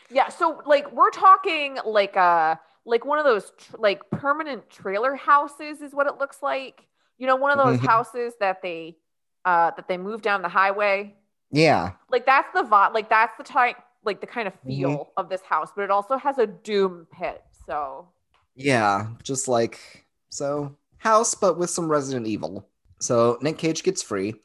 Yeah, 0.09 0.29
so 0.29 0.61
like 0.65 0.91
we're 0.93 1.09
talking 1.09 1.77
like 1.85 2.15
uh 2.15 2.55
like 2.85 3.05
one 3.05 3.17
of 3.17 3.25
those 3.25 3.51
tr- 3.57 3.77
like 3.77 4.09
permanent 4.09 4.69
trailer 4.69 5.15
houses 5.15 5.81
is 5.81 5.93
what 5.93 6.07
it 6.07 6.17
looks 6.17 6.41
like. 6.41 6.85
You 7.17 7.27
know, 7.27 7.35
one 7.35 7.57
of 7.57 7.65
those 7.65 7.79
Mhm. 7.79 7.85
houses 7.87 8.33
that 8.39 8.61
they 8.61 8.97
uh 9.43 9.71
that 9.71 9.87
they 9.87 9.97
move 9.97 10.21
down 10.21 10.41
the 10.43 10.49
highway. 10.49 11.15
Yeah. 11.53 11.93
Like 12.09 12.25
that's 12.25 12.51
the 12.53 12.63
vibe. 12.63 12.93
Like 12.93 13.09
that's 13.09 13.37
the 13.37 13.43
type. 13.43 13.77
Like 14.05 14.21
the 14.21 14.27
kind 14.27 14.47
of 14.47 14.53
Mm-hmm. 14.65 14.95
feel 14.97 15.13
of 15.17 15.29
this 15.29 15.41
house, 15.41 15.71
but 15.75 15.83
it 15.83 15.91
also 15.91 16.17
has 16.17 16.37
a 16.37 16.47
doom 16.47 17.07
pit. 17.11 17.43
So 17.67 18.09
Yeah, 18.55 19.07
just 19.23 19.47
like 19.47 20.05
so 20.29 20.77
house, 20.97 21.35
but 21.35 21.57
with 21.57 21.69
some 21.69 21.89
Resident 21.89 22.27
Evil. 22.27 22.67
So 22.99 23.37
Nick 23.41 23.57
Cage 23.57 23.83
gets 23.83 24.01
free. 24.03 24.35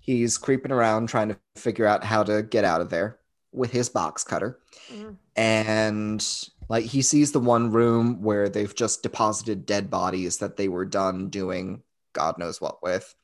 He's 0.00 0.38
creeping 0.38 0.72
around 0.72 1.08
trying 1.08 1.28
to 1.30 1.38
figure 1.56 1.86
out 1.86 2.04
how 2.04 2.24
to 2.24 2.42
get 2.42 2.64
out 2.64 2.80
of 2.80 2.90
there 2.90 3.18
with 3.52 3.70
his 3.72 3.88
box 3.88 4.24
cutter. 4.24 4.58
mm, 4.90 5.16
And 5.36 6.26
like 6.68 6.84
he 6.86 7.02
sees 7.02 7.32
the 7.32 7.40
one 7.40 7.70
room 7.72 8.22
where 8.22 8.48
they've 8.48 8.74
just 8.74 9.02
deposited 9.02 9.66
dead 9.66 9.90
bodies 9.90 10.38
that 10.38 10.56
they 10.56 10.68
were 10.68 10.86
done 10.86 11.28
doing 11.30 11.82
God 12.14 12.38
knows 12.38 12.60
what 12.60 12.82
with. 12.82 13.14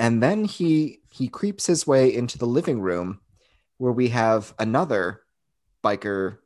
And 0.00 0.22
then 0.22 0.46
he 0.46 1.00
he 1.10 1.28
creeps 1.28 1.66
his 1.66 1.86
way 1.86 2.12
into 2.12 2.38
the 2.38 2.46
living 2.46 2.80
room 2.80 3.20
where 3.76 3.92
we 3.92 4.08
have 4.08 4.54
another 4.58 5.20
biker 5.84 6.38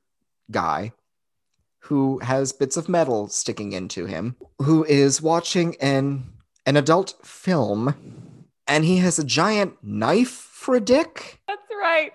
guy 0.51 0.93
who 1.79 2.19
has 2.19 2.53
bits 2.53 2.77
of 2.77 2.89
metal 2.89 3.29
sticking 3.29 3.73
into 3.73 4.07
him, 4.07 4.35
who 4.61 4.85
is 4.85 5.23
watching 5.23 5.77
an 5.81 6.25
an 6.67 6.77
adult 6.77 7.15
film, 7.23 7.95
and 8.67 8.85
he 8.85 8.97
has 8.97 9.21
a 9.21 9.25
giant 9.25 9.77
knife 9.85 10.31
for 10.31 10.75
a 10.75 10.81
dick. 10.81 11.41
that's 11.47 11.63
right. 11.81 12.13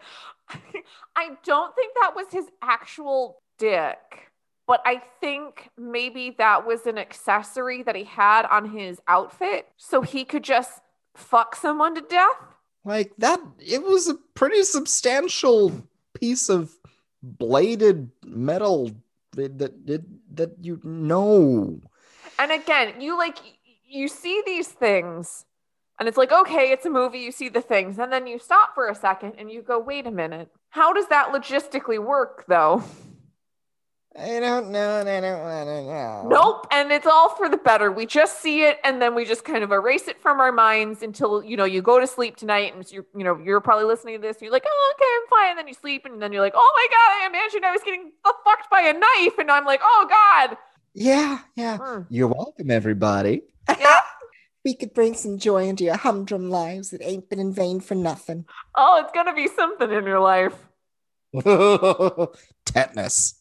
I 1.15 1.37
don't 1.45 1.73
think 1.73 1.93
that 2.01 2.15
was 2.17 2.27
his 2.31 2.47
actual 2.61 3.41
dick, 3.57 4.31
but 4.67 4.81
I 4.85 5.01
think 5.21 5.69
maybe 5.77 6.35
that 6.37 6.67
was 6.67 6.85
an 6.85 6.97
accessory 6.97 7.81
that 7.83 7.95
he 7.95 8.03
had 8.03 8.45
on 8.45 8.71
his 8.71 8.99
outfit 9.07 9.67
so 9.77 10.01
he 10.01 10.25
could 10.25 10.43
just 10.43 10.81
fuck 11.19 11.55
someone 11.55 11.95
to 11.95 12.01
death. 12.01 12.37
Like 12.85 13.13
that, 13.17 13.39
it 13.59 13.83
was 13.83 14.07
a 14.07 14.15
pretty 14.33 14.63
substantial 14.63 15.71
piece 16.13 16.49
of 16.49 16.71
bladed 17.21 18.09
metal 18.25 18.91
that 19.31 19.59
that 19.59 19.85
that, 19.87 20.03
that 20.35 20.51
you 20.61 20.79
know. 20.83 21.81
And 22.37 22.51
again, 22.51 23.01
you 23.01 23.17
like 23.17 23.37
you 23.85 24.07
see 24.07 24.41
these 24.45 24.67
things 24.67 25.45
and 25.99 26.07
it's 26.07 26.17
like, 26.17 26.31
okay, 26.31 26.71
it's 26.71 26.85
a 26.85 26.89
movie, 26.89 27.19
you 27.19 27.31
see 27.31 27.49
the 27.49 27.61
things, 27.61 27.99
and 27.99 28.11
then 28.11 28.25
you 28.25 28.39
stop 28.39 28.73
for 28.73 28.87
a 28.87 28.95
second 28.95 29.33
and 29.37 29.51
you 29.51 29.61
go, 29.61 29.77
wait 29.77 30.07
a 30.07 30.11
minute. 30.11 30.49
How 30.69 30.93
does 30.93 31.07
that 31.07 31.33
logistically 31.33 32.03
work 32.03 32.45
though? 32.47 32.83
I 34.19 34.39
don't 34.41 34.69
know, 34.69 34.99
and 34.99 35.07
I 35.07 35.21
don't 35.21 35.41
want 35.41 35.67
to 35.67 35.83
know. 35.83 36.27
Nope. 36.27 36.67
And 36.71 36.91
it's 36.91 37.07
all 37.07 37.29
for 37.35 37.47
the 37.47 37.55
better. 37.55 37.89
We 37.89 38.05
just 38.05 38.41
see 38.41 38.63
it 38.63 38.77
and 38.83 39.01
then 39.01 39.15
we 39.15 39.23
just 39.23 39.45
kind 39.45 39.63
of 39.63 39.71
erase 39.71 40.09
it 40.09 40.21
from 40.21 40.41
our 40.41 40.51
minds 40.51 41.01
until, 41.01 41.41
you 41.41 41.55
know, 41.55 41.63
you 41.63 41.81
go 41.81 41.99
to 41.99 42.07
sleep 42.07 42.35
tonight 42.35 42.75
and 42.75 42.91
you're, 42.91 43.05
you 43.15 43.23
know, 43.23 43.39
you're 43.41 43.61
probably 43.61 43.85
listening 43.85 44.15
to 44.15 44.21
this 44.21 44.37
and 44.37 44.43
you're 44.43 44.51
like, 44.51 44.65
oh, 44.67 44.93
okay, 44.95 45.05
I'm 45.05 45.29
fine. 45.29 45.49
And 45.51 45.59
then 45.59 45.67
you 45.69 45.73
sleep 45.73 46.05
and 46.05 46.21
then 46.21 46.33
you're 46.33 46.41
like, 46.41 46.53
oh 46.55 46.73
my 46.75 46.87
God, 46.89 47.23
I 47.23 47.27
imagined 47.27 47.65
I 47.65 47.71
was 47.71 47.81
getting 47.83 48.11
fucked 48.23 48.69
by 48.69 48.81
a 48.81 48.93
knife. 48.93 49.37
And 49.39 49.49
I'm 49.49 49.65
like, 49.65 49.79
oh 49.81 50.07
God. 50.09 50.57
Yeah, 50.93 51.39
yeah. 51.55 51.77
Mm. 51.77 52.07
You're 52.09 52.27
welcome, 52.27 52.69
everybody. 52.71 53.43
Yeah. 53.69 54.01
we 54.65 54.75
could 54.75 54.93
bring 54.93 55.13
some 55.13 55.37
joy 55.37 55.67
into 55.67 55.85
your 55.85 55.97
humdrum 55.97 56.49
lives 56.49 56.89
that 56.89 57.01
ain't 57.01 57.29
been 57.29 57.39
in 57.39 57.53
vain 57.53 57.79
for 57.79 57.95
nothing. 57.95 58.45
Oh, 58.75 59.01
it's 59.01 59.13
going 59.13 59.27
to 59.27 59.33
be 59.33 59.47
something 59.47 59.89
in 59.89 60.05
your 60.05 60.19
life. 60.19 60.55
Tetanus. 62.65 63.38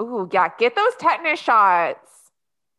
Ooh, 0.00 0.28
yeah. 0.32 0.48
Get 0.58 0.74
those 0.76 0.94
tetanus 0.98 1.40
shots. 1.40 1.98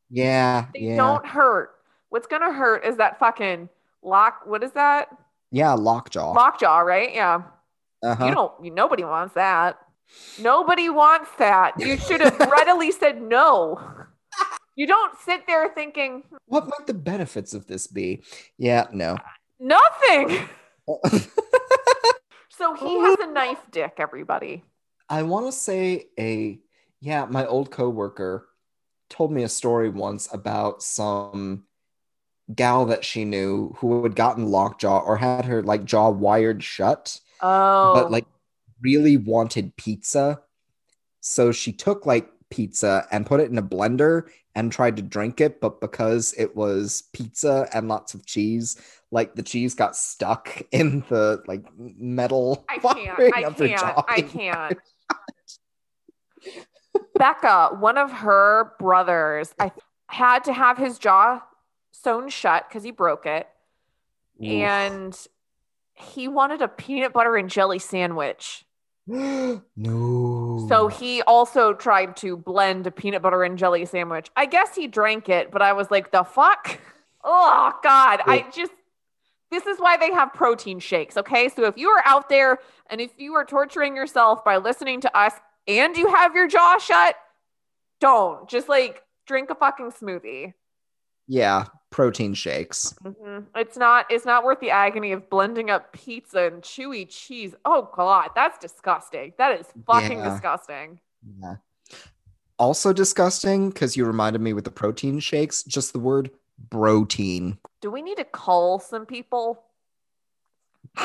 Yeah, 0.10 0.66
They 0.74 0.82
yeah, 0.82 0.98
don't 0.98 1.26
hurt. 1.26 1.72
What's 2.10 2.28
going 2.28 2.42
to 2.42 2.52
hurt 2.52 2.86
is 2.86 2.98
that 2.98 3.18
fucking 3.20 3.70
lock. 4.04 4.42
What 4.46 4.64
is 4.64 4.72
that? 4.74 5.08
yeah. 5.52 5.74
Lockjaw. 5.74 6.34
Lockjaw, 6.34 6.80
right? 6.80 7.14
Yeah. 7.14 7.44
uh-huh. 8.04 8.26
You 8.26 8.34
don't, 8.34 8.66
you, 8.66 8.72
nobody 8.72 9.04
wants 9.04 9.34
that. 9.36 9.78
Nobody 10.40 10.90
wants 10.90 11.30
that. 11.38 11.80
You 11.80 11.96
should 11.98 12.20
have 12.22 12.38
readily 12.52 12.92
said 12.92 13.22
no. 13.22 13.80
You 14.76 14.88
don't 14.88 15.18
sit 15.20 15.48
there 15.48 15.70
thinking 15.74 16.24
What 16.48 16.68
might 16.68 16.88
the 16.88 16.94
benefits 16.94 17.54
of 17.54 17.68
this 17.68 17.88
be? 17.88 18.24
Yeah, 18.58 18.88
no. 18.92 19.16
nothing. 19.60 20.50
So 22.58 22.76
he 22.76 23.00
has 23.00 23.18
a 23.20 23.32
knife 23.32 23.58
dick, 23.72 23.94
everybody. 23.98 24.64
I 25.10 25.24
want 25.24 25.48
to 25.48 25.52
say 25.52 26.10
a 26.20 26.60
yeah, 27.02 27.26
my 27.26 27.46
old 27.46 27.72
coworker 27.72 28.48
told 29.10 29.32
me 29.32 29.44
a 29.44 29.50
story 29.50 29.90
once 29.90 30.32
about 30.34 30.82
some 30.84 31.66
gal 32.54 32.86
that 32.86 33.06
she 33.06 33.26
knew 33.26 33.74
who 33.78 34.04
had 34.04 34.16
gotten 34.16 34.48
lockjaw 34.48 35.00
or 35.00 35.18
had 35.18 35.46
her 35.46 35.64
like 35.64 35.86
jaw 35.86 36.10
wired 36.10 36.64
shut, 36.64 37.20
Oh, 37.42 37.94
but 37.94 38.12
like 38.12 38.26
really 38.82 39.18
wanted 39.18 39.76
pizza. 39.78 40.42
So 41.22 41.52
she 41.52 41.72
took 41.72 42.06
like 42.06 42.30
pizza 42.50 43.08
and 43.12 43.26
put 43.26 43.40
it 43.40 43.50
in 43.50 43.58
a 43.58 43.64
blender 43.64 44.24
and 44.56 44.72
tried 44.72 44.98
to 44.98 45.02
drink 45.02 45.40
it, 45.40 45.62
but 45.62 45.80
because 45.80 46.34
it 46.38 46.56
was 46.56 47.04
pizza 47.14 47.68
and 47.74 47.88
lots 47.88 48.14
of 48.14 48.26
cheese, 48.26 48.78
like 49.12 49.36
the 49.36 49.44
cheese 49.44 49.74
got 49.76 49.96
stuck 49.96 50.62
in 50.72 51.04
the 51.10 51.42
like 51.48 51.64
metal. 51.78 52.66
I 52.70 52.78
can't. 52.80 53.20
I 53.34 53.44
can't. 53.52 54.04
I 54.08 54.22
can't. 54.22 54.78
Becca, 57.16 57.78
one 57.80 57.98
of 57.98 58.12
her 58.12 58.74
brothers, 58.80 59.54
I 59.60 59.72
had 60.08 60.44
to 60.46 60.54
have 60.54 60.78
his 60.78 60.98
jaw 60.98 61.42
sewn 61.92 62.30
shut 62.30 62.68
because 62.68 62.84
he 62.84 62.92
broke 62.92 63.26
it, 63.26 63.48
Oof. 64.42 64.50
and 64.50 65.28
he 65.94 66.28
wanted 66.28 66.62
a 66.62 66.68
peanut 66.68 67.14
butter 67.14 67.36
and 67.36 67.50
jelly 67.50 67.80
sandwich. 67.80 68.66
no. 69.08 70.66
So 70.70 70.88
he 70.88 71.22
also 71.24 71.74
tried 71.74 72.16
to 72.18 72.38
blend 72.38 72.88
a 72.88 72.92
peanut 72.92 73.22
butter 73.22 73.44
and 73.44 73.58
jelly 73.58 73.86
sandwich. 73.86 74.30
I 74.36 74.46
guess 74.46 74.76
he 74.76 74.88
drank 74.88 75.30
it, 75.30 75.52
but 75.52 75.62
I 75.62 75.74
was 75.74 75.92
like, 75.92 76.12
the 76.12 76.24
fuck? 76.24 76.80
Oh, 77.24 77.72
God. 77.84 78.22
I 78.26 78.48
just, 78.52 78.72
this 79.52 79.68
is 79.68 79.78
why 79.78 79.96
they 79.96 80.12
have 80.12 80.34
protein 80.34 80.80
shakes. 80.80 81.18
Okay. 81.18 81.50
So 81.50 81.66
if 81.66 81.78
you 81.78 81.90
are 81.90 82.02
out 82.04 82.30
there 82.30 82.58
and 82.90 83.00
if 83.00 83.12
you 83.20 83.36
are 83.36 83.46
torturing 83.46 83.96
yourself 83.96 84.44
by 84.44 84.58
listening 84.58 85.02
to 85.02 85.16
us 85.16 85.34
and 85.68 85.96
you 85.98 86.08
have 86.14 86.36
your 86.36 86.48
jaw 86.48 86.78
shut, 86.80 87.16
don't 88.00 88.50
just 88.50 88.68
like 88.70 89.04
drink 89.28 89.50
a 89.50 89.56
fucking 89.56 89.92
smoothie. 89.92 90.54
yeah, 91.28 91.66
protein 91.92 92.34
shakes. 92.34 92.94
Mhm. 93.04 93.46
It's 93.56 93.78
not, 93.78 94.06
it's 94.10 94.26
not 94.26 94.44
worth 94.44 94.60
the 94.60 94.72
agony 94.72 95.12
of 95.14 95.30
blending 95.30 95.70
up 95.70 95.94
pizza 95.94 96.42
and 96.46 96.62
chewy 96.62 97.08
cheese. 97.10 97.54
Oh, 97.66 97.90
God. 97.96 98.30
That's 98.36 98.58
disgusting. 98.58 99.34
That 99.38 99.60
is 99.60 99.68
fucking 99.86 100.18
Yeah. 100.20 100.30
disgusting. 100.30 101.00
Yeah. 101.42 101.56
Also 102.58 102.92
disgusting 102.94 103.70
because 103.70 103.96
you 103.98 104.06
reminded 104.06 104.42
me 104.42 104.54
with 104.54 104.66
the 104.66 104.72
protein 104.72 105.20
shakes, 105.20 105.64
just 105.64 105.94
the 105.94 106.00
word 106.00 106.32
protein. 106.70 107.58
Do 107.82 107.92
we 107.92 108.02
need 108.02 108.18
to 108.18 108.24
call 108.26 108.80
some 108.80 109.06
people? 109.06 109.64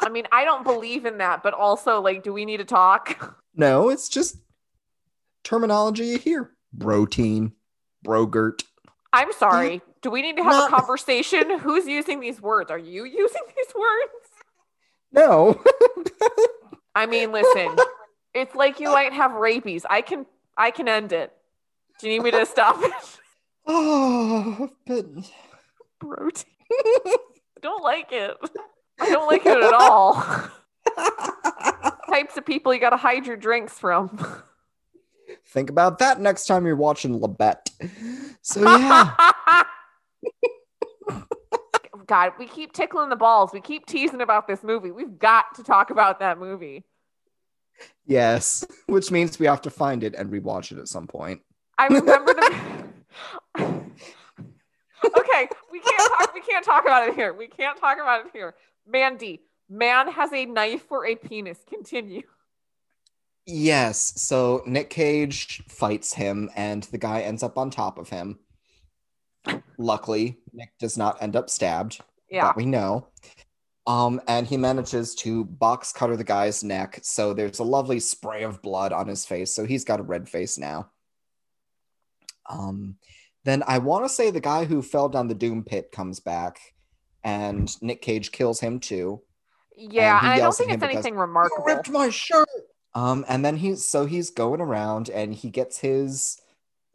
I 0.00 0.08
mean, 0.08 0.24
I 0.32 0.44
don't 0.44 0.64
believe 0.64 1.06
in 1.06 1.18
that, 1.18 1.42
but 1.42 1.54
also, 1.54 2.00
like, 2.00 2.22
do 2.22 2.32
we 2.32 2.44
need 2.44 2.58
to 2.58 2.64
talk? 2.64 3.40
no, 3.54 3.88
it's 3.90 4.08
just 4.08 4.36
terminology 5.44 6.06
you 6.06 6.18
hear. 6.18 6.50
Protein, 6.78 7.52
brogurt. 8.02 8.64
I'm 9.12 9.32
sorry. 9.32 9.80
Do 10.02 10.10
we 10.10 10.22
need 10.22 10.36
to 10.36 10.42
have 10.42 10.52
Not- 10.52 10.72
a 10.72 10.76
conversation? 10.76 11.58
Who's 11.60 11.86
using 11.86 12.20
these 12.20 12.40
words? 12.42 12.70
Are 12.70 12.78
you 12.78 13.04
using 13.04 13.42
these 13.56 13.74
words? 13.74 14.28
No. 15.12 15.62
I 16.96 17.06
mean, 17.06 17.30
listen, 17.32 17.76
it's 18.34 18.54
like 18.54 18.80
you 18.80 18.88
might 18.90 19.12
have 19.12 19.32
rabies. 19.32 19.86
I 19.88 20.00
can, 20.00 20.26
I 20.56 20.70
can 20.72 20.88
end 20.88 21.12
it. 21.12 21.32
Do 22.00 22.08
you 22.08 22.14
need 22.14 22.24
me 22.24 22.30
to 22.32 22.44
stop 22.46 22.76
it? 22.82 22.92
oh, 23.66 24.70
but 24.86 25.06
Protein. 26.00 26.44
Don't 27.62 27.82
like 27.82 28.08
it. 28.10 28.36
I 29.00 29.10
don't 29.10 29.26
like 29.26 29.44
it 29.46 29.62
at 29.62 29.72
all. 29.72 30.14
Types 32.10 32.36
of 32.36 32.46
people 32.46 32.72
you 32.72 32.80
got 32.80 32.90
to 32.90 32.96
hide 32.96 33.26
your 33.26 33.36
drinks 33.36 33.78
from. 33.78 34.42
think 35.46 35.70
about 35.70 35.98
that 35.98 36.20
next 36.20 36.46
time 36.46 36.66
you're 36.66 36.76
watching 36.76 37.18
Labette. 37.18 37.70
So 38.42 38.60
yeah. 38.62 39.14
God, 42.06 42.32
we 42.38 42.46
keep 42.46 42.72
tickling 42.72 43.08
the 43.08 43.16
balls. 43.16 43.50
We 43.52 43.60
keep 43.60 43.86
teasing 43.86 44.20
about 44.20 44.46
this 44.46 44.62
movie. 44.62 44.90
We've 44.90 45.18
got 45.18 45.54
to 45.56 45.62
talk 45.62 45.90
about 45.90 46.20
that 46.20 46.38
movie. 46.38 46.84
yes. 48.06 48.66
Which 48.86 49.10
means 49.10 49.38
we 49.38 49.46
have 49.46 49.62
to 49.62 49.70
find 49.70 50.04
it 50.04 50.14
and 50.14 50.30
rewatch 50.30 50.70
it 50.72 50.78
at 50.78 50.88
some 50.88 51.06
point. 51.06 51.40
I 51.78 51.86
remember 51.86 52.34
the. 52.34 52.54
okay, 53.60 55.48
we 55.72 55.80
can't 55.80 56.12
talk. 56.18 56.34
We 56.34 56.40
can't 56.40 56.64
talk 56.64 56.84
about 56.84 57.08
it 57.08 57.14
here. 57.14 57.32
We 57.32 57.48
can't 57.48 57.78
talk 57.78 57.98
about 58.00 58.26
it 58.26 58.32
here. 58.32 58.54
Mandy, 58.86 59.42
man 59.68 60.10
has 60.10 60.32
a 60.32 60.46
knife 60.46 60.86
for 60.86 61.06
a 61.06 61.16
penis. 61.16 61.58
Continue. 61.68 62.22
Yes. 63.46 64.14
So 64.16 64.62
Nick 64.66 64.90
Cage 64.90 65.62
fights 65.68 66.14
him, 66.14 66.50
and 66.56 66.82
the 66.84 66.98
guy 66.98 67.22
ends 67.22 67.42
up 67.42 67.58
on 67.58 67.70
top 67.70 67.98
of 67.98 68.08
him. 68.08 68.38
Luckily, 69.78 70.38
Nick 70.52 70.70
does 70.78 70.96
not 70.96 71.22
end 71.22 71.36
up 71.36 71.50
stabbed. 71.50 72.00
Yeah. 72.30 72.52
We 72.56 72.66
know. 72.66 73.08
Um, 73.86 74.20
and 74.26 74.46
he 74.46 74.56
manages 74.56 75.14
to 75.16 75.44
box 75.44 75.92
cutter 75.92 76.16
the 76.16 76.24
guy's 76.24 76.64
neck. 76.64 77.00
So 77.02 77.34
there's 77.34 77.58
a 77.58 77.64
lovely 77.64 78.00
spray 78.00 78.42
of 78.44 78.62
blood 78.62 78.92
on 78.92 79.06
his 79.06 79.26
face. 79.26 79.54
So 79.54 79.66
he's 79.66 79.84
got 79.84 80.00
a 80.00 80.04
red 80.04 80.28
face 80.28 80.56
now. 80.56 80.90
Um, 82.48 82.96
then 83.44 83.62
I 83.66 83.78
want 83.78 84.06
to 84.06 84.08
say 84.08 84.30
the 84.30 84.40
guy 84.40 84.64
who 84.64 84.80
fell 84.80 85.10
down 85.10 85.28
the 85.28 85.34
doom 85.34 85.64
pit 85.64 85.92
comes 85.92 86.18
back, 86.18 86.58
and 87.24 87.82
Nick 87.82 88.02
Cage 88.02 88.30
kills 88.30 88.60
him 88.60 88.78
too. 88.78 89.22
Yeah, 89.76 90.20
I 90.22 90.38
don't 90.38 90.54
think 90.54 90.70
it's 90.70 90.80
because, 90.80 90.94
anything 90.94 91.14
You 91.14 91.20
remarkable. 91.20 91.64
ripped 91.64 91.90
my 91.90 92.10
shirt. 92.10 92.48
Um, 92.94 93.24
and 93.28 93.44
then 93.44 93.56
he's 93.56 93.84
so 93.84 94.06
he's 94.06 94.30
going 94.30 94.60
around 94.60 95.08
and 95.08 95.34
he 95.34 95.50
gets 95.50 95.78
his 95.78 96.40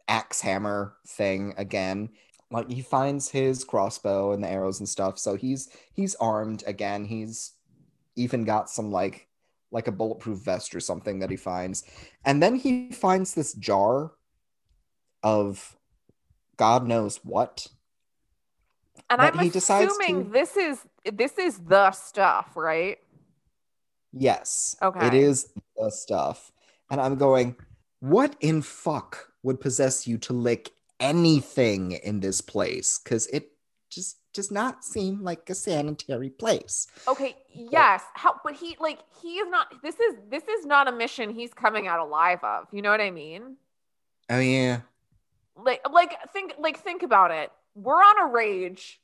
axe 0.08 0.40
hammer 0.40 0.94
thing 1.06 1.52
again. 1.58 2.10
Like 2.50 2.70
he 2.70 2.80
finds 2.80 3.28
his 3.28 3.64
crossbow 3.64 4.32
and 4.32 4.42
the 4.42 4.48
arrows 4.48 4.80
and 4.80 4.88
stuff. 4.88 5.18
So 5.18 5.34
he's 5.34 5.68
he's 5.92 6.14
armed 6.14 6.64
again. 6.66 7.04
He's 7.04 7.52
even 8.16 8.44
got 8.44 8.70
some 8.70 8.90
like 8.90 9.28
like 9.72 9.88
a 9.88 9.92
bulletproof 9.92 10.38
vest 10.38 10.74
or 10.74 10.80
something 10.80 11.18
that 11.18 11.30
he 11.30 11.36
finds. 11.36 11.84
And 12.24 12.42
then 12.42 12.56
he 12.56 12.90
finds 12.92 13.34
this 13.34 13.52
jar 13.52 14.12
of 15.22 15.76
God 16.56 16.86
knows 16.86 17.20
what. 17.24 17.66
And 19.10 19.20
I'm 19.20 19.38
assuming 19.38 20.24
to- 20.26 20.30
this 20.30 20.56
is 20.56 20.78
this 21.12 21.36
is 21.38 21.58
the 21.58 21.90
stuff, 21.90 22.52
right? 22.56 22.98
Yes. 24.12 24.76
Okay. 24.80 25.06
It 25.08 25.14
is 25.14 25.52
the 25.76 25.90
stuff. 25.90 26.52
And 26.90 27.00
I'm 27.00 27.16
going, 27.16 27.56
what 28.00 28.34
in 28.40 28.62
fuck 28.62 29.28
would 29.42 29.60
possess 29.60 30.06
you 30.06 30.18
to 30.18 30.32
lick 30.32 30.70
anything 30.98 31.92
in 31.92 32.20
this 32.20 32.40
place? 32.40 32.98
Because 32.98 33.26
it 33.28 33.52
just 33.90 34.18
does 34.32 34.50
not 34.50 34.84
seem 34.84 35.22
like 35.22 35.48
a 35.50 35.54
sanitary 35.54 36.30
place. 36.30 36.86
Okay, 37.08 37.36
yes. 37.52 38.02
How 38.14 38.40
but 38.44 38.54
he 38.54 38.76
like 38.78 39.00
he 39.20 39.38
is 39.38 39.48
not 39.50 39.74
this 39.82 39.98
is 39.98 40.14
this 40.28 40.44
is 40.44 40.66
not 40.66 40.88
a 40.88 40.92
mission 40.92 41.30
he's 41.34 41.52
coming 41.52 41.88
out 41.88 42.00
alive 42.00 42.42
of. 42.44 42.66
You 42.72 42.82
know 42.82 42.90
what 42.90 43.00
I 43.00 43.10
mean? 43.10 43.56
Oh 44.28 44.38
yeah. 44.38 44.80
Like 45.56 45.80
like 45.90 46.16
think 46.32 46.54
like 46.58 46.78
think 46.78 47.02
about 47.02 47.30
it. 47.32 47.50
We're 47.74 47.94
on 47.94 48.28
a 48.28 48.32
rage. 48.32 48.99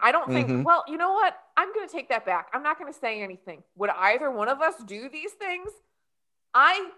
I 0.00 0.10
don't 0.12 0.28
think 0.28 0.48
Mhm. 0.48 0.64
well, 0.64 0.84
you 0.88 0.96
know 0.96 1.12
what? 1.12 1.38
I'm 1.56 1.72
going 1.72 1.86
to 1.86 1.92
take 1.92 2.08
that 2.08 2.24
back. 2.26 2.48
I'm 2.52 2.62
not 2.62 2.78
going 2.78 2.92
to 2.92 2.98
say 2.98 3.22
anything. 3.22 3.62
Would 3.76 3.90
either 3.90 4.30
one 4.30 4.48
of 4.48 4.60
us 4.60 4.74
do 4.84 5.08
these 5.08 5.32
things? 5.32 5.70
I 6.54 6.90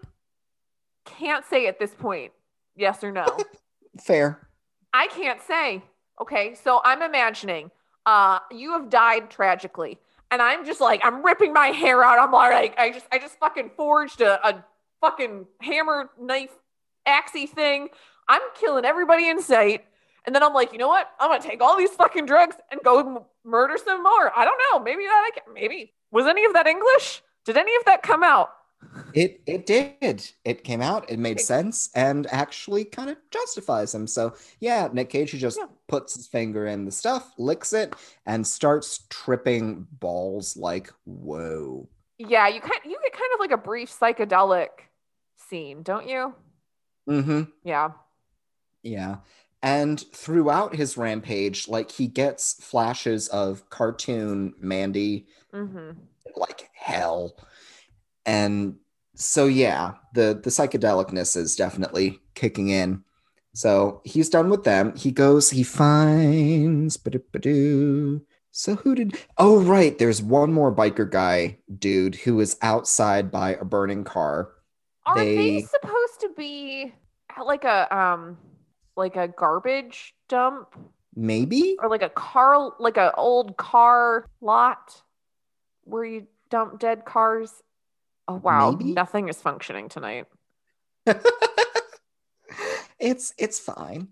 can't 1.05 1.45
say 1.45 1.67
at 1.67 1.79
this 1.79 1.93
point. 1.93 2.31
Yes 2.75 3.03
or 3.03 3.11
no. 3.11 3.25
Fair. 4.01 4.47
I 4.93 5.07
can't 5.07 5.41
say. 5.41 5.83
Okay, 6.21 6.55
so 6.55 6.81
I'm 6.83 7.01
imagining 7.01 7.71
uh 8.05 8.39
you 8.51 8.71
have 8.73 8.89
died 8.89 9.29
tragically. 9.29 9.99
And 10.31 10.41
I'm 10.41 10.63
just 10.65 10.79
like, 10.79 11.01
I'm 11.03 11.23
ripping 11.25 11.53
my 11.53 11.67
hair 11.67 12.03
out. 12.03 12.19
I'm 12.19 12.31
like, 12.31 12.77
I 12.79 12.91
just 12.91 13.05
I 13.11 13.19
just 13.19 13.37
fucking 13.39 13.71
forged 13.75 14.21
a, 14.21 14.45
a 14.47 14.63
fucking 15.01 15.45
hammer 15.61 16.09
knife 16.19 16.51
axey 17.07 17.47
thing. 17.49 17.89
I'm 18.27 18.41
killing 18.59 18.85
everybody 18.85 19.27
in 19.27 19.41
sight. 19.41 19.85
And 20.29 20.35
then 20.35 20.43
I'm 20.43 20.53
like, 20.53 20.71
you 20.73 20.77
know 20.77 20.87
what? 20.87 21.09
I'm 21.19 21.31
gonna 21.31 21.41
take 21.41 21.59
all 21.59 21.75
these 21.75 21.89
fucking 21.89 22.27
drugs 22.27 22.55
and 22.69 22.79
go 22.83 22.99
m- 22.99 23.23
murder 23.43 23.79
some 23.83 24.03
more. 24.03 24.31
I 24.37 24.45
don't 24.45 24.61
know. 24.71 24.79
Maybe 24.79 25.03
that 25.05 25.31
I 25.33 25.39
can 25.39 25.51
maybe 25.55 25.91
was 26.11 26.27
any 26.27 26.45
of 26.45 26.53
that 26.53 26.67
English? 26.67 27.23
Did 27.45 27.57
any 27.57 27.75
of 27.77 27.85
that 27.85 28.03
come 28.03 28.23
out? 28.23 28.51
It 29.15 29.41
it 29.47 29.65
did. 29.65 30.29
It 30.45 30.63
came 30.63 30.83
out, 30.83 31.09
it 31.09 31.17
made 31.17 31.39
sense, 31.39 31.89
and 31.95 32.27
actually 32.31 32.85
kind 32.85 33.09
of 33.09 33.17
justifies 33.31 33.95
him. 33.95 34.05
So 34.05 34.35
yeah, 34.59 34.87
Nick 34.93 35.09
Cage 35.09 35.31
he 35.31 35.39
just 35.39 35.57
Yeah. 35.57 35.65
puts 35.87 36.13
his 36.13 36.27
finger 36.27 36.67
in 36.67 36.85
the 36.85 36.91
stuff, 36.91 37.33
licks 37.39 37.73
it, 37.73 37.95
and 38.27 38.45
starts 38.45 39.07
tripping 39.09 39.87
balls 39.93 40.55
like 40.55 40.93
whoa. 41.05 41.89
Yeah, 42.19 42.47
you 42.49 42.61
kind 42.61 42.81
you 42.85 42.99
get 43.01 43.13
kind 43.13 43.31
of 43.33 43.39
like 43.39 43.49
a 43.51 43.57
brief 43.57 43.89
psychedelic 43.89 44.67
scene, 45.49 45.81
don't 45.81 46.07
you? 46.07 46.35
Mm-hmm. 47.09 47.41
Yeah. 47.63 47.93
Yeah. 48.83 49.15
And 49.61 49.99
throughout 50.13 50.75
his 50.75 50.97
rampage, 50.97 51.67
like 51.67 51.91
he 51.91 52.07
gets 52.07 52.53
flashes 52.63 53.27
of 53.27 53.69
cartoon 53.69 54.53
Mandy 54.59 55.27
hmm 55.51 55.91
like 56.35 56.69
hell. 56.73 57.35
And 58.25 58.75
so 59.15 59.45
yeah, 59.45 59.93
the 60.13 60.39
the 60.41 60.49
psychedelicness 60.49 61.35
is 61.35 61.55
definitely 61.55 62.19
kicking 62.35 62.69
in. 62.69 63.03
So 63.53 64.01
he's 64.05 64.29
done 64.29 64.49
with 64.49 64.63
them. 64.63 64.95
He 64.95 65.11
goes, 65.11 65.49
he 65.49 65.63
finds. 65.63 66.97
So 68.51 68.75
who 68.75 68.95
did 68.95 69.17
Oh 69.37 69.59
right, 69.59 69.97
there's 69.97 70.21
one 70.21 70.53
more 70.53 70.73
biker 70.73 71.09
guy 71.09 71.57
dude 71.77 72.15
who 72.15 72.39
is 72.39 72.57
outside 72.61 73.31
by 73.31 73.55
a 73.55 73.65
burning 73.65 74.03
car. 74.03 74.51
Are 75.05 75.15
they... 75.17 75.35
They- 75.35 75.61
supposed 75.61 76.21
to 76.21 76.29
be 76.37 76.93
like 77.43 77.63
a 77.63 77.95
um 77.95 78.37
like 78.99 79.15
a 79.15 79.27
garbage 79.27 80.13
dump 80.27 80.75
Maybe? 81.15 81.75
or 81.81 81.89
like 81.89 82.03
a 82.03 82.09
car 82.09 82.73
like 82.79 82.97
a 82.97 83.13
old 83.15 83.57
car 83.57 84.29
lot 84.41 85.01
where 85.85 86.05
you 86.05 86.27
dump 86.51 86.79
dead 86.79 87.05
cars? 87.05 87.51
Oh 88.27 88.35
wow, 88.35 88.71
Maybe. 88.71 88.93
nothing 88.93 89.27
is 89.29 89.41
functioning 89.41 89.89
tonight. 89.89 90.27
it's 92.99 93.33
it's 93.37 93.59
fine. 93.59 94.09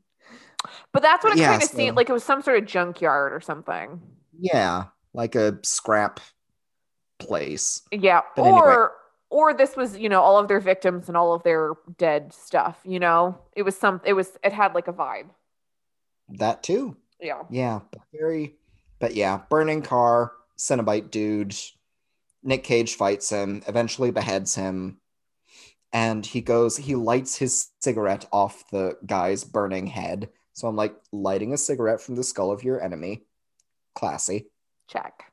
But 0.92 1.02
that's 1.04 1.24
what 1.24 1.34
it 1.34 1.40
Yeah, 1.40 1.52
kind 1.52 1.62
of 1.64 1.70
so- 1.70 1.78
seemed 1.78 1.96
like. 1.98 2.10
It 2.10 2.14
was 2.14 2.24
some 2.24 2.42
sort 2.42 2.58
of 2.58 2.66
junkyard 2.68 3.34
or 3.34 3.42
something. 3.42 4.02
Yeah, 4.40 4.86
like 5.14 5.36
a 5.36 5.60
scrap 5.64 6.20
place. 7.20 7.82
Yeah, 7.92 8.22
But 8.36 8.44
anyway. 8.44 8.88
Or 9.30 9.54
this 9.54 9.76
was 9.76 9.98
you 9.98 10.10
know 10.10 10.22
all 10.22 10.38
of 10.38 10.48
their 10.48 10.60
victims 10.60 11.08
and 11.08 11.18
all 11.18 11.34
of 11.34 11.44
their 11.44 11.74
dead 11.98 12.34
stuff. 12.34 12.80
You 12.84 13.00
know, 13.00 13.38
it 13.56 13.64
was 13.64 13.78
some. 13.78 14.02
It 14.04 14.14
was. 14.14 14.38
It 14.44 14.54
had 14.54 14.74
like 14.74 14.88
a 14.88 14.94
vibe. 14.94 15.30
That 16.30 16.64
too. 16.64 16.98
Yeah. 17.20 17.44
Yeah, 17.50 17.80
but 17.92 18.02
very, 18.14 18.56
but 19.00 19.16
yeah, 19.16 19.42
burning 19.50 19.82
car, 19.82 20.34
Cenobite 20.58 21.12
dude. 21.12 21.56
Nick 22.44 22.64
Cage 22.64 22.96
fights 22.96 23.30
him, 23.30 23.64
eventually 23.68 24.12
beheads 24.12 24.56
him, 24.56 25.00
and 25.92 26.26
he 26.26 26.42
goes, 26.42 26.78
he 26.78 26.96
lights 26.96 27.38
his 27.38 27.70
cigarette 27.82 28.26
off 28.32 28.70
the 28.72 28.98
guy's 29.06 29.44
burning 29.44 29.88
head. 29.88 30.30
So 30.54 30.68
I'm 30.68 30.76
like, 30.76 30.96
lighting 31.12 31.54
a 31.54 31.58
cigarette 31.58 32.02
from 32.02 32.16
the 32.16 32.24
skull 32.24 32.52
of 32.52 32.64
your 32.64 32.82
enemy. 32.82 33.24
Classy. 33.96 34.48
Check. 34.88 35.32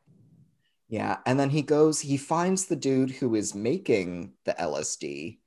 Yeah. 0.89 1.19
And 1.27 1.39
then 1.41 1.51
he 1.51 1.63
goes, 1.63 2.01
he 2.01 2.17
finds 2.17 2.67
the 2.67 2.77
dude 2.77 3.11
who 3.11 3.35
is 3.35 3.55
making 3.55 4.35
the 4.45 4.53
LSD 4.55 5.39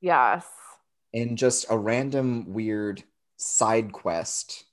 Yes. 0.00 0.46
in 1.12 1.36
just 1.36 1.66
a 1.70 1.78
random 1.78 2.52
weird 2.52 3.02
side 3.36 3.92
quest 3.92 4.64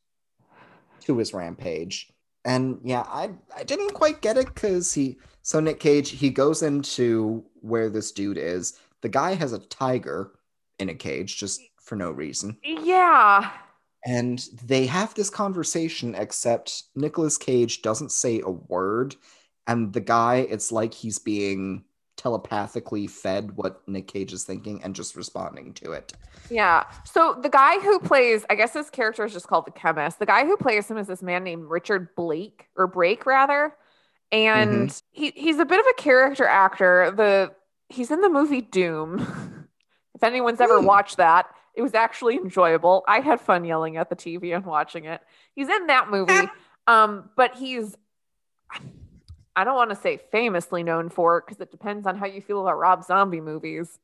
to 1.02 1.18
his 1.18 1.34
rampage. 1.34 2.12
And 2.46 2.80
yeah, 2.84 3.04
I 3.08 3.32
I 3.56 3.64
didn't 3.64 3.94
quite 3.94 4.22
get 4.22 4.38
it 4.38 4.54
because 4.54 4.94
he 4.94 5.18
so 5.42 5.60
Nick 5.60 5.80
Cage 5.80 6.12
he 6.12 6.30
goes 6.30 6.62
into 6.62 7.44
where 7.62 7.90
this 7.90 8.12
dude 8.12 8.38
is. 8.38 8.80
The 9.02 9.10
guy 9.10 9.34
has 9.36 9.54
a 9.54 9.60
tiger 9.60 10.32
in 10.80 10.90
a 10.90 10.96
cage 10.96 11.38
just 11.38 11.62
for 11.82 11.96
no 11.96 12.12
reason. 12.12 12.58
Yeah. 12.64 13.52
And 14.06 14.40
they 14.64 14.86
have 14.86 15.14
this 15.14 15.30
conversation, 15.30 16.16
except 16.16 16.84
Nicolas 16.96 17.38
Cage 17.38 17.82
doesn't 17.82 18.12
say 18.14 18.40
a 18.40 18.50
word. 18.50 19.16
And 19.70 19.94
the 19.94 20.02
guy, 20.02 20.38
it's 20.50 20.72
like 20.72 20.96
he's 20.96 21.20
being 21.20 21.84
telepathically 22.18 23.06
fed 23.06 23.56
what 23.56 23.88
Nick 23.88 24.08
Cage 24.08 24.34
is 24.34 24.44
thinking 24.44 24.84
and 24.84 24.96
just 24.96 25.16
responding 25.16 25.76
to 25.76 25.92
it. 25.92 26.12
Yeah. 26.50 26.86
So 27.06 27.38
the 27.40 27.50
guy 27.50 27.80
who 27.80 28.00
plays, 28.00 28.44
I 28.50 28.56
guess 28.56 28.74
his 28.74 28.90
character 28.90 29.24
is 29.26 29.32
just 29.32 29.48
called 29.48 29.68
the 29.68 29.72
chemist. 29.72 30.18
The 30.18 30.26
guy 30.26 30.44
who 30.48 30.58
plays 30.58 30.90
him 30.90 30.98
is 30.98 31.06
this 31.06 31.22
man 31.22 31.44
named 31.44 31.66
Richard 31.70 32.16
Blake 32.16 32.68
or 32.76 32.88
Brake 32.88 33.28
rather. 33.28 33.76
And 34.32 34.92
he 35.12 35.34
he's 35.36 35.60
a 35.60 35.66
bit 35.66 35.80
of 35.80 35.86
a 35.88 36.02
character 36.02 36.46
actor. 36.46 37.12
The 37.16 37.52
he's 37.90 38.10
in 38.10 38.22
the 38.22 38.30
movie 38.30 38.62
Doom. 38.62 39.20
if 40.16 40.24
anyone's 40.24 40.62
ever 40.62 40.80
Hmm. 40.80 40.88
watched 40.88 41.18
that, 41.18 41.46
it 41.76 41.84
was 41.84 41.94
actually 41.94 42.38
enjoyable. 42.38 43.04
I 43.08 43.20
had 43.20 43.40
fun 43.40 43.66
yelling 43.66 43.98
at 43.98 44.10
the 44.10 44.16
TV 44.16 44.56
and 44.56 44.66
watching 44.66 45.06
it. 45.06 45.22
He's 45.54 45.70
in 45.70 45.86
that 45.88 46.10
movie. 46.10 46.50
um, 46.88 47.30
but 47.36 47.56
he's 47.56 47.96
I 49.60 49.66
don't 49.66 49.76
want 49.76 49.90
to 49.90 49.96
say 49.96 50.22
famously 50.32 50.84
known 50.84 51.10
for 51.10 51.42
because 51.42 51.60
it 51.60 51.70
depends 51.70 52.08
on 52.08 52.18
how 52.18 52.26
you 52.26 52.40
feel 52.40 52.62
about 52.62 52.80
Rob 52.80 53.04
Zombie 53.04 53.42
movies. 53.42 54.00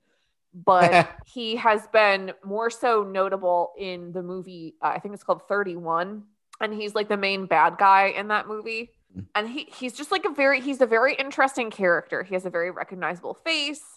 But 0.53 1.09
he 1.25 1.55
has 1.55 1.87
been 1.87 2.33
more 2.43 2.69
so 2.69 3.03
notable 3.03 3.71
in 3.77 4.11
the 4.11 4.21
movie, 4.21 4.75
uh, 4.81 4.87
I 4.87 4.99
think 4.99 5.13
it's 5.13 5.23
called 5.23 5.47
31. 5.47 6.23
And 6.59 6.73
he's 6.73 6.93
like 6.93 7.07
the 7.07 7.15
main 7.15 7.45
bad 7.45 7.77
guy 7.77 8.07
in 8.07 8.27
that 8.27 8.49
movie. 8.49 8.91
And 9.33 9.47
he, 9.49 9.69
he's 9.73 9.93
just 9.93 10.11
like 10.11 10.25
a 10.25 10.29
very, 10.29 10.59
he's 10.59 10.81
a 10.81 10.85
very 10.85 11.15
interesting 11.15 11.71
character. 11.71 12.21
He 12.23 12.33
has 12.33 12.45
a 12.45 12.49
very 12.49 12.69
recognizable 12.69 13.33
face. 13.33 13.94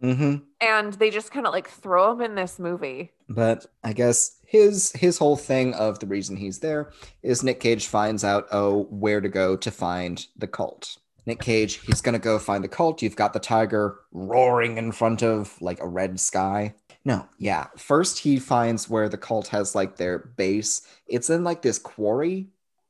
Hmm 0.00 0.36
And 0.60 0.92
they 0.94 1.10
just 1.10 1.30
kind 1.30 1.46
of 1.46 1.52
like 1.52 1.68
throw 1.68 2.12
him 2.12 2.20
in 2.22 2.34
this 2.34 2.58
movie. 2.58 3.12
But 3.28 3.66
I 3.84 3.92
guess 3.92 4.38
his 4.46 4.92
his 4.92 5.18
whole 5.18 5.36
thing 5.36 5.74
of 5.74 6.00
the 6.00 6.06
reason 6.06 6.36
he's 6.36 6.58
there 6.58 6.90
is 7.22 7.42
Nick 7.42 7.60
Cage 7.60 7.86
finds 7.86 8.24
out 8.24 8.46
oh 8.50 8.84
where 8.90 9.20
to 9.20 9.28
go 9.28 9.56
to 9.56 9.70
find 9.70 10.26
the 10.36 10.48
cult. 10.48 10.98
Nick 11.26 11.40
Cage, 11.40 11.74
he's 11.86 12.00
gonna 12.00 12.18
go 12.18 12.38
find 12.38 12.64
the 12.64 12.68
cult. 12.68 13.02
You've 13.02 13.16
got 13.16 13.32
the 13.32 13.40
tiger 13.40 14.00
roaring 14.12 14.78
in 14.78 14.90
front 14.92 15.22
of 15.22 15.60
like 15.60 15.80
a 15.80 15.86
red 15.88 16.18
sky. 16.18 16.74
No, 17.04 17.28
yeah. 17.38 17.68
First 17.76 18.18
he 18.18 18.38
finds 18.38 18.88
where 18.90 19.08
the 19.08 19.16
cult 19.18 19.48
has 19.48 19.74
like 19.74 19.96
their 19.96 20.18
base. 20.18 20.82
It's 21.06 21.30
in 21.30 21.44
like 21.44 21.62
this 21.62 21.78
quarry, 21.78 22.48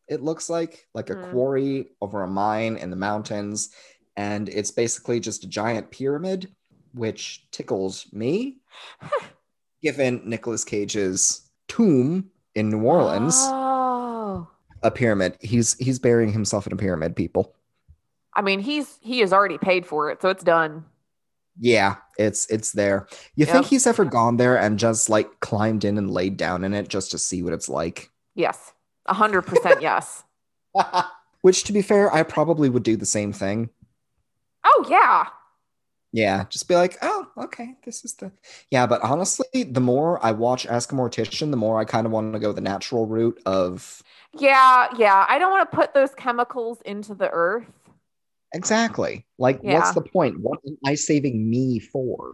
it 0.08 0.22
looks 0.22 0.48
like, 0.50 0.88
like 0.94 1.10
a 1.10 1.14
Hmm. 1.14 1.30
quarry 1.30 1.90
over 2.00 2.22
a 2.22 2.28
mine 2.28 2.76
in 2.76 2.90
the 2.90 2.96
mountains. 2.96 3.70
And 4.16 4.48
it's 4.48 4.70
basically 4.72 5.20
just 5.20 5.44
a 5.44 5.48
giant 5.48 5.90
pyramid, 5.90 6.48
which 6.94 7.46
tickles 7.50 8.06
me 8.12 8.58
given 9.82 10.20
Nicolas 10.24 10.64
Cage's 10.64 11.48
tomb 11.68 12.30
in 12.54 12.68
New 12.68 12.82
Orleans, 12.82 13.34
Oh. 13.38 14.48
a 14.82 14.90
pyramid. 14.90 15.36
He's 15.40 15.74
he's 15.78 15.98
burying 15.98 16.32
himself 16.32 16.66
in 16.66 16.72
a 16.72 16.76
pyramid, 16.76 17.14
people. 17.16 17.54
I 18.34 18.42
mean, 18.42 18.60
he's 18.60 18.98
he 19.00 19.20
has 19.20 19.32
already 19.32 19.58
paid 19.58 19.86
for 19.86 20.10
it, 20.10 20.20
so 20.22 20.28
it's 20.28 20.44
done. 20.44 20.84
Yeah, 21.58 21.96
it's 22.18 22.46
it's 22.50 22.72
there. 22.72 23.06
You 23.34 23.46
Yep. 23.46 23.54
think 23.54 23.66
he's 23.66 23.86
ever 23.86 24.04
gone 24.04 24.36
there 24.36 24.56
and 24.58 24.78
just 24.78 25.08
like 25.08 25.40
climbed 25.40 25.84
in 25.84 25.98
and 25.98 26.10
laid 26.10 26.36
down 26.36 26.64
in 26.64 26.74
it 26.74 26.88
just 26.88 27.10
to 27.12 27.18
see 27.18 27.42
what 27.42 27.52
it's 27.52 27.68
like? 27.68 28.10
Yes. 28.34 28.72
A 29.06 29.14
hundred 29.14 29.42
percent 29.42 29.80
yes. 29.82 30.24
Which 31.42 31.64
to 31.64 31.72
be 31.72 31.82
fair, 31.82 32.12
I 32.14 32.22
probably 32.22 32.68
would 32.68 32.82
do 32.82 32.96
the 32.96 33.06
same 33.06 33.32
thing. 33.32 33.70
Oh 34.64 34.86
yeah. 34.88 35.26
Yeah, 36.12 36.44
just 36.48 36.66
be 36.66 36.74
like, 36.74 36.98
oh, 37.02 37.26
okay, 37.38 37.76
this 37.84 38.04
is 38.04 38.14
the 38.14 38.32
yeah. 38.70 38.86
But 38.86 39.00
honestly, 39.02 39.62
the 39.62 39.80
more 39.80 40.18
I 40.24 40.32
watch 40.32 40.66
Ask 40.66 40.90
a 40.92 40.94
Mortician, 40.96 41.50
the 41.52 41.56
more 41.56 41.78
I 41.78 41.84
kind 41.84 42.04
of 42.06 42.12
want 42.12 42.32
to 42.32 42.38
go 42.40 42.52
the 42.52 42.60
natural 42.60 43.06
route 43.06 43.40
of 43.46 44.02
Yeah, 44.36 44.88
yeah. 44.98 45.24
I 45.28 45.38
don't 45.38 45.52
want 45.52 45.70
to 45.70 45.76
put 45.76 45.94
those 45.94 46.12
chemicals 46.16 46.80
into 46.84 47.14
the 47.14 47.30
earth. 47.30 47.66
exactly 48.52 49.24
like 49.38 49.60
Yeah. 49.62 49.74
what's 49.74 49.92
the 49.94 50.00
point? 50.02 50.40
What 50.40 50.58
am 50.66 50.76
I 50.84 50.96
saving 50.96 51.48
me 51.48 51.78
for? 51.78 52.32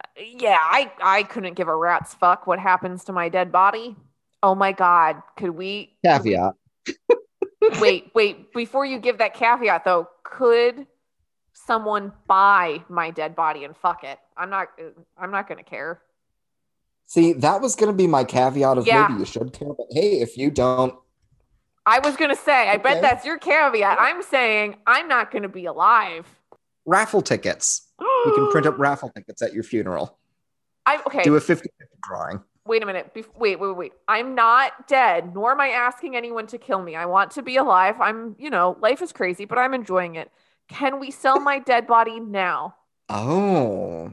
Uh, 0.00 0.22
yeah, 0.38 0.56
I 0.58 0.90
I 1.02 1.22
couldn't 1.24 1.54
give 1.54 1.68
a 1.68 1.76
rat's 1.76 2.14
fuck 2.14 2.46
what 2.46 2.58
happens 2.58 3.04
to 3.04 3.12
my 3.12 3.28
dead 3.28 3.52
body. 3.52 3.94
Oh 4.42 4.54
my 4.54 4.72
god, 4.72 5.22
could 5.36 5.50
we 5.50 5.96
could 6.02 6.24
we- 6.24 6.30
Caveat. 6.34 6.54
wait, 7.80 8.10
wait, 8.14 8.52
before 8.54 8.86
you 8.86 8.98
give 8.98 9.18
that 9.18 9.34
caveat 9.34 9.84
though, 9.84 10.08
could 10.24 10.86
someone 11.66 12.12
buy 12.26 12.84
my 12.88 13.10
dead 13.10 13.34
body 13.34 13.64
and 13.64 13.76
fuck 13.76 14.04
it? 14.04 14.18
I'm 14.36 14.50
not 14.50 14.68
I'm 15.18 15.30
not 15.30 15.48
going 15.48 15.58
to 15.58 15.64
care. 15.68 16.00
See, 17.06 17.32
that 17.34 17.60
was 17.60 17.76
going 17.76 17.90
to 17.90 17.96
be 17.96 18.06
my 18.06 18.24
caveat 18.24 18.78
of 18.78 18.86
Yeah. 18.86 19.06
maybe 19.08 19.20
you 19.20 19.26
should 19.26 19.52
care, 19.52 19.72
but 19.72 19.86
hey, 19.90 20.20
if 20.20 20.36
you 20.36 20.50
don't, 20.50 20.94
I 21.88 22.00
was 22.00 22.16
going 22.16 22.30
to 22.30 22.36
say, 22.36 22.68
I 22.68 22.78
bet 22.78 23.00
that's 23.00 23.24
your 23.24 23.38
caveat. 23.38 23.96
I'm 24.00 24.20
saying 24.22 24.74
I'm 24.88 25.06
not 25.06 25.30
going 25.30 25.42
to 25.42 25.48
be 25.48 25.66
alive. 25.66 26.26
raffle 26.84 27.22
tickets. 27.22 27.82
You 28.00 28.32
can 28.34 28.48
print 28.48 28.66
up 28.66 28.76
raffle 28.78 29.10
tickets 29.10 29.40
at 29.40 29.54
your 29.54 29.62
funeral. 29.62 30.18
I 30.86 31.00
okay. 31.06 31.22
Do 31.22 31.36
a 31.36 31.40
50 31.40 31.68
drawing. 32.02 32.40
wait 32.64 32.82
a 32.82 32.86
minute. 32.86 33.14
Bef- 33.14 33.26
wait, 33.38 33.58
wait, 33.60 33.76
wait. 33.76 33.92
I'm 34.08 34.34
not 34.34 34.86
dead, 34.88 35.32
nor 35.34 35.52
am 35.52 35.60
I 35.60 35.68
asking 35.70 36.16
anyone 36.16 36.46
to 36.48 36.58
kill 36.58 36.82
me. 36.82 36.94
I 36.96 37.06
want 37.06 37.30
to 37.32 37.42
be 37.42 37.56
alive. 37.56 38.00
I'm, 38.00 38.34
you 38.38 38.50
know, 38.50 38.76
life 38.80 39.00
is 39.02 39.12
crazy, 39.12 39.44
but 39.44 39.58
I'm 39.58 39.72
enjoying 39.74 40.16
it. 40.16 40.30
Can 40.68 41.00
we 41.00 41.10
sell 41.10 41.40
my 41.40 41.58
dead 41.58 41.86
body 41.86 42.20
now? 42.20 42.74
Oh. 43.08 44.12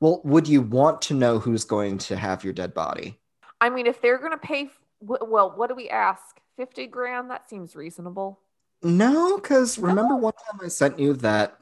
Well, 0.00 0.20
would 0.24 0.48
you 0.48 0.60
want 0.62 1.02
to 1.02 1.14
know 1.14 1.38
who's 1.38 1.64
going 1.64 1.98
to 1.98 2.16
have 2.16 2.44
your 2.44 2.52
dead 2.52 2.74
body? 2.74 3.18
I 3.60 3.70
mean, 3.70 3.86
if 3.86 4.00
they're 4.02 4.18
going 4.18 4.32
to 4.32 4.38
pay, 4.38 4.70
well, 5.00 5.52
what 5.56 5.68
do 5.68 5.74
we 5.74 5.88
ask? 5.88 6.40
50 6.56 6.86
grand? 6.88 7.30
That 7.30 7.48
seems 7.48 7.74
reasonable. 7.74 8.40
No, 8.82 9.36
because 9.36 9.78
remember 9.78 10.16
one 10.16 10.32
time 10.32 10.60
I 10.62 10.68
sent 10.68 10.98
you 10.98 11.14
that 11.14 11.56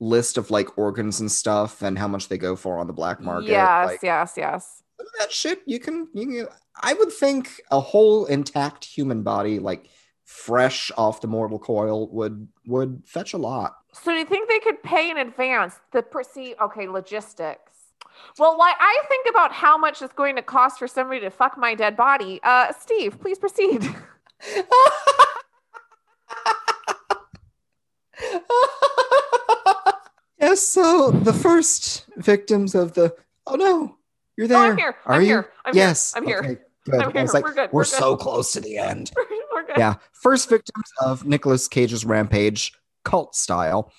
list 0.00 0.36
of 0.36 0.50
like 0.50 0.76
organs 0.76 1.20
and 1.20 1.30
stuff 1.30 1.80
and 1.82 1.98
how 1.98 2.08
much 2.08 2.28
they 2.28 2.36
go 2.36 2.56
for 2.56 2.78
on 2.78 2.86
the 2.86 2.92
black 2.92 3.20
market? 3.20 3.48
yes, 3.48 3.86
Like, 3.86 4.02
yes, 4.02 4.34
yes. 4.36 4.82
that 5.18 5.32
shit 5.32 5.62
you 5.66 5.78
can 5.78 6.08
you 6.12 6.26
can, 6.26 6.48
I 6.82 6.94
would 6.94 7.12
think 7.12 7.60
a 7.70 7.80
whole 7.80 8.26
intact 8.26 8.84
human 8.84 9.22
body, 9.22 9.58
like 9.58 9.88
fresh 10.26 10.90
off 10.98 11.20
the 11.20 11.28
mortal 11.28 11.58
coil, 11.58 12.08
would 12.10 12.48
would 12.66 13.02
fetch 13.06 13.32
a 13.32 13.38
lot. 13.38 13.76
So 13.92 14.10
do 14.10 14.18
you 14.18 14.26
think 14.26 14.48
they 14.48 14.58
could 14.58 14.82
pay 14.82 15.10
in 15.10 15.16
advance 15.16 15.76
the 15.92 16.02
proceed? 16.02 16.56
Okay, 16.60 16.86
logistics. 16.88 17.72
Well, 18.38 18.58
why 18.58 18.74
I 18.78 19.02
think 19.08 19.26
about 19.30 19.52
how 19.52 19.78
much 19.78 20.02
it's 20.02 20.12
going 20.12 20.36
to 20.36 20.42
cost 20.42 20.78
for 20.78 20.88
somebody 20.88 21.20
to 21.20 21.30
fuck 21.30 21.56
my 21.56 21.74
dead 21.74 21.96
body. 21.96 22.40
Uh, 22.42 22.72
Steve, 22.78 23.18
please 23.20 23.38
proceed. 23.38 23.82
yes, 30.40 30.60
so 30.62 31.10
the 31.10 31.32
first 31.32 32.06
victims 32.16 32.74
of 32.74 32.94
the 32.94 33.14
oh 33.46 33.54
no, 33.54 33.96
you're 34.36 34.48
there. 34.48 34.58
Oh, 34.58 34.70
I'm 34.70 34.76
here. 34.76 34.96
Are 35.06 35.14
I'm 35.14 35.20
you? 35.20 35.26
here. 35.28 35.50
I'm 35.64 35.76
yes. 35.76 36.14
here. 36.14 36.20
I'm 36.20 36.26
here. 36.28 36.38
Okay, 36.38 36.56
good. 36.84 36.94
I'm 36.94 37.16
I 37.16 37.22
was 37.22 37.32
here. 37.32 37.40
like, 37.40 37.44
We're 37.44 37.54
good. 37.54 37.70
We're, 37.72 37.78
We're 37.80 37.84
good. 37.84 37.90
so 37.90 38.16
close 38.16 38.52
to 38.52 38.60
the 38.60 38.76
end. 38.78 39.12
Yeah. 39.76 39.94
First 40.12 40.48
victims 40.48 40.90
of 41.00 41.26
Nicolas 41.26 41.68
Cage's 41.68 42.04
rampage 42.04 42.72
cult 43.04 43.34
style. 43.34 43.92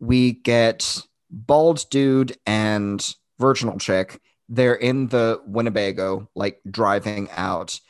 We 0.00 0.32
get 0.32 1.02
bald 1.30 1.84
dude 1.90 2.36
and 2.46 3.14
virginal 3.38 3.78
chick. 3.78 4.20
They're 4.48 4.74
in 4.74 5.08
the 5.08 5.40
Winnebago 5.46 6.28
like 6.34 6.60
driving 6.68 7.28
out 7.36 7.80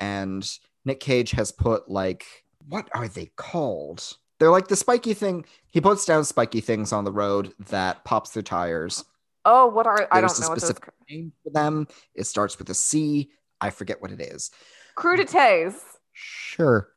and 0.00 0.58
Nick 0.84 1.00
Cage 1.00 1.32
has 1.32 1.52
put 1.52 1.90
like 1.90 2.24
what 2.68 2.88
are 2.94 3.08
they 3.08 3.30
called? 3.36 4.16
They're 4.38 4.50
like 4.50 4.68
the 4.68 4.76
spiky 4.76 5.14
thing. 5.14 5.44
He 5.70 5.80
puts 5.80 6.04
down 6.04 6.24
spiky 6.24 6.60
things 6.60 6.92
on 6.92 7.04
the 7.04 7.12
road 7.12 7.52
that 7.70 8.04
pops 8.04 8.30
their 8.30 8.42
tires. 8.42 9.04
Oh, 9.44 9.66
what 9.66 9.86
are 9.86 10.08
I 10.10 10.20
don't 10.20 10.38
a 10.38 10.40
know 10.40 10.48
what 10.48 10.60
those 10.60 10.68
specific 10.68 10.92
name 11.08 11.32
for 11.42 11.50
them. 11.50 11.86
It 12.14 12.24
starts 12.24 12.58
with 12.58 12.68
a 12.70 12.74
C. 12.74 13.30
I 13.60 13.70
forget 13.70 14.00
what 14.00 14.10
it 14.12 14.20
is 14.20 14.50
crudités. 14.98 15.74
Sure. 16.12 16.88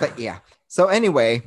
But 0.00 0.18
yeah. 0.18 0.38
So 0.68 0.86
anyway, 0.88 1.42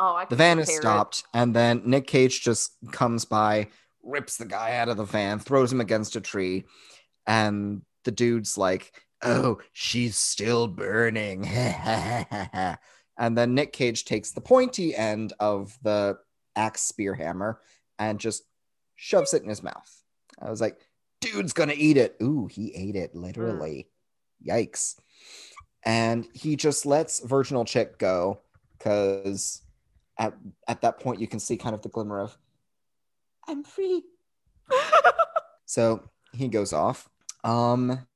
Oh, 0.00 0.14
I 0.14 0.26
the 0.26 0.36
van 0.36 0.58
is 0.58 0.66
compare 0.66 0.78
it. 0.78 0.82
stopped, 0.82 1.24
and 1.34 1.54
then 1.56 1.82
Nick 1.84 2.06
Cage 2.06 2.42
just 2.42 2.72
comes 2.92 3.24
by, 3.24 3.68
rips 4.02 4.36
the 4.36 4.44
guy 4.46 4.76
out 4.76 4.88
of 4.88 4.96
the 4.96 5.04
van, 5.04 5.38
throws 5.40 5.72
him 5.72 5.80
against 5.80 6.14
a 6.16 6.20
tree, 6.20 6.64
and 7.26 7.82
the 8.04 8.10
dude's 8.12 8.56
like, 8.56 8.92
Oh, 9.22 9.58
she's 9.72 10.16
still 10.16 10.68
burning. 10.68 11.44
and 11.46 12.78
then 13.36 13.54
Nick 13.54 13.72
Cage 13.72 14.04
takes 14.04 14.30
the 14.30 14.40
pointy 14.40 14.94
end 14.94 15.32
of 15.40 15.76
the 15.82 16.18
axe 16.54 16.82
spear 16.82 17.14
hammer 17.14 17.60
and 17.98 18.20
just 18.20 18.44
shoves 18.94 19.34
it 19.34 19.42
in 19.42 19.48
his 19.48 19.62
mouth. 19.62 20.02
I 20.40 20.48
was 20.50 20.60
like, 20.60 20.78
dude's 21.20 21.52
gonna 21.52 21.74
eat 21.76 21.96
it. 21.96 22.16
Ooh, 22.22 22.46
he 22.46 22.72
ate 22.74 22.94
it 22.96 23.14
literally. 23.16 23.88
Mm. 24.46 24.50
Yikes. 24.70 24.94
And 25.84 26.26
he 26.34 26.56
just 26.56 26.84
lets 26.86 27.20
Virginal 27.20 27.64
Chick 27.64 27.98
go 27.98 28.40
because 28.76 29.62
at 30.18 30.34
at 30.66 30.80
that 30.82 30.98
point 31.00 31.20
you 31.20 31.26
can 31.28 31.38
see 31.40 31.56
kind 31.56 31.74
of 31.74 31.82
the 31.82 31.88
glimmer 31.88 32.20
of 32.20 32.36
I'm 33.46 33.64
free. 33.64 34.02
So 35.68 36.02
he 36.32 36.48
goes 36.48 36.72
off. 36.72 37.10
Um, 37.44 38.06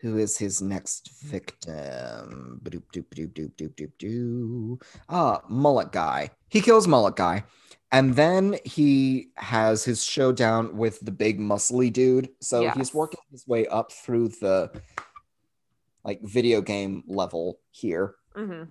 who 0.00 0.16
is 0.16 0.38
his 0.38 0.62
next 0.62 1.10
victim? 1.22 2.58
Doop, 2.64 2.82
doop, 2.90 3.04
doop, 3.14 3.32
doop, 3.54 3.74
doop, 3.74 3.92
doop. 3.98 4.82
Ah, 5.08 5.42
mullet 5.46 5.92
guy. 5.92 6.30
He 6.48 6.62
kills 6.62 6.88
mullet 6.88 7.14
guy. 7.14 7.44
And 7.92 8.16
then 8.16 8.56
he 8.64 9.28
has 9.36 9.84
his 9.84 10.02
showdown 10.02 10.76
with 10.78 10.98
the 11.00 11.12
big 11.12 11.38
muscly 11.38 11.92
dude. 11.92 12.30
So 12.40 12.62
Yes. 12.62 12.76
he's 12.78 12.94
working 12.94 13.20
his 13.30 13.46
way 13.46 13.66
up 13.66 13.92
through 13.92 14.28
the 14.28 14.70
like 16.06 16.20
video 16.22 16.60
game 16.62 17.02
level 17.06 17.58
here 17.72 18.14
hmm 18.34 18.62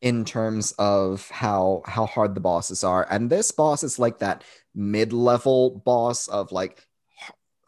in 0.00 0.22
terms 0.24 0.72
of 0.78 1.28
how 1.30 1.80
how 1.86 2.04
hard 2.04 2.34
the 2.34 2.40
bosses 2.40 2.84
are. 2.84 3.06
And 3.10 3.30
this 3.30 3.50
boss 3.50 3.82
is 3.82 3.98
like 3.98 4.18
that 4.18 4.44
mid-level 4.74 5.80
boss 5.86 6.28
of 6.28 6.52
like 6.52 6.86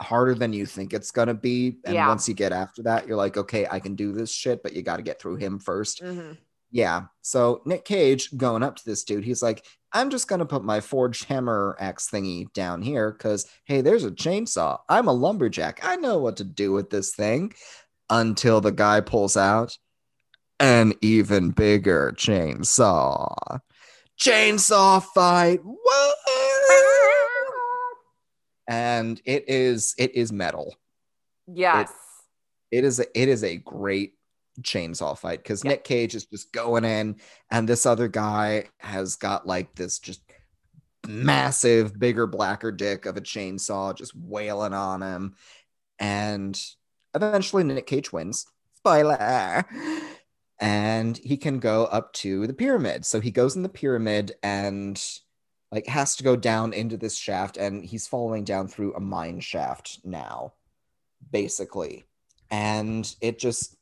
harder 0.02 0.34
than 0.34 0.52
you 0.52 0.66
think 0.66 0.92
it's 0.92 1.10
gonna 1.10 1.32
be. 1.32 1.78
And 1.86 1.94
Yeah. 1.94 2.08
once 2.08 2.28
you 2.28 2.34
get 2.34 2.52
after 2.52 2.82
that 2.82 3.06
you're 3.06 3.16
like 3.16 3.36
okay 3.38 3.66
i 3.70 3.80
can 3.80 3.94
do 3.94 4.12
this 4.12 4.30
shit 4.30 4.62
but 4.62 4.74
you 4.74 4.82
got 4.82 4.98
to 4.98 5.02
get 5.02 5.20
through 5.20 5.36
him 5.36 5.58
first. 5.58 6.00
Hmm 6.00 6.32
yeah. 6.72 7.02
So 7.22 7.62
nick 7.64 7.84
cage 7.86 8.36
going 8.36 8.62
up 8.62 8.76
to 8.76 8.84
this 8.84 9.04
dude 9.04 9.24
he's 9.24 9.42
like 9.42 9.64
i'm 9.94 10.10
just 10.10 10.28
gonna 10.28 10.44
put 10.44 10.62
my 10.64 10.80
forged 10.80 11.24
hammer 11.24 11.74
axe 11.80 12.10
thingy 12.10 12.52
down 12.52 12.82
here 12.82 13.12
because 13.12 13.46
hey 13.64 13.80
there's 13.80 14.04
a 14.04 14.10
chainsaw. 14.10 14.80
I'm 14.90 15.08
a 15.08 15.12
lumberjack. 15.12 15.80
I 15.82 15.96
know 15.96 16.18
what 16.18 16.36
to 16.36 16.44
do 16.44 16.72
with 16.72 16.90
this 16.90 17.14
thing 17.14 17.54
until 18.10 18.60
the 18.60 18.72
guy 18.72 19.00
pulls 19.00 19.36
out 19.36 19.76
an 20.60 20.94
even 21.00 21.50
bigger 21.50 22.12
chainsaw. 22.16 23.60
Chainsaw 24.18 25.02
fight. 25.02 25.60
Whoa! 25.62 26.12
And 28.68 29.20
it 29.24 29.48
is 29.48 29.94
it 29.98 30.14
is 30.14 30.32
metal. 30.32 30.74
Yes. 31.46 31.92
It 32.72 32.84
is 32.84 32.98
a, 32.98 33.20
it 33.20 33.28
is 33.28 33.44
a 33.44 33.56
great 33.58 34.14
chainsaw 34.62 35.16
fight 35.16 35.42
because 35.42 35.64
Yeah. 35.64 35.72
Nick 35.72 35.84
Cage 35.84 36.14
is 36.14 36.24
just 36.24 36.52
going 36.52 36.84
in, 36.84 37.16
and 37.50 37.68
this 37.68 37.86
other 37.86 38.08
guy 38.08 38.64
has 38.78 39.16
got 39.16 39.46
like 39.46 39.74
this 39.74 39.98
just 39.98 40.22
massive, 41.06 41.98
bigger, 41.98 42.26
blacker 42.26 42.72
dick 42.72 43.06
of 43.06 43.16
a 43.16 43.20
chainsaw 43.20 43.94
just 43.94 44.16
wailing 44.16 44.74
on 44.74 45.02
him. 45.02 45.36
And 45.98 46.60
eventually 47.16 47.64
Nick 47.64 47.86
Cage 47.86 48.12
wins. 48.12 48.46
Spoiler. 48.76 49.64
And 50.60 51.18
he 51.18 51.36
can 51.36 51.58
go 51.58 51.84
up 51.86 52.12
to 52.14 52.46
the 52.46 52.54
pyramid. 52.54 53.04
So 53.04 53.20
he 53.20 53.30
goes 53.30 53.56
in 53.56 53.62
the 53.62 53.68
pyramid 53.68 54.32
and 54.42 55.02
like 55.72 55.86
has 55.86 56.16
to 56.16 56.24
go 56.24 56.36
down 56.36 56.72
into 56.72 56.96
this 56.96 57.16
shaft 57.16 57.56
and 57.56 57.84
he's 57.84 58.06
following 58.06 58.44
down 58.44 58.68
through 58.68 58.94
a 58.94 59.00
mine 59.00 59.40
shaft 59.40 60.00
now 60.04 60.52
basically 61.32 62.04
and 62.50 63.14
it 63.20 63.38
just 63.38 63.76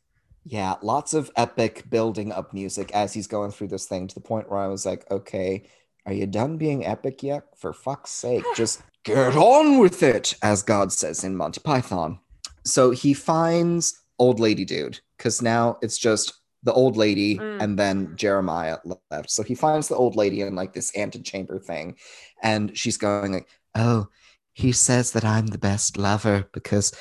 yeah 0.45 0.75
lots 0.83 1.15
of 1.15 1.31
epic 1.37 1.89
building 1.91 2.33
up 2.33 2.53
music 2.53 2.91
as 2.93 3.13
he's 3.13 3.27
going 3.27 3.51
through 3.51 3.69
this 3.69 3.87
thing 3.87 4.07
to 4.07 4.15
the 4.15 4.21
point 4.21 4.51
where 4.51 4.61
i 4.61 4.67
was 4.67 4.87
like 4.87 5.09
okay 5.11 5.63
are 6.07 6.13
you 6.13 6.27
done 6.27 6.57
being 6.57 6.85
epic 6.85 7.23
yet 7.23 7.45
for 7.57 7.73
fuck's 7.73 8.11
sake 8.11 8.45
just 8.57 8.83
get 9.05 9.37
on 9.37 9.79
with 9.79 10.03
it 10.03 10.35
as 10.43 10.63
god 10.63 10.91
says 10.91 11.25
in 11.25 11.37
monty 11.37 11.61
python 11.61 12.19
so 12.65 12.91
he 12.91 13.13
finds 13.15 14.01
old 14.19 14.41
lady 14.41 14.65
dude 14.65 15.01
because 15.17 15.43
now 15.43 15.77
it's 15.83 15.99
just 15.99 16.33
the 16.63 16.73
old 16.73 16.97
lady 16.97 17.37
Mm. 17.39 17.63
and 17.63 17.79
then 17.79 18.13
jeremiah 18.17 18.79
left 19.11 19.31
so 19.31 19.43
he 19.43 19.55
finds 19.55 19.89
the 19.89 19.97
old 19.97 20.17
lady 20.17 20.41
in 20.41 20.55
like 20.55 20.73
this 20.73 20.97
antechamber 20.97 21.59
thing 21.59 21.97
and 22.43 22.77
she's 22.77 22.97
going 22.97 23.33
like 23.33 23.49
oh 23.75 24.07
he 24.55 24.73
says 24.73 25.13
that 25.13 25.25
i'm 25.25 25.49
the 25.49 25.59
best 25.59 25.97
lover 25.97 26.49
because 26.53 26.93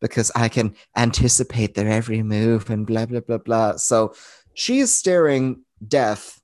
because 0.00 0.32
I 0.34 0.48
can 0.48 0.74
anticipate 0.96 1.74
their 1.74 1.88
every 1.88 2.24
move 2.24 2.68
and 2.70 2.84
blah 2.84 3.06
blah 3.06 3.20
blah 3.20 3.38
blah. 3.38 3.76
So 3.76 4.14
she 4.54 4.80
is 4.80 4.92
staring 4.92 5.62
death 5.86 6.40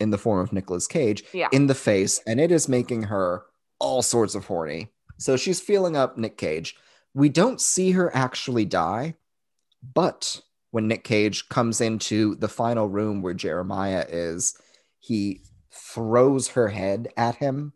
in 0.00 0.10
the 0.10 0.18
form 0.18 0.40
of 0.40 0.52
Nicolas 0.52 0.88
Cage 0.88 1.22
Yeah. 1.32 1.46
in 1.52 1.68
the 1.68 1.74
face, 1.76 2.20
and 2.26 2.40
it 2.40 2.50
is 2.50 2.68
making 2.68 3.04
her 3.04 3.44
all 3.78 4.02
sorts 4.02 4.34
of 4.34 4.46
horny. 4.46 4.88
So 5.18 5.36
she's 5.36 5.60
feeling 5.60 5.96
up 5.96 6.18
Nick 6.18 6.36
Cage. 6.36 6.74
We 7.14 7.28
don't 7.28 7.60
see 7.60 7.92
her 7.92 8.14
actually 8.14 8.64
die, 8.64 9.14
but 9.94 10.40
when 10.70 10.88
Nick 10.88 11.04
Cage 11.04 11.48
comes 11.48 11.80
into 11.80 12.36
the 12.36 12.48
final 12.48 12.88
room 12.88 13.22
where 13.22 13.34
Jeremiah 13.34 14.06
is, 14.08 14.56
he 15.00 15.42
throws 15.72 16.48
her 16.48 16.68
head 16.68 17.08
at 17.16 17.36
him. 17.36 17.72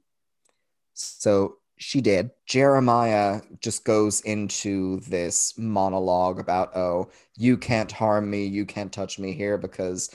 So 0.95 1.57
she 1.77 2.01
did. 2.01 2.31
Jeremiah 2.47 3.41
just 3.61 3.85
goes 3.85 4.21
into 4.21 5.01
this 5.01 5.59
monologue 5.59 6.39
about, 6.39 6.77
oh, 6.77 7.11
you 7.37 7.57
can't 7.57 7.91
harm 7.91 8.31
me, 8.31 8.47
you 8.47 8.65
can't 8.65 8.93
touch 8.93 9.19
me 9.19 9.33
here 9.33 9.59
because 9.59 10.11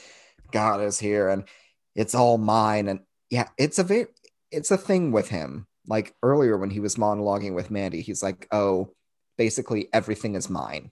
God 0.51 0.81
is 0.81 0.97
here 0.99 1.29
and 1.29 1.43
it's 1.95 2.15
all 2.15 2.37
mine. 2.37 2.87
And 2.87 3.01
yeah, 3.29 3.49
it's 3.57 3.79
a 3.79 3.83
very 3.83 4.07
it's 4.51 4.71
a 4.71 4.77
thing 4.77 5.11
with 5.11 5.29
him. 5.29 5.67
Like 5.87 6.15
earlier 6.23 6.57
when 6.57 6.69
he 6.69 6.79
was 6.79 6.95
monologuing 6.95 7.55
with 7.55 7.71
Mandy, 7.71 8.01
he's 8.01 8.23
like, 8.23 8.47
oh, 8.51 8.93
basically 9.39 9.87
everything 9.93 10.35
is 10.35 10.49
mine. 10.49 10.91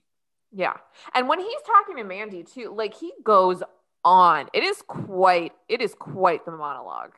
Yeah. 0.50 0.72
And 1.14 1.28
when 1.28 1.38
he's 1.38 1.62
talking 1.66 1.96
to 1.96 2.04
Mandy 2.04 2.42
too, 2.42 2.74
like 2.74 2.94
he 2.94 3.12
goes 3.22 3.62
on. 4.04 4.48
It 4.54 4.64
is 4.64 4.82
quite 4.82 5.52
it 5.68 5.82
is 5.82 5.94
quite 5.94 6.46
the 6.46 6.52
monologue. 6.52 7.12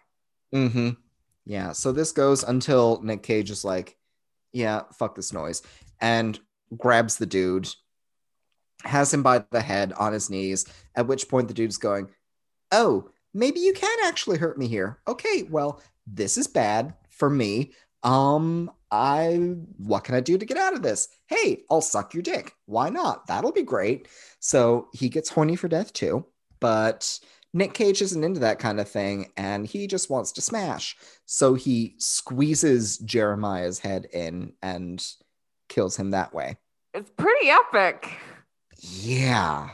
Mm-hmm. 0.53 0.91
Yeah. 1.47 1.71
So 1.73 1.93
this 1.93 2.11
goes 2.11 2.43
until 2.43 3.01
Nick 3.03 3.23
Cage 3.23 3.51
is 3.51 3.65
like, 3.65 3.97
yeah, 4.53 4.83
fuck 4.99 5.15
this 5.15 5.33
noise. 5.33 5.63
And 6.01 6.39
grabs 6.77 7.17
the 7.17 7.27
dude, 7.27 7.69
has 8.83 9.15
him 9.15 9.23
by 9.23 9.45
the 9.53 9.61
head 9.61 9.93
on 9.93 10.13
his 10.13 10.31
knees, 10.31 10.67
at 10.97 11.07
which 11.07 11.29
point 11.29 11.47
the 11.47 11.55
dude's 11.55 11.77
going, 11.77 12.11
Oh, 12.73 13.11
maybe 13.33 13.61
you 13.61 13.73
can 13.73 13.99
actually 14.05 14.39
hurt 14.39 14.59
me 14.59 14.67
here. 14.67 14.99
Okay, 15.07 15.45
well, 15.49 15.81
this 16.09 16.37
is 16.37 16.49
bad 16.49 16.95
for 17.09 17.31
me. 17.31 17.73
Um, 18.03 18.73
I 18.91 19.55
what 19.79 20.05
can 20.05 20.15
I 20.15 20.21
do 20.21 20.37
to 20.39 20.47
get 20.47 20.57
out 20.57 20.75
of 20.75 20.83
this? 20.83 21.09
Hey, 21.27 21.65
I'll 21.71 21.81
suck 21.81 22.15
your 22.15 22.23
dick. 22.23 22.55
Why 22.67 22.89
not? 22.89 23.27
That'll 23.27 23.53
be 23.53 23.63
great. 23.63 24.09
So 24.41 24.89
he 24.93 25.09
gets 25.09 25.31
horny 25.31 25.57
for 25.57 25.69
death 25.69 25.93
too, 25.93 26.27
but 26.61 27.19
Nick 27.53 27.75
Cage 27.75 28.01
isn't 28.03 28.25
into 28.25 28.41
that 28.41 28.59
kind 28.59 28.81
of 28.81 28.89
thing 28.89 29.33
and 29.37 29.67
he 29.67 29.87
just 29.87 30.11
wants 30.11 30.33
to 30.33 30.41
smash. 30.41 30.97
So 31.27 31.55
he 31.55 31.95
squeezes 31.99 32.99
Jeremiah's 32.99 33.79
head 33.81 34.07
in 34.13 34.53
and 34.63 35.05
kills 35.69 35.97
him 35.97 36.11
that 36.11 36.33
way. 36.33 36.59
It's 36.95 37.11
pretty 37.17 37.51
epic. 37.51 38.17
Yeah. 38.77 39.71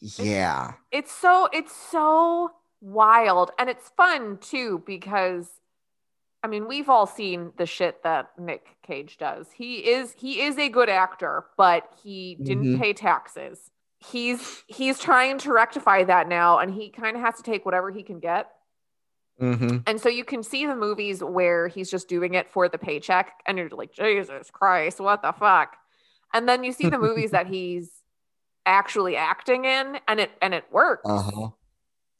Yeah. 0.00 0.74
It's 0.90 1.12
so 1.12 1.48
it's 1.52 1.74
so 1.74 2.50
wild 2.80 3.50
and 3.58 3.70
it's 3.70 3.90
fun 3.96 4.38
too 4.38 4.82
because 4.86 5.48
I 6.44 6.46
mean, 6.46 6.68
we've 6.68 6.90
all 6.90 7.06
seen 7.06 7.52
the 7.56 7.64
shit 7.64 8.02
that 8.02 8.38
Nick 8.38 8.66
Cage 8.82 9.16
does. 9.16 9.46
He 9.50 9.76
is 9.76 10.12
he 10.12 10.42
is 10.42 10.58
a 10.58 10.68
good 10.68 10.90
actor, 10.90 11.46
but 11.56 11.90
he 12.02 12.36
didn't 12.42 12.64
Mhm. 12.66 12.78
pay 12.78 12.92
taxes. 12.92 13.70
He's 13.98 14.62
he's 14.66 14.98
trying 14.98 15.38
to 15.38 15.52
rectify 15.54 16.04
that 16.04 16.28
now 16.28 16.58
and 16.58 16.70
he 16.74 16.90
kind 16.90 17.16
of 17.16 17.22
has 17.22 17.36
to 17.36 17.42
take 17.42 17.64
whatever 17.64 17.90
he 17.90 18.02
can 18.02 18.20
get. 18.20 18.50
hmm 19.38 19.78
And 19.86 19.98
so 19.98 20.10
you 20.10 20.22
can 20.22 20.42
see 20.42 20.66
the 20.66 20.76
movies 20.76 21.24
where 21.24 21.66
he's 21.68 21.90
just 21.90 22.08
doing 22.08 22.34
it 22.34 22.50
for 22.50 22.68
the 22.68 22.76
paycheck 22.78 23.32
and 23.46 23.56
you're 23.56 23.70
like, 23.70 23.92
Jesus 23.94 24.50
Christ, 24.50 25.00
what 25.00 25.22
the 25.22 25.32
fuck? 25.32 25.78
And 26.34 26.46
then 26.46 26.62
you 26.62 26.72
see 26.72 26.90
the 26.90 26.98
movies 26.98 27.30
that 27.30 27.46
he's 27.56 28.02
actually 28.66 29.16
acting 29.16 29.64
in 29.64 29.98
and 30.06 30.20
it 30.20 30.30
and 30.42 30.52
it 30.52 30.66
works. 30.70 31.08
Uh-huh. 31.08 31.48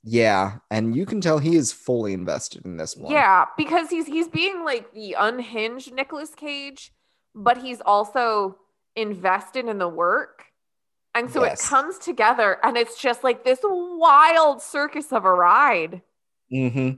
Yeah, 0.07 0.59
and 0.71 0.95
you 0.95 1.07
can 1.07 1.21
tell 1.23 1.39
he 1.39 1.57
is 1.57 1.73
fully 1.73 2.13
invested 2.13 2.65
in 2.67 2.77
this 2.77 2.95
one. 2.95 3.11
Yeah, 3.11 3.47
because 3.57 3.89
he's 3.89 4.07
he's 4.07 4.29
being 4.29 4.63
like 4.65 4.93
the 4.93 5.17
unhinged 5.19 5.95
Nicolas 5.95 6.35
Cage, 6.35 6.93
but 7.35 7.59
he's 7.59 7.81
also 7.81 8.59
invested 8.95 9.67
in 9.67 9.79
the 9.79 9.89
work. 9.89 10.45
And 11.15 11.31
so 11.31 11.45
Yes. 11.45 11.65
it 11.65 11.69
comes 11.69 11.97
together 11.99 12.59
and 12.63 12.77
it's 12.77 13.01
just 13.01 13.25
like 13.25 13.45
this 13.45 13.61
wild 13.63 14.61
circus 14.61 15.13
of 15.13 15.25
a 15.25 15.33
ride. 15.33 16.03
Mm-hmm. 16.53 16.97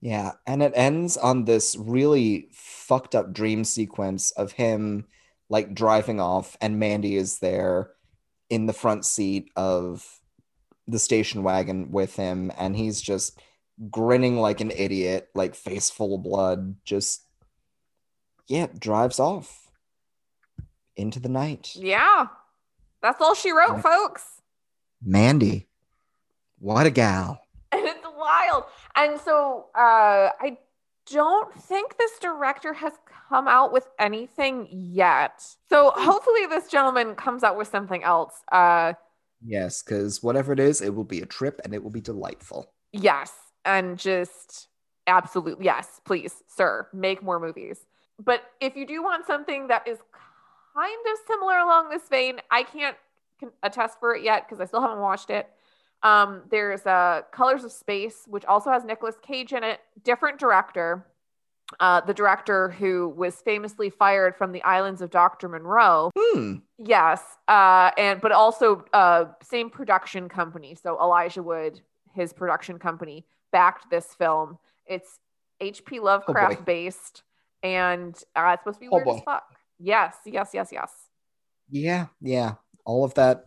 Yeah, 0.00 0.32
and 0.46 0.62
it 0.62 0.72
ends 0.74 1.16
on 1.16 1.44
this 1.44 1.76
really 1.76 2.48
fucked 2.52 3.14
up 3.14 3.32
dream 3.32 3.64
sequence 3.64 4.30
of 4.32 4.52
him 4.52 5.06
like 5.48 5.74
driving 5.74 6.20
off, 6.20 6.56
and 6.60 6.78
Mandy 6.78 7.16
is 7.16 7.38
there 7.38 7.90
in 8.50 8.66
the 8.66 8.72
front 8.72 9.04
seat 9.04 9.50
of 9.56 10.20
the 10.86 10.98
station 10.98 11.42
wagon 11.42 11.90
with 11.90 12.16
him, 12.16 12.52
and 12.58 12.76
he's 12.76 13.00
just 13.00 13.40
grinning 13.90 14.38
like 14.38 14.60
an 14.60 14.70
idiot, 14.70 15.28
like 15.34 15.54
face 15.54 15.90
full 15.90 16.14
of 16.14 16.22
blood, 16.22 16.76
just 16.84 17.26
yeah, 18.48 18.66
drives 18.78 19.18
off 19.18 19.70
into 20.96 21.20
the 21.20 21.28
night. 21.28 21.72
Yeah. 21.74 22.26
That's 23.00 23.20
all 23.20 23.34
she 23.34 23.50
wrote, 23.50 23.80
folks. 23.80 24.42
Mandy, 25.04 25.68
what 26.58 26.86
a 26.86 26.90
gal. 26.90 27.40
and 27.72 27.84
it's 27.84 28.06
wild. 28.16 28.64
And 28.94 29.18
so 29.20 29.66
uh, 29.74 30.30
I 30.40 30.58
don't 31.10 31.52
think 31.62 31.98
this 31.98 32.18
director 32.20 32.72
has 32.74 32.92
come 33.28 33.48
out 33.48 33.72
with 33.72 33.88
anything 33.98 34.68
yet. 34.70 35.42
So 35.68 35.92
hopefully 35.96 36.46
this 36.46 36.68
gentleman 36.68 37.14
comes 37.14 37.42
out 37.42 37.56
with 37.56 37.68
something 37.68 38.04
else. 38.04 38.34
Uh, 38.52 38.92
Yes, 39.44 39.82
because 39.82 40.22
whatever 40.22 40.52
it 40.52 40.60
is, 40.60 40.80
it 40.80 40.94
will 40.94 41.04
be 41.04 41.20
a 41.20 41.26
trip 41.26 41.60
and 41.64 41.74
it 41.74 41.82
will 41.82 41.90
be 41.90 42.00
delightful. 42.00 42.72
yes, 42.92 43.32
and 43.64 43.98
just 43.98 44.68
absolutely 45.06 45.64
yes, 45.64 46.00
please, 46.04 46.42
sir, 46.48 46.88
make 46.92 47.22
more 47.22 47.40
movies. 47.40 47.86
But 48.18 48.42
if 48.60 48.76
you 48.76 48.86
do 48.86 49.02
want 49.02 49.26
something 49.26 49.68
that 49.68 49.86
is 49.86 49.98
kind 50.74 51.06
of 51.12 51.18
similar 51.26 51.58
along 51.58 51.90
this 51.90 52.08
vein, 52.08 52.40
I 52.50 52.62
can't 52.62 52.96
attest 53.62 53.98
for 53.98 54.14
it 54.14 54.22
yet 54.22 54.48
because 54.48 54.60
I 54.60 54.66
still 54.66 54.80
haven't 54.80 55.00
watched 55.00 55.30
it. 55.30 55.48
Um, 56.02 56.42
there's 56.50 56.84
uh, 56.86 57.22
Colors 57.30 57.64
of 57.64 57.72
Space, 57.72 58.24
which 58.26 58.44
also 58.44 58.70
has 58.70 58.84
Nicolas 58.84 59.16
Cage 59.22 59.52
in 59.52 59.62
it, 59.64 59.80
different 60.04 60.38
director. 60.38 61.06
Uh, 61.80 62.00
the 62.00 62.14
director 62.14 62.70
who 62.70 63.08
was 63.10 63.36
famously 63.36 63.90
fired 63.90 64.36
from 64.36 64.52
the 64.52 64.62
islands 64.62 65.00
of 65.00 65.10
Dr. 65.10 65.48
Moreau. 65.48 66.10
Hmm. 66.18 66.56
Yes, 66.78 67.22
uh, 67.48 67.90
and 67.96 68.20
but 68.20 68.32
also 68.32 68.84
uh, 68.92 69.26
same 69.42 69.70
production 69.70 70.28
company. 70.28 70.74
So 70.74 70.98
Elijah 71.00 71.42
Wood, 71.42 71.80
his 72.14 72.32
production 72.32 72.78
company, 72.78 73.24
backed 73.52 73.90
this 73.90 74.14
film. 74.14 74.58
It's 74.86 75.18
H.P. 75.60 76.00
Lovecraft 76.00 76.58
boy. 76.58 76.64
based, 76.64 77.22
and 77.62 78.14
uh, 78.36 78.50
it's 78.54 78.62
supposed 78.62 78.78
to 78.78 78.80
be 78.80 78.88
Oh, 78.90 78.96
weird 78.96 79.08
as 79.08 79.22
fuck. 79.24 79.44
Yes, 79.78 80.16
yes, 80.26 80.50
yes, 80.52 80.70
yes. 80.72 80.90
Yeah, 81.70 82.06
yeah. 82.20 82.54
All 82.84 83.04
of 83.04 83.14
that 83.14 83.46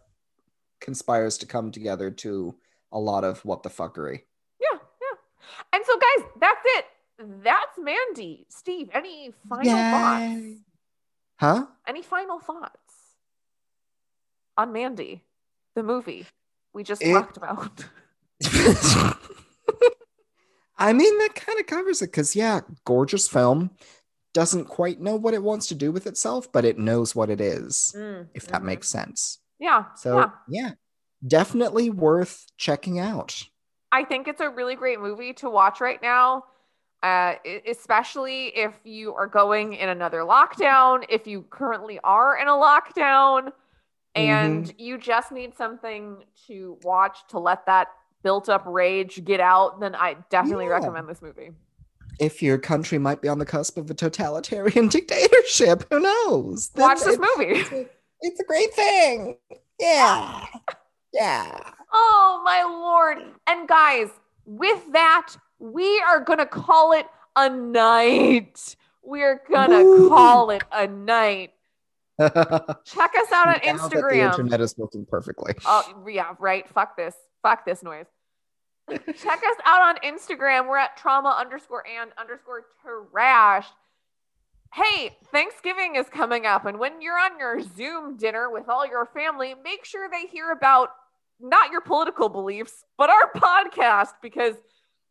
conspires 0.81 1.37
to 1.39 1.45
come 1.45 1.71
together 1.71 2.09
to 2.11 2.55
a 2.91 2.99
lot 2.99 3.23
of 3.23 3.43
what 3.45 3.63
the 3.63 3.69
fuckery. 3.69 4.21
Yeah, 4.59 4.79
yeah. 4.79 5.17
And 5.73 5.83
so, 5.85 5.93
guys, 5.97 6.29
that's 6.39 6.61
it. 6.77 6.85
That's 7.17 7.77
Mandy. 7.79 8.45
Steve, 8.49 8.89
any 8.93 9.31
final 9.47 9.83
thoughts? 9.83 10.35
Huh? 11.39 11.65
Any 11.87 12.01
final 12.01 12.39
thoughts 12.39 12.79
on 14.57 14.71
Mandy, 14.73 15.23
the 15.75 15.83
movie 15.83 16.25
we 16.73 16.83
just 16.83 17.01
It- 17.01 17.13
talked 17.13 17.37
about? 17.37 17.85
I 20.77 20.91
mean, 20.91 21.17
that 21.19 21.35
kind 21.35 21.57
of 21.59 21.67
covers 21.67 22.01
it 22.01 22.07
because, 22.07 22.35
yeah, 22.35 22.59
gorgeous 22.83 23.27
film. 23.29 23.71
Doesn't 24.33 24.65
quite 24.65 24.99
know 24.99 25.15
what 25.15 25.33
it 25.33 25.41
wants 25.41 25.67
to 25.67 25.75
do 25.75 25.91
with 25.93 26.05
itself, 26.05 26.51
but 26.51 26.65
it 26.65 26.77
knows 26.77 27.15
what 27.15 27.29
it 27.29 27.39
is, 27.39 27.93
Mm, 27.97 28.27
if 28.33 28.47
that 28.47 28.61
mhm. 28.61 28.65
makes 28.65 28.89
sense. 28.89 29.39
yeah. 29.57 29.85
So, 29.95 30.17
yeah. 30.19 30.29
yeah, 30.49 30.71
definitely 31.25 31.89
worth 31.89 32.45
checking 32.57 32.99
out. 32.99 33.41
I 33.93 34.03
think 34.03 34.27
it's 34.27 34.41
a 34.41 34.49
really 34.49 34.75
great 34.75 34.99
movie 34.99 35.31
to 35.35 35.49
watch 35.49 35.79
right 35.79 36.01
now, 36.01 36.43
uh, 37.05 37.35
especially 37.67 38.47
if 38.57 38.73
you 38.83 39.13
are 39.13 39.27
going 39.27 39.73
in 39.73 39.89
another 39.89 40.21
lockdown, 40.21 41.05
if 41.07 41.27
you 41.27 41.43
currently 41.51 41.99
are 42.03 42.37
in 42.37 42.47
a 42.47 42.51
lockdown, 42.51 43.51
and 44.15 44.73
you 44.79 44.97
just 44.97 45.31
need 45.31 45.55
something 45.55 46.23
to 46.47 46.79
watch 46.83 47.19
to 47.27 47.37
let 47.37 47.65
that 47.67 47.89
built 48.23 48.49
up 48.49 48.63
rage 48.65 49.23
get 49.23 49.39
out, 49.39 49.79
then 49.79 49.93
I 49.93 50.15
definitely 50.31 50.65
Yeah. 50.65 50.71
recommend 50.71 51.07
this 51.07 51.21
movie. 51.21 51.51
If 52.19 52.41
your 52.41 52.57
country 52.57 52.97
might 52.97 53.21
be 53.21 53.27
on 53.27 53.39
the 53.39 53.45
cusp 53.45 53.77
of 53.77 53.91
a 53.91 53.93
totalitarian 53.93 54.87
dictatorship, 54.97 55.85
who 55.91 55.99
knows? 55.99 56.69
Then 56.69 56.83
Watch 56.87 57.01
this 57.03 57.19
movie. 57.19 57.59
It's 57.59 57.71
a, 57.71 57.85
it's 58.21 58.39
a 58.39 58.45
great 58.45 58.73
thing. 58.73 59.37
Yeah. 59.79 60.45
Yeah. 61.13 61.61
Oh 61.93 62.41
my 62.43 62.61
lord. 62.63 63.19
And 63.47 63.69
guys, 63.69 64.09
with 64.45 64.83
that, 64.91 65.33
we 65.59 65.99
are 66.01 66.19
going 66.19 66.39
to 66.39 66.45
call 66.45 66.93
it 66.93 67.05
a 67.35 67.49
night. 67.49 68.75
We're 69.03 69.41
going 69.49 69.69
to 69.69 70.09
call 70.09 70.49
it 70.49 70.63
a 70.71 70.87
night. 70.87 71.51
Check 72.19 72.31
us 72.33 73.31
out 73.33 73.47
on 73.47 73.59
that 73.61 73.89
the 73.91 74.19
internet 74.21 74.61
is 74.61 74.77
working 74.77 75.05
perfectly. 75.05 75.53
Oh, 75.65 76.05
yeah, 76.07 76.33
right. 76.39 76.67
Fuck 76.69 76.95
this. 76.95 77.15
Fuck 77.41 77.65
this 77.65 77.83
noise. 77.83 78.05
Check 78.89 79.41
us 79.43 79.57
out 79.65 79.81
on 79.81 79.95
Instagram. 79.97 80.69
We're 80.69 80.77
at 80.77 80.95
trauma 80.95 81.35
underscore 81.37 81.83
and 81.87 82.11
underscore 82.17 82.65
trash. 83.11 83.67
Hey, 84.73 85.17
Thanksgiving 85.31 85.95
is 85.95 86.07
coming 86.09 86.45
up, 86.45 86.65
and 86.65 86.79
when 86.79 87.01
you're 87.01 87.17
on 87.17 87.39
your 87.39 87.61
Zoom 87.61 88.17
dinner 88.17 88.49
with 88.49 88.67
all 88.67 88.85
your 88.85 89.05
family, 89.05 89.55
make 89.63 89.85
sure 89.85 90.09
they 90.09 90.27
hear 90.27 90.51
about 90.51 90.89
not 91.39 91.71
your 91.71 91.81
political 91.81 92.29
beliefs, 92.29 92.83
but 92.97 93.09
our 93.09 93.31
podcast 93.35 94.13
because, 94.21 94.55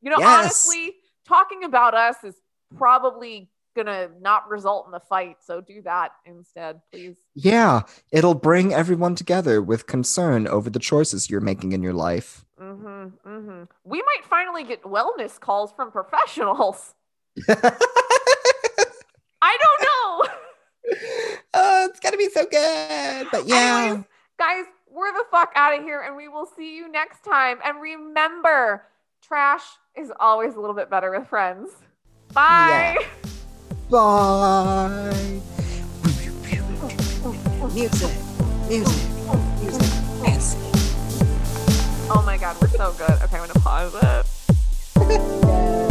you 0.04 0.10
know, 0.10 0.18
Yes. 0.18 0.38
honestly, 0.38 0.96
talking 1.26 1.64
about 1.64 1.94
us 1.94 2.22
is 2.22 2.36
probably 2.76 3.48
gonna 3.74 4.10
not 4.20 4.48
result 4.48 4.86
in 4.86 4.94
a 4.94 5.00
fight. 5.00 5.38
So 5.40 5.60
do 5.60 5.80
that 5.82 6.12
instead, 6.26 6.80
please. 6.92 7.16
Yeah, 7.34 7.82
it'll 8.12 8.34
bring 8.34 8.72
everyone 8.72 9.14
together 9.14 9.60
with 9.62 9.86
concern 9.86 10.46
over 10.46 10.70
the 10.70 10.78
choices 10.78 11.30
you're 11.30 11.40
making 11.40 11.72
in 11.72 11.82
your 11.82 11.94
life. 11.94 12.44
Mm-hmm, 12.60 13.28
mm-hmm. 13.28 13.64
We 13.82 14.02
might 14.02 14.24
finally 14.28 14.62
get 14.62 14.82
wellness 14.82 15.40
calls 15.40 15.72
from 15.72 15.90
professionals. 15.90 16.94
I 17.48 17.72
don't 19.42 19.80
know. 19.82 20.24
oh, 21.54 21.88
it's 21.90 22.00
gonna 22.00 22.18
be 22.18 22.28
so 22.28 22.44
good. 22.44 23.28
But 23.32 23.46
yeah. 23.46 23.86
Anyways, 23.86 24.04
guys, 24.38 24.64
we're 24.90 25.12
the 25.12 25.24
fuck 25.30 25.50
out 25.56 25.76
of 25.76 25.82
here 25.82 26.02
and 26.02 26.14
we 26.14 26.28
will 26.28 26.46
see 26.46 26.76
you 26.76 26.88
next 26.92 27.24
time. 27.24 27.58
And 27.64 27.80
remember, 27.80 28.84
trash 29.26 29.62
is 29.96 30.12
always 30.20 30.54
a 30.54 30.60
little 30.60 30.76
bit 30.76 30.90
better 30.90 31.10
with 31.10 31.28
friends. 31.28 31.70
Bye. 32.32 32.96
Bye. 33.90 35.40
Music, 37.72 38.10
music, 38.68 39.10
music. 39.60 39.82
Yes. 40.22 40.56
Oh 42.10 42.22
my 42.24 42.36
god, 42.36 42.56
we're 42.60 42.68
so 42.68 42.92
good. 42.98 43.10
Okay, 43.10 43.38
I'm 43.38 43.48
gonna 43.48 43.54
pause 43.60 43.94
it. 44.96 45.80